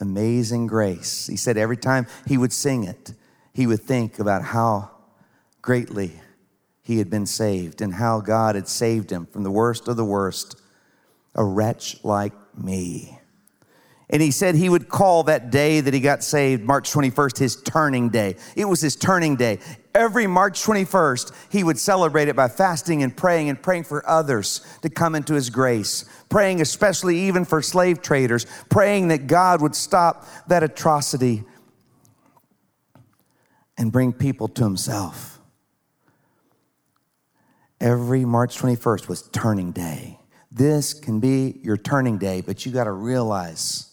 Amazing 0.00 0.66
Grace. 0.66 1.26
He 1.26 1.36
said 1.36 1.56
every 1.56 1.76
time 1.76 2.06
he 2.26 2.36
would 2.36 2.52
sing 2.52 2.84
it, 2.84 3.14
he 3.54 3.66
would 3.66 3.80
think 3.80 4.18
about 4.18 4.42
how 4.42 4.90
greatly 5.62 6.12
he 6.88 6.96
had 6.96 7.10
been 7.10 7.26
saved 7.26 7.82
and 7.82 7.92
how 7.92 8.22
God 8.22 8.54
had 8.54 8.66
saved 8.66 9.12
him 9.12 9.26
from 9.26 9.42
the 9.42 9.50
worst 9.50 9.88
of 9.88 9.98
the 9.98 10.06
worst, 10.06 10.58
a 11.34 11.44
wretch 11.44 12.02
like 12.02 12.32
me. 12.56 13.20
And 14.08 14.22
he 14.22 14.30
said 14.30 14.54
he 14.54 14.70
would 14.70 14.88
call 14.88 15.24
that 15.24 15.50
day 15.50 15.82
that 15.82 15.92
he 15.92 16.00
got 16.00 16.24
saved, 16.24 16.62
March 16.62 16.90
21st, 16.90 17.38
his 17.40 17.56
turning 17.56 18.08
day. 18.08 18.36
It 18.56 18.64
was 18.64 18.80
his 18.80 18.96
turning 18.96 19.36
day. 19.36 19.58
Every 19.94 20.26
March 20.26 20.62
21st, 20.62 21.34
he 21.52 21.62
would 21.62 21.78
celebrate 21.78 22.28
it 22.28 22.36
by 22.36 22.48
fasting 22.48 23.02
and 23.02 23.14
praying 23.14 23.50
and 23.50 23.62
praying 23.62 23.84
for 23.84 24.08
others 24.08 24.62
to 24.80 24.88
come 24.88 25.14
into 25.14 25.34
his 25.34 25.50
grace, 25.50 26.06
praying 26.30 26.62
especially 26.62 27.18
even 27.20 27.44
for 27.44 27.60
slave 27.60 28.00
traders, 28.00 28.46
praying 28.70 29.08
that 29.08 29.26
God 29.26 29.60
would 29.60 29.74
stop 29.74 30.26
that 30.46 30.62
atrocity 30.62 31.44
and 33.76 33.92
bring 33.92 34.14
people 34.14 34.48
to 34.48 34.64
himself. 34.64 35.37
Every 37.80 38.24
March 38.24 38.58
21st 38.58 39.08
was 39.08 39.22
turning 39.22 39.70
day. 39.70 40.18
This 40.50 40.94
can 40.94 41.20
be 41.20 41.60
your 41.62 41.76
turning 41.76 42.18
day, 42.18 42.40
but 42.40 42.66
you 42.66 42.72
got 42.72 42.84
to 42.84 42.92
realize 42.92 43.92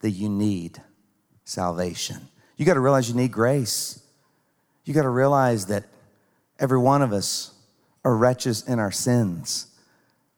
that 0.00 0.12
you 0.12 0.30
need 0.30 0.80
salvation. 1.44 2.28
You 2.56 2.64
got 2.64 2.74
to 2.74 2.80
realize 2.80 3.08
you 3.08 3.14
need 3.14 3.32
grace. 3.32 4.02
You 4.84 4.94
got 4.94 5.02
to 5.02 5.10
realize 5.10 5.66
that 5.66 5.84
every 6.58 6.78
one 6.78 7.02
of 7.02 7.12
us 7.12 7.52
are 8.02 8.16
wretches 8.16 8.66
in 8.66 8.78
our 8.78 8.90
sins. 8.90 9.66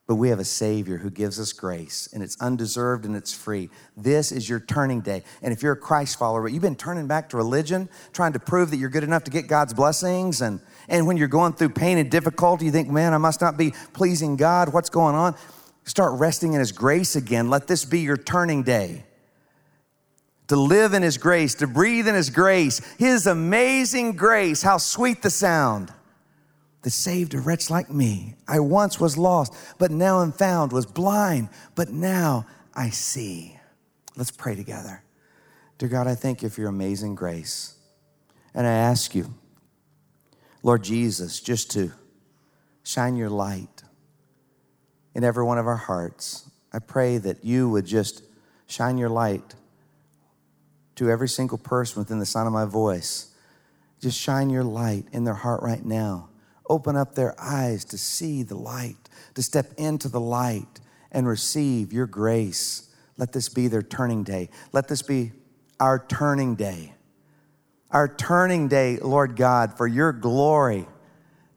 But 0.05 0.15
we 0.15 0.27
have 0.27 0.39
a 0.39 0.45
Savior 0.45 0.97
who 0.97 1.09
gives 1.09 1.39
us 1.39 1.53
grace, 1.53 2.09
and 2.11 2.21
it's 2.21 2.39
undeserved 2.41 3.05
and 3.05 3.15
it's 3.15 3.33
free. 3.33 3.69
This 3.95 4.33
is 4.33 4.49
your 4.49 4.59
turning 4.59 4.99
day. 4.99 5.23
And 5.41 5.53
if 5.53 5.63
you're 5.63 5.73
a 5.73 5.77
Christ 5.77 6.19
follower, 6.19 6.49
you've 6.49 6.61
been 6.61 6.75
turning 6.75 7.07
back 7.07 7.29
to 7.29 7.37
religion, 7.37 7.87
trying 8.11 8.33
to 8.33 8.39
prove 8.39 8.69
that 8.71 8.77
you're 8.77 8.89
good 8.89 9.05
enough 9.05 9.23
to 9.23 9.31
get 9.31 9.47
God's 9.47 9.73
blessings. 9.73 10.41
And, 10.41 10.59
and 10.87 11.07
when 11.07 11.17
you're 11.17 11.27
going 11.27 11.53
through 11.53 11.69
pain 11.69 11.97
and 11.97 12.09
difficulty, 12.09 12.65
you 12.65 12.71
think, 12.71 12.89
man, 12.89 13.13
I 13.13 13.17
must 13.17 13.41
not 13.41 13.57
be 13.57 13.73
pleasing 13.93 14.35
God. 14.35 14.73
What's 14.73 14.89
going 14.89 15.15
on? 15.15 15.35
Start 15.85 16.19
resting 16.19 16.53
in 16.53 16.59
His 16.59 16.71
grace 16.71 17.15
again. 17.15 17.49
Let 17.49 17.67
this 17.67 17.85
be 17.85 18.01
your 18.01 18.17
turning 18.17 18.63
day. 18.63 19.05
To 20.47 20.55
live 20.55 20.93
in 20.93 21.03
His 21.03 21.17
grace, 21.17 21.55
to 21.55 21.67
breathe 21.67 22.07
in 22.07 22.15
His 22.15 22.29
grace, 22.29 22.79
His 22.95 23.27
amazing 23.27 24.15
grace. 24.15 24.61
How 24.61 24.77
sweet 24.77 25.21
the 25.21 25.29
sound 25.29 25.91
that 26.83 26.91
saved 26.91 27.33
a 27.33 27.39
wretch 27.39 27.69
like 27.69 27.89
me. 27.89 28.35
I 28.47 28.59
once 28.59 28.99
was 28.99 29.17
lost, 29.17 29.53
but 29.79 29.89
now 29.89 30.21
am 30.21 30.33
found, 30.33 30.71
was 30.71 30.85
blind, 30.85 31.49
but 31.75 31.89
now 31.89 32.45
I 32.73 32.89
see. 32.89 33.57
Let's 34.15 34.31
pray 34.31 34.55
together. 34.55 35.01
Dear 35.77 35.89
God, 35.89 36.07
I 36.07 36.15
thank 36.15 36.43
you 36.43 36.49
for 36.49 36.61
your 36.61 36.69
amazing 36.69 37.15
grace. 37.15 37.75
And 38.53 38.67
I 38.67 38.71
ask 38.71 39.15
you, 39.15 39.33
Lord 40.63 40.83
Jesus, 40.83 41.39
just 41.39 41.69
to 41.71 41.91
shine 42.83 43.15
your 43.15 43.29
light 43.29 43.83
in 45.13 45.23
every 45.23 45.43
one 45.43 45.57
of 45.57 45.67
our 45.67 45.77
hearts. 45.77 46.49
I 46.71 46.79
pray 46.79 47.19
that 47.19 47.45
you 47.45 47.69
would 47.69 47.85
just 47.85 48.23
shine 48.65 48.97
your 48.97 49.09
light 49.09 49.53
to 50.95 51.09
every 51.09 51.29
single 51.29 51.57
person 51.59 51.99
within 51.99 52.19
the 52.19 52.25
sound 52.25 52.47
of 52.47 52.53
my 52.53 52.65
voice. 52.65 53.35
Just 53.99 54.19
shine 54.19 54.49
your 54.49 54.63
light 54.63 55.05
in 55.11 55.23
their 55.23 55.35
heart 55.35 55.61
right 55.61 55.85
now 55.85 56.29
open 56.69 56.95
up 56.95 57.15
their 57.15 57.39
eyes 57.39 57.85
to 57.85 57.97
see 57.97 58.43
the 58.43 58.55
light, 58.55 59.09
to 59.35 59.43
step 59.43 59.67
into 59.77 60.09
the 60.09 60.19
light 60.19 60.79
and 61.11 61.27
receive 61.27 61.93
your 61.93 62.07
grace. 62.07 62.89
Let 63.17 63.33
this 63.33 63.49
be 63.49 63.67
their 63.67 63.83
turning 63.83 64.23
day. 64.23 64.49
Let 64.71 64.87
this 64.87 65.01
be 65.01 65.33
our 65.79 66.03
turning 66.07 66.55
day. 66.55 66.92
Our 67.93 68.07
turning 68.07 68.67
day, 68.67 68.97
Lord 68.97 69.35
God, 69.35 69.77
for 69.77 69.85
your 69.85 70.11
glory 70.11 70.87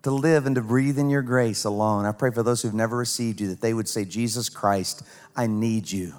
to 0.03 0.11
live 0.11 0.45
and 0.45 0.55
to 0.55 0.61
breathe 0.61 0.99
in 0.99 1.09
your 1.09 1.23
grace 1.23 1.65
alone. 1.65 2.05
I 2.05 2.13
pray 2.13 2.31
for 2.31 2.43
those 2.43 2.61
who've 2.61 2.75
never 2.75 2.97
received 2.97 3.41
you 3.41 3.49
that 3.49 3.63
they 3.63 3.73
would 3.73 3.89
say, 3.89 4.05
Jesus 4.05 4.51
Christ, 4.51 5.03
I 5.35 5.47
need 5.47 5.91
you. 5.91 6.13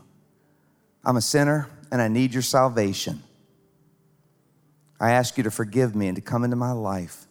I'm 1.05 1.17
a 1.17 1.21
sinner 1.21 1.69
and 1.91 2.01
I 2.01 2.07
need 2.07 2.33
your 2.33 2.41
salvation. 2.41 3.21
I 4.99 5.11
ask 5.11 5.37
you 5.37 5.43
to 5.43 5.51
forgive 5.51 5.95
me 5.95 6.07
and 6.07 6.15
to 6.15 6.21
come 6.21 6.43
into 6.43 6.55
my 6.55 6.71
life. 6.71 7.27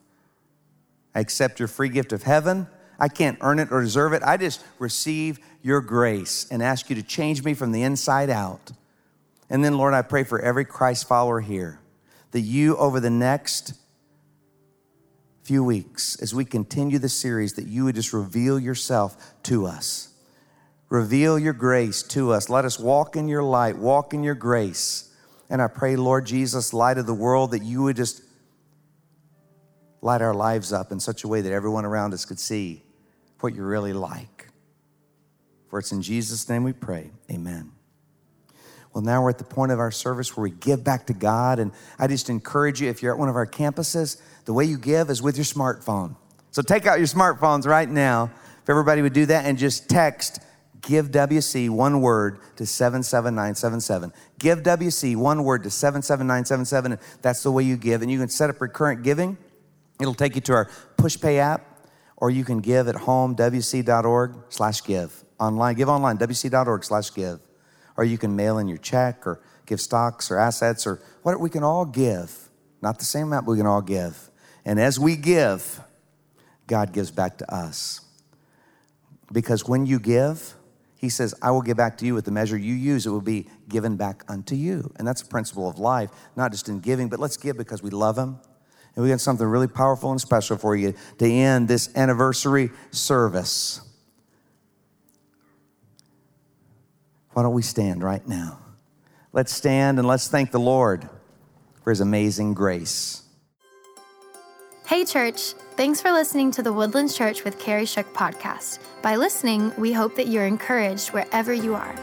I 1.13 1.19
accept 1.21 1.59
your 1.59 1.69
free 1.69 1.89
gift 1.89 2.13
of 2.13 2.23
heaven. 2.23 2.69
I 3.01 3.09
can't 3.09 3.37
earn 3.41 3.59
it 3.59 3.73
or 3.73 3.83
deserve 3.83 4.13
it. 4.13 4.23
I 4.23 4.37
just 4.37 4.63
receive 4.79 5.41
your 5.61 5.81
grace 5.81 6.47
and 6.53 6.63
ask 6.63 6.89
you 6.89 6.95
to 6.95 7.03
change 7.03 7.43
me 7.43 7.53
from 7.53 7.73
the 7.73 7.83
inside 7.83 8.31
out. 8.31 8.71
And 9.51 9.65
then, 9.65 9.77
Lord, 9.77 9.93
I 9.93 10.03
pray 10.03 10.23
for 10.23 10.41
every 10.41 10.65
Christ 10.65 11.09
follower 11.09 11.41
here 11.41 11.81
that 12.37 12.43
you, 12.43 12.77
over 12.77 13.01
the 13.01 13.09
next 13.09 13.73
few 15.43 15.65
weeks, 15.65 16.21
as 16.21 16.35
we 16.35 16.45
continue 16.45 16.99
the 16.99 17.09
series, 17.09 17.55
that 17.55 17.67
you 17.67 17.87
would 17.87 17.95
just 17.95 18.13
reveal 18.13 18.59
yourself 18.59 19.33
to 19.45 19.65
us. 19.65 20.11
Reveal 20.91 21.39
your 21.39 21.55
grace 21.55 22.03
to 22.03 22.33
us. 22.33 22.51
Let 22.51 22.67
us 22.67 22.79
walk 22.79 23.17
in 23.17 23.27
your 23.27 23.43
light, 23.43 23.79
walk 23.79 24.13
in 24.13 24.23
your 24.23 24.35
grace. 24.35 25.11
And 25.49 25.63
I 25.63 25.69
pray, 25.69 25.97
Lord 25.97 26.27
Jesus, 26.27 26.75
light 26.75 26.99
of 26.99 27.07
the 27.07 27.15
world, 27.15 27.53
that 27.53 27.63
you 27.63 27.85
would 27.85 27.97
just 27.97 28.21
light 30.03 30.21
our 30.21 30.35
lives 30.35 30.75
up 30.75 30.93
in 30.93 31.01
such 31.01 31.25
a 31.25 31.29
way 31.29 31.41
that 31.41 31.53
everyone 31.55 31.87
around 31.87 32.13
us 32.13 32.27
could 32.27 32.39
see 32.39 32.83
what 33.41 33.55
you're 33.55 33.67
really 33.67 33.95
like. 33.95 34.49
For 35.71 35.79
it's 35.79 35.91
in 35.91 36.03
Jesus' 36.03 36.47
name 36.51 36.65
we 36.65 36.75
pray. 36.75 37.13
Amen. 37.31 37.76
Well, 38.97 39.05
now 39.05 39.23
we're 39.23 39.29
at 39.29 39.37
the 39.37 39.45
point 39.45 39.73
of 39.73 39.79
our 39.79 39.91
service 39.91 40.35
where 40.35 40.45
we 40.45 40.53
give 40.53 40.83
back 40.83 41.05
to 41.09 41.13
God. 41.13 41.59
And 41.59 41.71
I 41.99 42.07
just 42.07 42.31
encourage 42.31 42.81
you, 42.81 42.89
if 42.89 43.03
you're 43.03 43.13
at 43.13 43.19
one 43.19 43.29
of 43.29 43.37
our 43.37 43.47
campuses, 43.47 44.19
the 44.47 44.55
way 44.55 44.65
you 44.65 44.79
give 44.79 45.11
is 45.11 45.21
with 45.21 45.37
your 45.37 45.45
smartphone. 45.45 46.17
So 46.51 46.63
take 46.63 46.87
out 46.87 46.97
your 46.97 47.07
smartphones 47.07 47.67
right 47.67 47.91
now. 47.91 48.31
If 48.63 48.71
everybody 48.71 49.03
would 49.03 49.13
do 49.13 49.27
that 49.27 49.45
and 49.45 49.59
just 49.59 49.91
text 49.91 50.41
give 50.81 51.11
WC 51.11 51.69
one 51.69 52.01
word 52.01 52.39
to 52.57 52.65
77977. 52.65 54.15
Give 54.39 54.63
WC 54.63 55.15
one 55.15 55.45
word 55.45 55.65
to 55.65 55.71
77977. 55.71 56.99
That's 57.21 57.43
the 57.43 57.53
way 57.53 57.65
you 57.65 57.77
give. 57.77 58.01
And 58.01 58.11
you 58.11 58.19
can 58.19 58.31
set 58.31 58.49
up 58.49 58.63
recurrent 58.63 59.03
giving. 59.03 59.37
It'll 60.01 60.15
take 60.15 60.37
you 60.37 60.41
to 60.41 60.55
our 60.55 60.71
PushPay 60.97 61.37
app, 61.37 61.87
or 62.17 62.31
you 62.31 62.47
can 62.47 62.61
give 62.61 62.89
at 62.89 62.95
home, 62.95 63.37
wc.org 63.37 64.37
slash 64.49 64.83
give. 64.85 65.23
Online, 65.39 65.75
give 65.75 65.91
online, 65.91 66.17
wc.org 66.17 66.83
slash 66.83 67.13
give. 67.13 67.46
Or 67.97 68.05
you 68.05 68.19
can 68.19 68.37
mail 68.37 68.59
in 68.59 68.69
your 68.69 68.79
check 68.79 69.27
or 69.27 69.41
give 69.67 69.81
stocks 69.81 70.31
or 70.31 70.39
assets 70.39 70.87
or 70.87 71.01
what 71.23 71.41
we 71.41 71.51
can 71.51 71.63
all 71.63 71.85
give. 71.85 72.49
Not 72.83 72.99
the 72.99 73.05
same 73.05 73.29
amount, 73.29 73.47
but 73.47 73.53
we 73.53 73.59
can 73.59 73.67
all 73.67 73.83
give. 73.83 74.31
And 74.65 74.79
as 74.79 74.99
we 74.99 75.17
give, 75.17 75.81
God 76.67 76.93
gives 76.93 77.11
back 77.11 77.39
to 77.39 77.55
us. 77.55 78.01
Because 79.33 79.67
when 79.67 79.87
you 79.87 79.99
give, 79.99 80.55
he 80.97 81.09
says, 81.09 81.35
I 81.43 81.51
will 81.51 81.63
give 81.63 81.77
back 81.77 81.99
to 81.99 82.07
you 82.07 82.15
with 82.15 82.25
the 82.25 82.31
measure 82.31 82.57
you 82.57 82.75
use, 82.75 83.07
it 83.07 83.11
will 83.11 83.21
be 83.21 83.49
given 83.69 83.97
back 83.97 84.25
unto 84.29 84.55
you. 84.55 84.93
And 84.97 85.07
that's 85.07 85.23
a 85.23 85.27
principle 85.27 85.69
of 85.69 85.79
life, 85.79 86.11
not 86.37 86.53
just 86.53 86.69
in 86.69 86.81
giving, 86.81 87.09
but 87.09 87.21
let's 87.21 87.37
give 87.37 87.57
because 87.57 87.83
we 87.83 87.91
love 87.91 88.17
Him. 88.17 88.39
And 88.95 89.05
we 89.05 89.11
got 89.11 89.21
something 89.21 89.47
really 89.47 89.69
powerful 89.69 90.11
and 90.11 90.21
special 90.21 90.57
for 90.57 90.75
you 90.75 90.95
to 91.19 91.31
end 91.31 91.69
this 91.69 91.95
anniversary 91.97 92.71
service. 92.91 93.86
Why 97.37 97.43
don't 97.43 97.53
we 97.53 97.61
stand 97.61 98.03
right 98.03 98.27
now? 98.27 98.59
Let's 99.35 99.53
stand 99.53 99.99
and 99.99 100.09
let's 100.09 100.27
thank 100.27 100.53
the 100.53 100.59
Lord 100.59 101.07
for 101.85 101.91
His 101.91 102.01
amazing 102.01 102.55
grace. 102.55 103.25
Hey, 104.87 105.05
church. 105.05 105.53
Thanks 105.77 106.01
for 106.01 106.13
listening 106.13 106.51
to 106.53 106.63
the 106.63 106.73
Woodlands 106.73 107.15
Church 107.15 107.45
with 107.45 107.59
Kerry 107.59 107.85
Shook 107.85 108.11
podcast. 108.15 108.79
By 109.03 109.17
listening, 109.17 109.71
we 109.77 109.93
hope 109.93 110.17
that 110.17 110.29
you're 110.29 110.47
encouraged 110.47 111.11
wherever 111.11 111.53
you 111.53 111.75
are. 111.75 111.95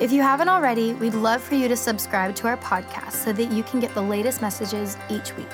If 0.00 0.10
you 0.10 0.22
haven't 0.22 0.48
already, 0.48 0.94
we'd 0.94 1.14
love 1.14 1.40
for 1.40 1.54
you 1.54 1.68
to 1.68 1.76
subscribe 1.76 2.34
to 2.34 2.48
our 2.48 2.56
podcast 2.56 3.12
so 3.12 3.32
that 3.32 3.52
you 3.52 3.62
can 3.62 3.78
get 3.78 3.94
the 3.94 4.02
latest 4.02 4.42
messages 4.42 4.96
each 5.08 5.36
week. 5.36 5.52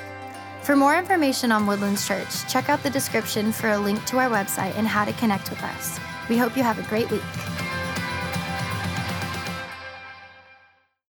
For 0.62 0.74
more 0.74 0.96
information 0.96 1.52
on 1.52 1.66
Woodlands 1.66 2.08
Church, 2.08 2.48
check 2.48 2.70
out 2.70 2.82
the 2.82 2.88
description 2.88 3.52
for 3.52 3.68
a 3.72 3.78
link 3.78 4.02
to 4.06 4.16
our 4.16 4.30
website 4.30 4.74
and 4.78 4.88
how 4.88 5.04
to 5.04 5.12
connect 5.12 5.50
with 5.50 5.62
us. 5.62 6.00
We 6.30 6.38
hope 6.38 6.56
you 6.56 6.62
have 6.62 6.78
a 6.78 6.88
great 6.88 7.10
week. 7.10 7.20